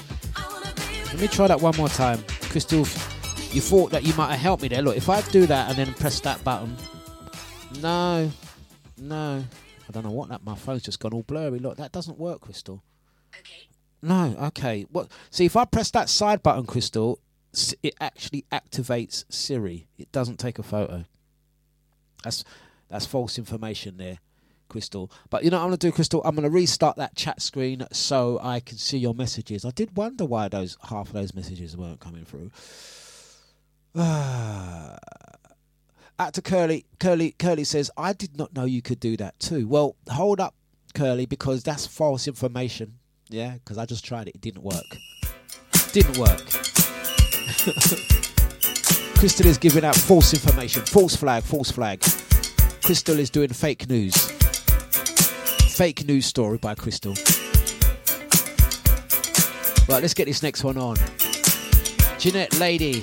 Let 1.07 1.21
me 1.21 1.29
try 1.29 1.47
that 1.47 1.61
one 1.61 1.77
more 1.77 1.89
time, 1.89 2.23
Crystal. 2.51 2.81
You 2.81 3.61
thought 3.61 3.91
that 3.93 4.03
you 4.05 4.13
might 4.15 4.33
have 4.33 4.41
helped 4.41 4.63
me 4.63 4.69
there. 4.69 4.83
Look, 4.83 4.97
if 4.97 5.09
I 5.09 5.23
do 5.23 5.47
that 5.47 5.69
and 5.71 5.79
then 5.79 5.95
press 5.95 6.21
that 6.21 6.43
button, 6.45 6.77
no, 7.81 8.31
no, 8.99 9.45
I 9.89 9.93
don't 9.93 10.05
know 10.05 10.11
what 10.11 10.29
that. 10.29 10.45
My 10.45 10.55
phone's 10.55 10.83
just 10.83 11.01
gone 11.01 11.13
all 11.15 11.23
blurry. 11.23 11.59
Look, 11.59 11.77
that 11.79 11.93
doesn't 11.93 12.19
work, 12.19 12.41
Crystal. 12.43 12.83
Okay. 13.39 13.69
No, 14.03 14.37
okay. 14.43 14.87
What? 14.91 15.09
See, 15.31 15.47
if 15.47 15.57
I 15.57 15.65
press 15.65 15.91
that 15.93 16.09
side 16.09 16.43
button, 16.43 16.67
Crystal, 16.67 17.19
it 17.83 17.95
actually 18.01 18.45
activates 18.53 19.25
Siri. 19.29 19.87
It 19.97 20.11
doesn't 20.13 20.39
take 20.39 20.59
a 20.59 20.63
photo. 20.63 21.05
That's 22.23 22.45
that's 22.89 23.07
false 23.07 23.39
information 23.39 23.97
there, 23.97 24.19
Crystal. 24.69 25.11
But 25.31 25.45
you 25.45 25.51
know 25.51 25.59
I'm 25.59 25.67
gonna 25.67 25.77
do, 25.77 25.93
Crystal? 25.93 26.23
I'm 26.25 26.35
gonna 26.35 26.51
restart 26.51 26.97
that 26.97 27.15
chat 27.15 27.41
screen 27.43 27.87
so 27.93 28.39
I 28.43 28.61
can 28.61 28.79
see 28.79 28.99
your 28.99 29.15
messages. 29.15 29.65
I 29.65 29.71
did 29.71 29.97
wonder 29.97 30.25
why 30.25 30.49
those 30.49 30.77
half 30.89 31.09
of 31.09 31.13
those 31.15 31.35
messages 31.35 31.77
weren't 31.77 32.01
coming 32.01 32.25
through. 32.25 32.51
To 36.33 36.43
Curly, 36.43 36.87
Curly, 36.99 37.35
Curly 37.39 37.65
says, 37.65 37.91
I 37.97 38.13
did 38.13 38.39
not 38.39 38.55
know 38.55 38.65
you 38.65 38.83
could 38.83 38.99
do 38.99 39.17
that 39.19 39.39
too. 39.39 39.69
Well, 39.69 39.95
hold 40.11 40.41
up, 40.41 40.55
Curly, 40.95 41.27
because 41.27 41.63
that's 41.63 41.87
false 41.87 42.27
information. 42.27 42.99
Yeah, 43.29 43.55
because 43.55 43.79
I 43.79 43.87
just 43.87 44.05
tried 44.05 44.29
it, 44.29 44.37
it 44.37 44.41
didn't 44.41 44.63
work. 44.63 44.97
Didn't 45.93 46.19
work. 46.19 46.41
Crystal 49.19 49.47
is 49.47 49.59
giving 49.59 49.85
out 49.85 49.95
false 49.97 50.35
information. 50.35 50.83
False 50.87 51.15
flag, 51.17 51.43
false 51.43 51.71
flag. 51.71 52.01
Crystal 52.83 53.19
is 53.19 53.31
doing 53.31 53.49
fake 53.49 53.89
news. 53.89 54.31
Fake 55.75 56.07
news 56.07 56.25
story 56.25 56.57
by 56.59 56.77
Crystal. 56.77 57.15
Right, 59.89 60.01
let's 60.01 60.15
get 60.15 60.27
this 60.27 60.41
next 60.41 60.63
one 60.63 60.79
on. 60.79 60.95
Jeanette 62.17 62.57
Lady 62.61 63.01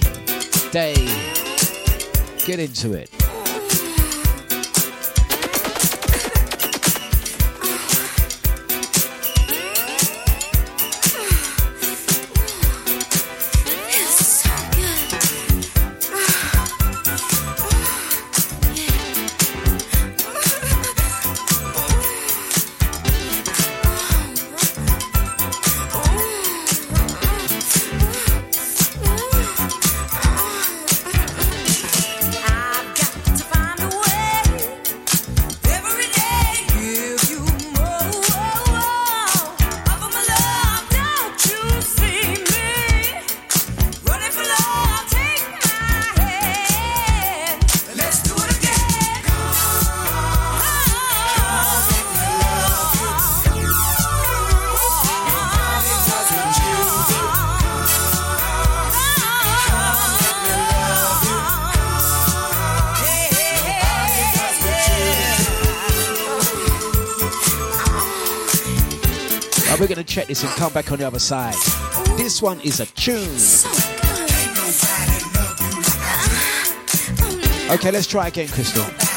Day. 0.71 0.93
Get 2.45 2.59
into 2.59 2.93
it. 2.93 3.20
This 70.41 70.49
and 70.49 70.59
come 70.59 70.73
back 70.73 70.91
on 70.91 70.99
the 70.99 71.07
other 71.07 71.19
side. 71.19 71.55
This 72.17 72.41
one 72.41 72.59
is 72.61 72.79
a 72.79 72.85
tune. 72.85 73.17
Okay, 77.71 77.91
let's 77.91 78.07
try 78.07 78.27
again, 78.27 78.47
Crystal. 78.49 79.10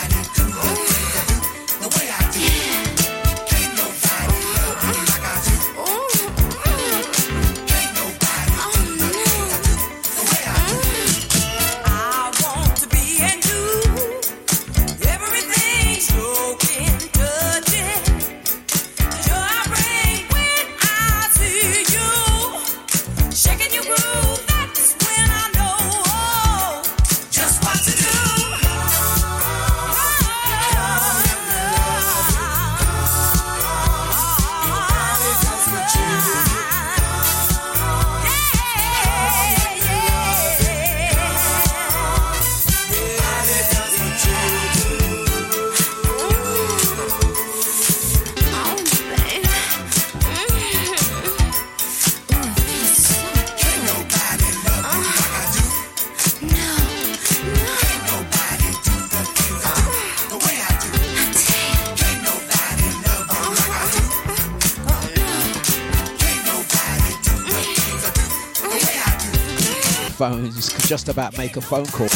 Headphones 70.14 70.68
could 70.68 70.84
just 70.84 71.08
about 71.08 71.36
make 71.36 71.56
a 71.56 71.60
phone 71.60 71.86
call. 71.86 72.06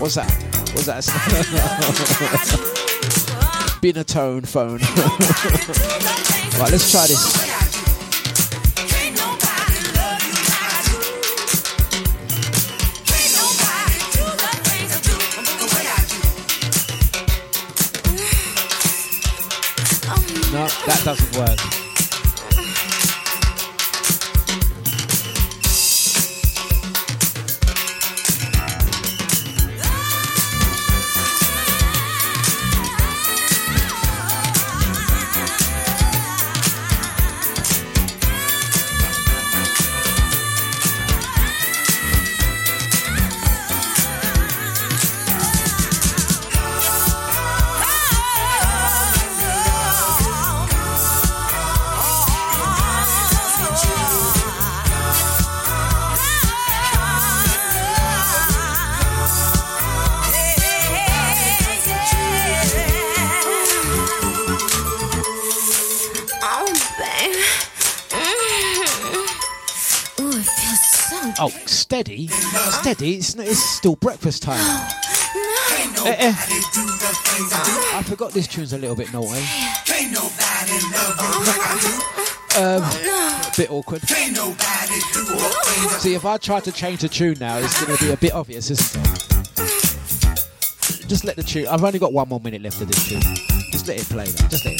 What's 0.00 0.16
that? 0.16 0.28
What's 0.74 0.86
that? 0.86 1.04
Binatone 3.80 4.44
phone. 4.46 4.80
right, 6.60 6.72
let's 6.72 6.90
try 6.90 7.06
this. 7.06 7.54
No, 20.52 20.66
that 20.86 21.02
doesn't 21.04 21.36
work. 21.36 21.83
Steady. 72.84 73.14
It's, 73.14 73.34
it's 73.36 73.62
still 73.62 73.96
breakfast 73.96 74.42
time. 74.42 74.60
Eh, 76.04 76.16
eh. 76.18 76.34
I 77.96 78.02
forgot 78.04 78.32
this 78.32 78.46
tune's 78.46 78.74
a 78.74 78.78
little 78.78 78.94
bit 78.94 79.10
naughty. 79.10 79.42
Um, 82.56 82.82
a 82.82 83.52
bit 83.56 83.70
awkward. 83.70 84.02
See, 85.98 86.14
if 86.14 86.26
I 86.26 86.36
try 86.36 86.60
to 86.60 86.70
change 86.70 87.00
the 87.00 87.08
tune 87.08 87.38
now, 87.40 87.56
it's 87.56 87.82
going 87.82 87.96
to 87.96 88.04
be 88.04 88.10
a 88.12 88.18
bit 88.18 88.34
obvious, 88.34 88.70
isn't 88.70 89.02
it? 89.02 89.08
Just 91.08 91.24
let 91.24 91.36
the 91.36 91.42
tune. 91.42 91.66
I've 91.68 91.84
only 91.84 91.98
got 91.98 92.12
one 92.12 92.28
more 92.28 92.40
minute 92.40 92.60
left 92.60 92.82
of 92.82 92.88
this 92.88 93.08
tune. 93.08 93.22
Just 93.72 93.88
let 93.88 93.98
it 93.98 94.06
play. 94.10 94.26
Just 94.26 94.66
let 94.66 94.74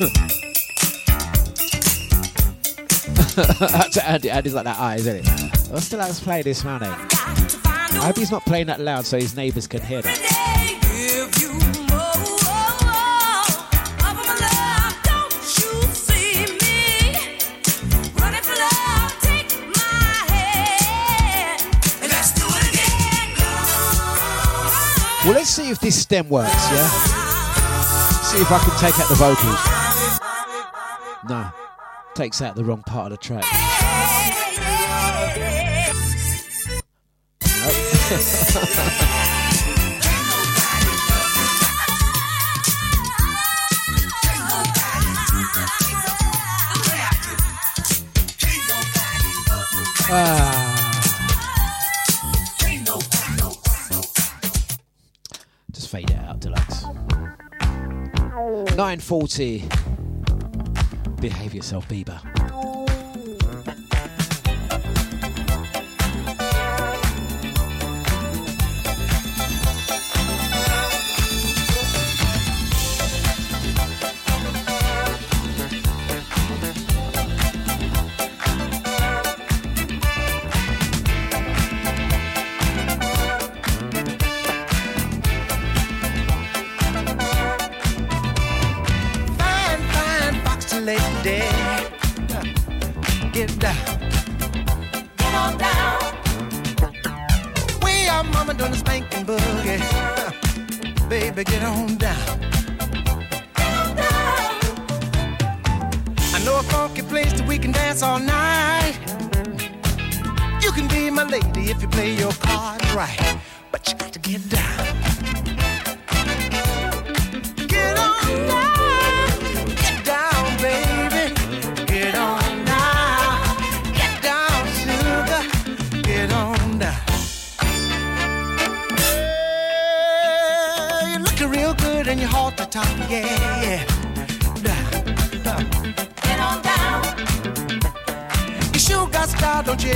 it. 0.00 0.41
That's 3.34 3.96
Andy. 3.98 4.30
Andy's 4.30 4.54
like 4.54 4.64
that 4.64 4.78
eye, 4.78 4.96
isn't 4.96 5.16
it? 5.16 5.28
I 5.72 5.78
still 5.80 5.98
like 5.98 6.14
to 6.14 6.22
play 6.22 6.42
this, 6.42 6.64
man. 6.64 6.82
eh? 6.82 6.86
I 6.88 8.06
hope 8.06 8.16
he's 8.16 8.30
not 8.30 8.44
playing 8.44 8.66
that 8.66 8.80
loud 8.80 9.04
so 9.06 9.18
his 9.18 9.34
neighbours 9.36 9.66
can 9.66 9.80
hear 9.82 10.02
that. 10.02 10.18
Well, 25.24 25.34
let's 25.34 25.50
see 25.50 25.70
if 25.70 25.78
this 25.78 26.02
stem 26.02 26.28
works, 26.28 26.50
yeah? 26.72 26.88
See 28.24 28.38
if 28.40 28.50
I 28.50 28.58
can 28.58 28.76
take 28.80 28.98
out 28.98 29.08
the 29.08 29.14
vocals. 29.14 29.60
No, 31.28 31.48
takes 32.14 32.42
out 32.42 32.54
the 32.54 32.64
wrong 32.64 32.82
part 32.82 33.12
of 33.12 33.18
the 33.18 33.24
track. 33.24 33.44
Ah. 50.14 50.68
Just 55.72 55.88
fade 55.88 56.10
it 56.10 56.16
out, 56.18 56.40
Dlux. 56.40 56.82
940. 58.76 59.81
Behave 61.22 61.54
yourself, 61.54 61.86
Bieber. 61.86 62.71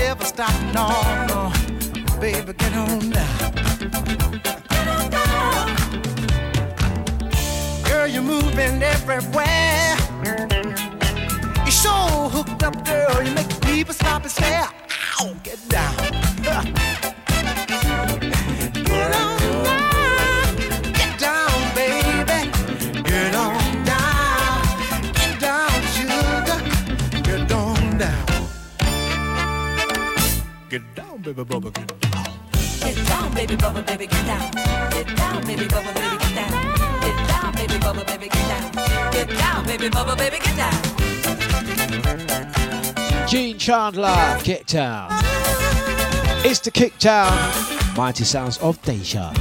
Ever 0.07 0.25
stop. 0.25 0.55
No, 0.73 0.87
no. 1.27 1.53
Baby, 2.21 2.53
get 2.53 2.75
on 2.77 3.11
down. 3.11 3.53
Get 4.69 4.89
on 4.89 5.11
down. 5.11 5.77
Girl, 7.85 8.07
you're 8.07 8.23
moving 8.23 8.83
everywhere. 8.83 9.97
You're 11.65 11.81
so 11.87 11.91
hooked 12.35 12.63
up, 12.63 12.85
girl. 12.85 13.23
You 13.23 13.33
make 13.33 13.61
people 13.63 13.95
stop 13.95 14.23
and 14.23 14.31
stare. 14.31 14.69
Ow, 15.21 15.35
get 15.43 15.59
down. 15.69 17.13
baby, 31.37 31.55
bubba. 31.55 31.73
Get 31.75 31.87
down. 31.87 32.27
Get 32.81 32.97
down, 33.09 33.35
baby 33.35 33.57
bubba, 33.57 33.87
baby, 33.87 34.07
get 34.07 34.27
down. 34.27 34.51
Get 34.91 35.17
down, 35.17 35.45
baby 35.45 35.67
bubba, 35.67 35.95
baby, 35.95 36.17
get 36.19 36.35
down. 36.35 36.53
Get 37.01 37.29
down, 37.29 37.55
baby 37.55 37.75
bubba, 37.75 38.07
baby, 38.07 38.29
get 38.29 38.49
down. 38.49 38.73
Get 39.13 39.29
down, 39.29 39.67
baby 39.67 39.91
bubba, 39.91 40.17
baby, 40.17 40.39
get 40.39 40.57
down. 40.57 40.73
Gene 43.29 43.59
Chandler, 43.59 44.39
Get 44.45 44.67
Down. 44.67 45.11
It's 46.45 46.61
the 46.61 46.71
Kick 46.71 46.99
Down. 46.99 47.37
Mighty 47.97 48.25
sounds 48.25 48.59
of 48.59 48.81
Deja. 48.83 49.33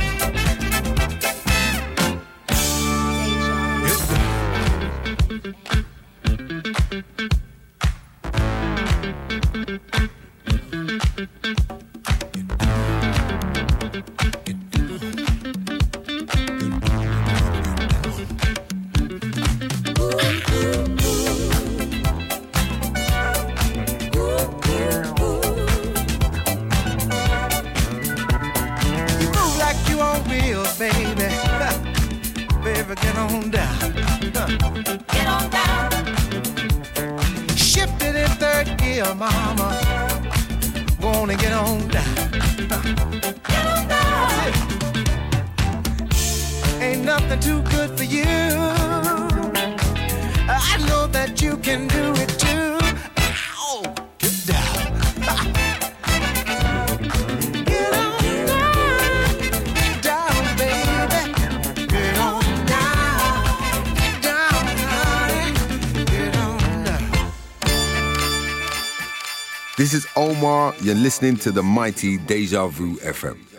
You're 70.86 70.94
listening 70.94 71.38
to 71.38 71.52
the 71.52 71.64
mighty 71.64 72.20
Deja 72.20 72.68
Vu 72.68 72.98
FM. 72.98 73.55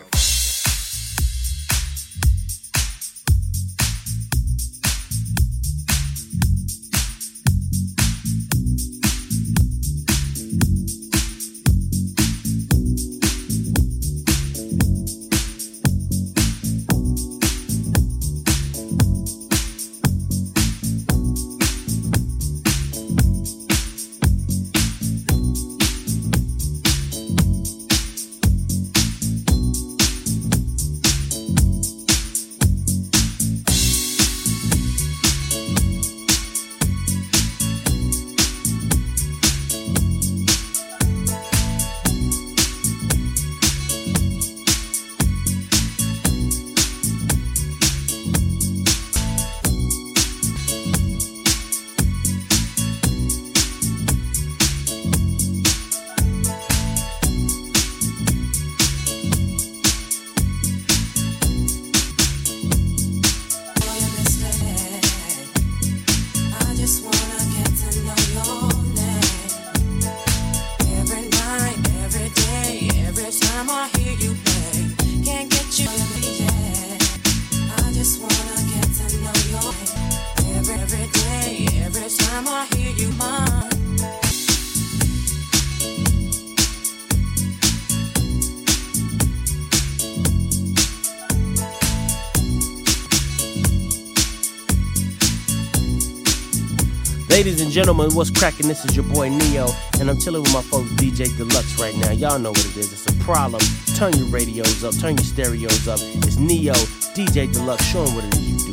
Ladies 97.47 97.61
and 97.61 97.71
gentlemen, 97.71 98.13
what's 98.13 98.29
cracking? 98.29 98.67
This 98.67 98.83
is 98.83 98.93
your 98.93 99.05
boy 99.05 99.29
Neo, 99.29 99.69
and 100.01 100.09
I'm 100.09 100.19
chilling 100.19 100.43
with 100.43 100.53
my 100.53 100.61
folks 100.61 100.91
DJ 100.99 101.27
Dlux 101.27 101.79
right 101.79 101.95
now. 101.95 102.11
Y'all 102.11 102.37
know 102.37 102.49
what 102.49 102.65
it 102.65 102.75
is. 102.75 102.91
It's 102.91 103.07
a 103.07 103.13
problem. 103.23 103.61
Turn 103.95 104.11
your 104.17 104.27
radios 104.27 104.83
up, 104.83 104.93
turn 104.97 105.15
your 105.15 105.23
stereos 105.23 105.87
up. 105.87 105.97
It's 106.27 106.35
Neo, 106.35 106.73
DJ 107.15 107.47
Dlux, 107.47 107.79
showing 107.83 108.13
what 108.15 108.25
it 108.25 108.35
is 108.35 108.66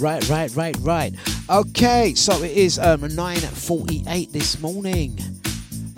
Right, 0.00 0.26
right, 0.30 0.56
right, 0.56 0.76
right. 0.80 1.14
Okay, 1.50 2.14
so 2.14 2.42
it 2.42 2.52
is 2.52 2.78
um, 2.78 3.02
9.48 3.02 4.32
this 4.32 4.58
morning. 4.58 5.18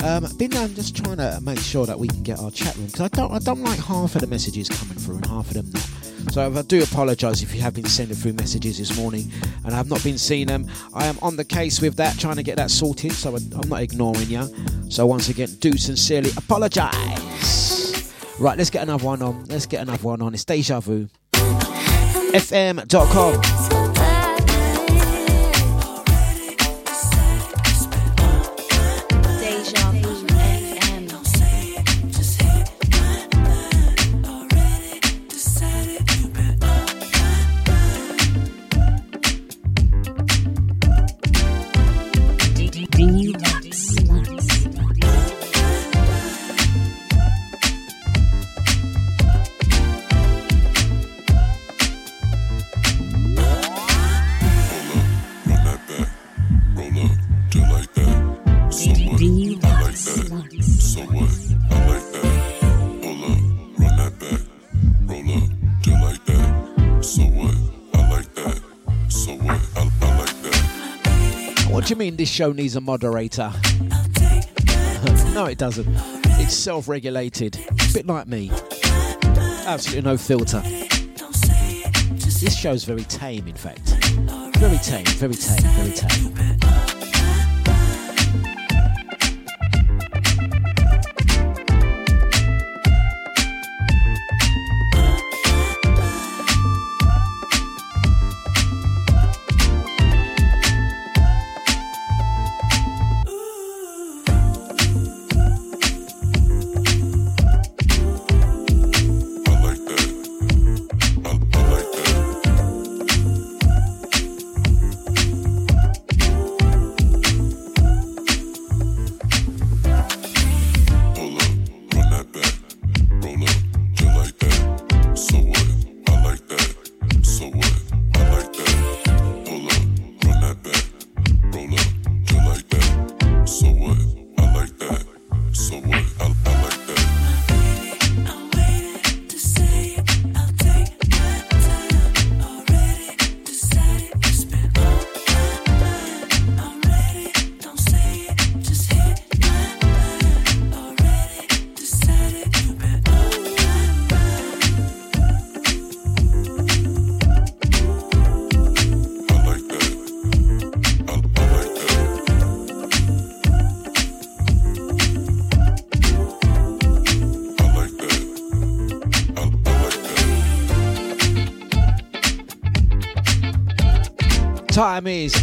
Um, 0.02 0.26
been 0.36 0.56
um, 0.56 0.74
just 0.74 0.96
trying 0.96 1.18
to 1.18 1.38
make 1.40 1.60
sure 1.60 1.86
that 1.86 1.96
we 1.96 2.08
can 2.08 2.24
get 2.24 2.40
our 2.40 2.50
chat 2.50 2.74
room 2.74 2.86
because 2.86 3.02
I 3.02 3.08
don't, 3.08 3.30
I 3.30 3.38
don't 3.38 3.62
like 3.62 3.78
half 3.78 4.16
of 4.16 4.20
the 4.20 4.26
messages 4.26 4.68
coming 4.68 4.96
through 4.96 5.16
and 5.16 5.26
half 5.26 5.46
of 5.46 5.54
them 5.54 5.70
not. 5.70 6.32
So 6.32 6.52
I 6.52 6.62
do 6.62 6.82
apologise 6.82 7.42
if 7.42 7.54
you 7.54 7.60
have 7.60 7.74
been 7.74 7.84
sending 7.84 8.16
through 8.16 8.32
messages 8.32 8.78
this 8.78 8.98
morning 8.98 9.30
and 9.64 9.72
I 9.72 9.76
have 9.76 9.88
not 9.88 10.02
been 10.02 10.18
seeing 10.18 10.48
them. 10.48 10.68
I 10.92 11.06
am 11.06 11.16
on 11.22 11.36
the 11.36 11.44
case 11.44 11.80
with 11.80 11.94
that, 11.98 12.18
trying 12.18 12.36
to 12.36 12.42
get 12.42 12.56
that 12.56 12.72
sorted. 12.72 13.12
So 13.12 13.36
I'm 13.36 13.68
not 13.68 13.82
ignoring 13.82 14.28
you. 14.28 14.48
So 14.90 15.06
once 15.06 15.28
again, 15.28 15.50
do 15.60 15.78
sincerely 15.78 16.30
apologise. 16.36 18.12
Right, 18.40 18.58
let's 18.58 18.70
get 18.70 18.82
another 18.82 19.04
one 19.04 19.22
on. 19.22 19.44
Let's 19.44 19.66
get 19.66 19.82
another 19.82 20.02
one 20.02 20.22
on. 20.22 20.34
It's 20.34 20.44
Deja 20.44 20.80
Vu. 20.80 21.08
FM.com. 22.32 23.81
mean 72.02 72.16
this 72.16 72.28
show 72.28 72.50
needs 72.50 72.74
a 72.74 72.80
moderator? 72.80 73.52
no, 75.34 75.46
it 75.46 75.56
doesn't. 75.56 75.86
It's 76.40 76.52
self 76.52 76.88
regulated. 76.88 77.56
A 77.56 77.92
bit 77.92 78.08
like 78.08 78.26
me. 78.26 78.50
Absolutely 79.66 80.10
no 80.10 80.16
filter. 80.16 80.60
This 82.40 82.56
show's 82.56 82.82
very 82.82 83.04
tame, 83.04 83.46
in 83.46 83.54
fact. 83.54 83.90
Very 84.58 84.78
tame, 84.78 85.06
very 85.06 85.34
tame, 85.34 85.62
very 85.76 85.92
tame. 85.92 86.71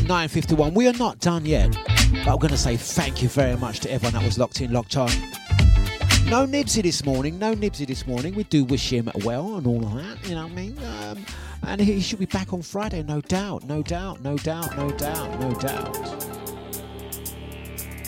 9.51. 0.09 0.73
We 0.73 0.87
are 0.87 0.93
not 0.93 1.19
done 1.19 1.45
yet. 1.45 1.71
But 2.25 2.27
I'm 2.27 2.37
going 2.39 2.49
to 2.49 2.57
say 2.57 2.75
thank 2.75 3.21
you 3.21 3.29
very 3.29 3.55
much 3.55 3.79
to 3.81 3.91
everyone 3.91 4.13
that 4.13 4.25
was 4.25 4.39
locked 4.39 4.59
in, 4.59 4.73
locked 4.73 4.97
on. 4.97 5.11
No 6.25 6.47
Nibsy 6.47 6.81
this 6.81 7.05
morning. 7.05 7.37
No 7.37 7.53
Nibsy 7.53 7.85
this 7.85 8.07
morning. 8.07 8.33
We 8.33 8.43
do 8.45 8.63
wish 8.63 8.91
him 8.91 9.11
well 9.23 9.57
and 9.57 9.67
all 9.67 9.85
of 9.85 9.93
that. 9.93 10.27
You 10.27 10.33
know 10.33 10.47
what 10.47 10.51
I 10.51 10.55
mean? 10.55 10.75
Um, 10.79 11.25
and 11.61 11.79
he 11.79 12.01
should 12.01 12.17
be 12.17 12.25
back 12.25 12.53
on 12.53 12.63
Friday, 12.63 13.03
no 13.03 13.21
doubt. 13.21 13.65
No 13.65 13.83
doubt. 13.83 14.23
No 14.23 14.35
doubt. 14.37 14.75
No 14.75 14.89
doubt. 14.89 15.39
No 15.39 15.53
doubt. 15.53 15.93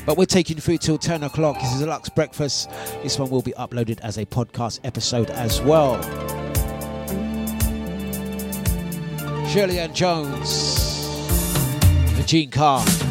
But 0.03 0.17
we're 0.17 0.25
taking 0.25 0.57
through 0.57 0.79
till 0.79 0.97
10 0.97 1.21
o'clock. 1.21 1.61
This 1.61 1.71
is 1.71 1.81
a 1.81 1.85
Lux 1.85 2.09
Breakfast. 2.09 2.67
This 3.03 3.19
one 3.19 3.29
will 3.29 3.43
be 3.43 3.53
uploaded 3.59 3.99
as 3.99 4.17
a 4.17 4.25
podcast 4.25 4.79
episode 4.83 5.29
as 5.29 5.61
well. 5.61 6.01
Shirley 9.49 9.79
Ann 9.79 9.93
Jones. 9.93 10.80
Gene 12.31 12.49
Carr. 12.49 13.10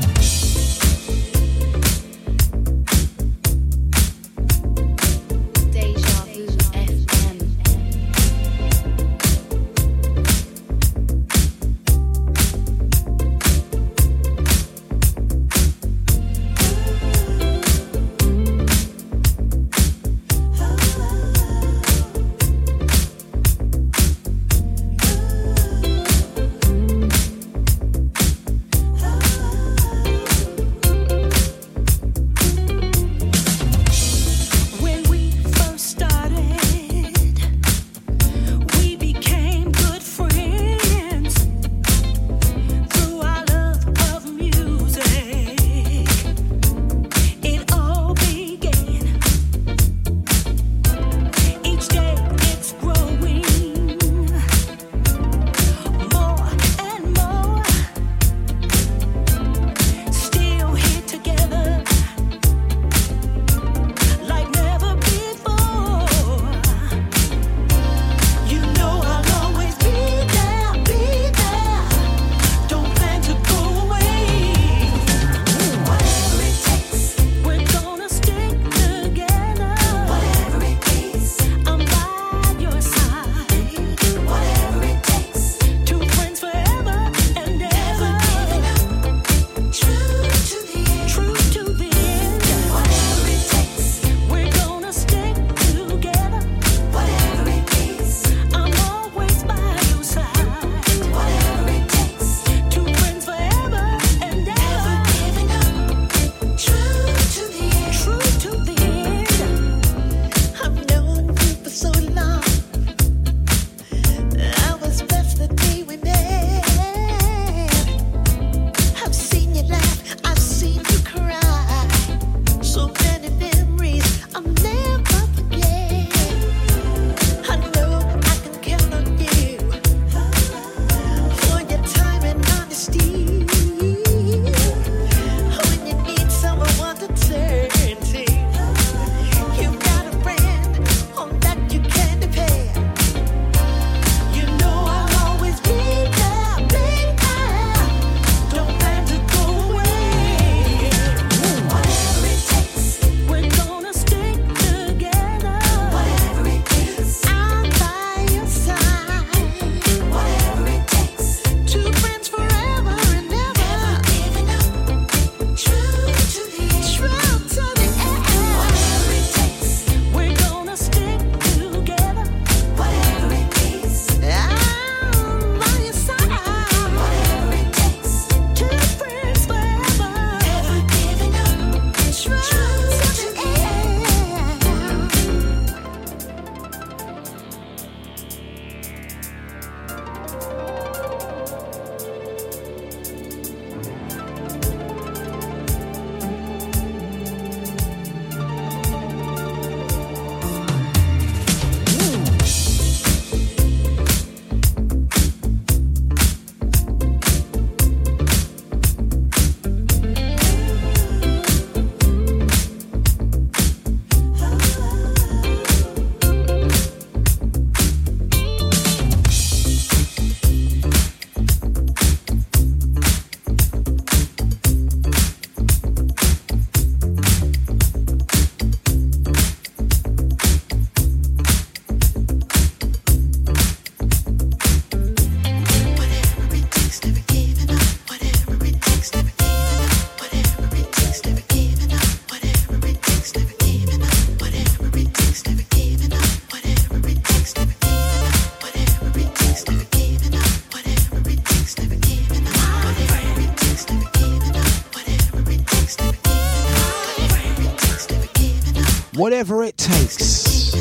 Whatever 259.40 259.62
it 259.64 259.78
takes. 259.78 260.74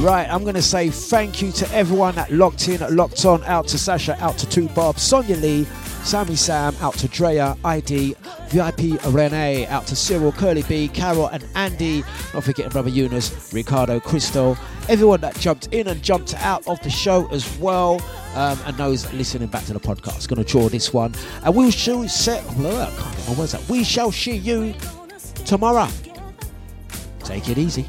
Right, 0.00 0.26
I'm 0.28 0.42
going 0.42 0.56
to 0.56 0.62
say 0.62 0.90
thank 0.90 1.40
you 1.40 1.52
to 1.52 1.72
everyone 1.72 2.16
that 2.16 2.32
locked 2.32 2.66
in, 2.68 2.96
locked 2.96 3.24
on, 3.24 3.44
out 3.44 3.68
to 3.68 3.78
Sasha, 3.78 4.20
out 4.20 4.36
to 4.38 4.48
Two 4.48 4.68
Bob, 4.70 4.98
Sonia 4.98 5.36
Lee, 5.36 5.62
Sammy 6.02 6.34
Sam, 6.34 6.74
out 6.80 6.94
to 6.94 7.06
Drea, 7.06 7.56
ID, 7.64 8.16
VIP 8.48 9.00
Renee, 9.06 9.68
out 9.68 9.86
to 9.86 9.94
Cyril, 9.94 10.32
Curly 10.32 10.64
B, 10.64 10.88
Carol, 10.88 11.28
and 11.28 11.46
Andy. 11.54 12.02
Not 12.34 12.42
forgetting 12.42 12.72
Brother 12.72 12.90
Eunice, 12.90 13.54
Ricardo, 13.54 14.00
Crystal, 14.00 14.58
everyone 14.88 15.20
that 15.20 15.38
jumped 15.38 15.68
in 15.68 15.86
and 15.86 16.02
jumped 16.02 16.34
out 16.42 16.66
of 16.66 16.82
the 16.82 16.90
show 16.90 17.28
as 17.28 17.56
well. 17.58 18.02
Um, 18.34 18.58
and 18.66 18.76
those 18.76 19.10
listening 19.12 19.46
back 19.46 19.64
to 19.66 19.72
the 19.72 19.78
podcast. 19.78 20.26
Going 20.26 20.44
to 20.44 20.50
draw 20.50 20.68
this 20.68 20.92
one, 20.92 21.14
and 21.44 21.54
we 21.54 21.70
shall 21.70 22.08
set. 22.08 22.44
Well, 22.56 22.76
I 22.76 22.90
can't. 23.36 23.68
We 23.68 23.84
shall 23.84 24.10
see 24.10 24.36
you 24.36 24.74
tomorrow. 25.46 25.88
Take 27.20 27.48
it 27.48 27.58
easy. 27.58 27.86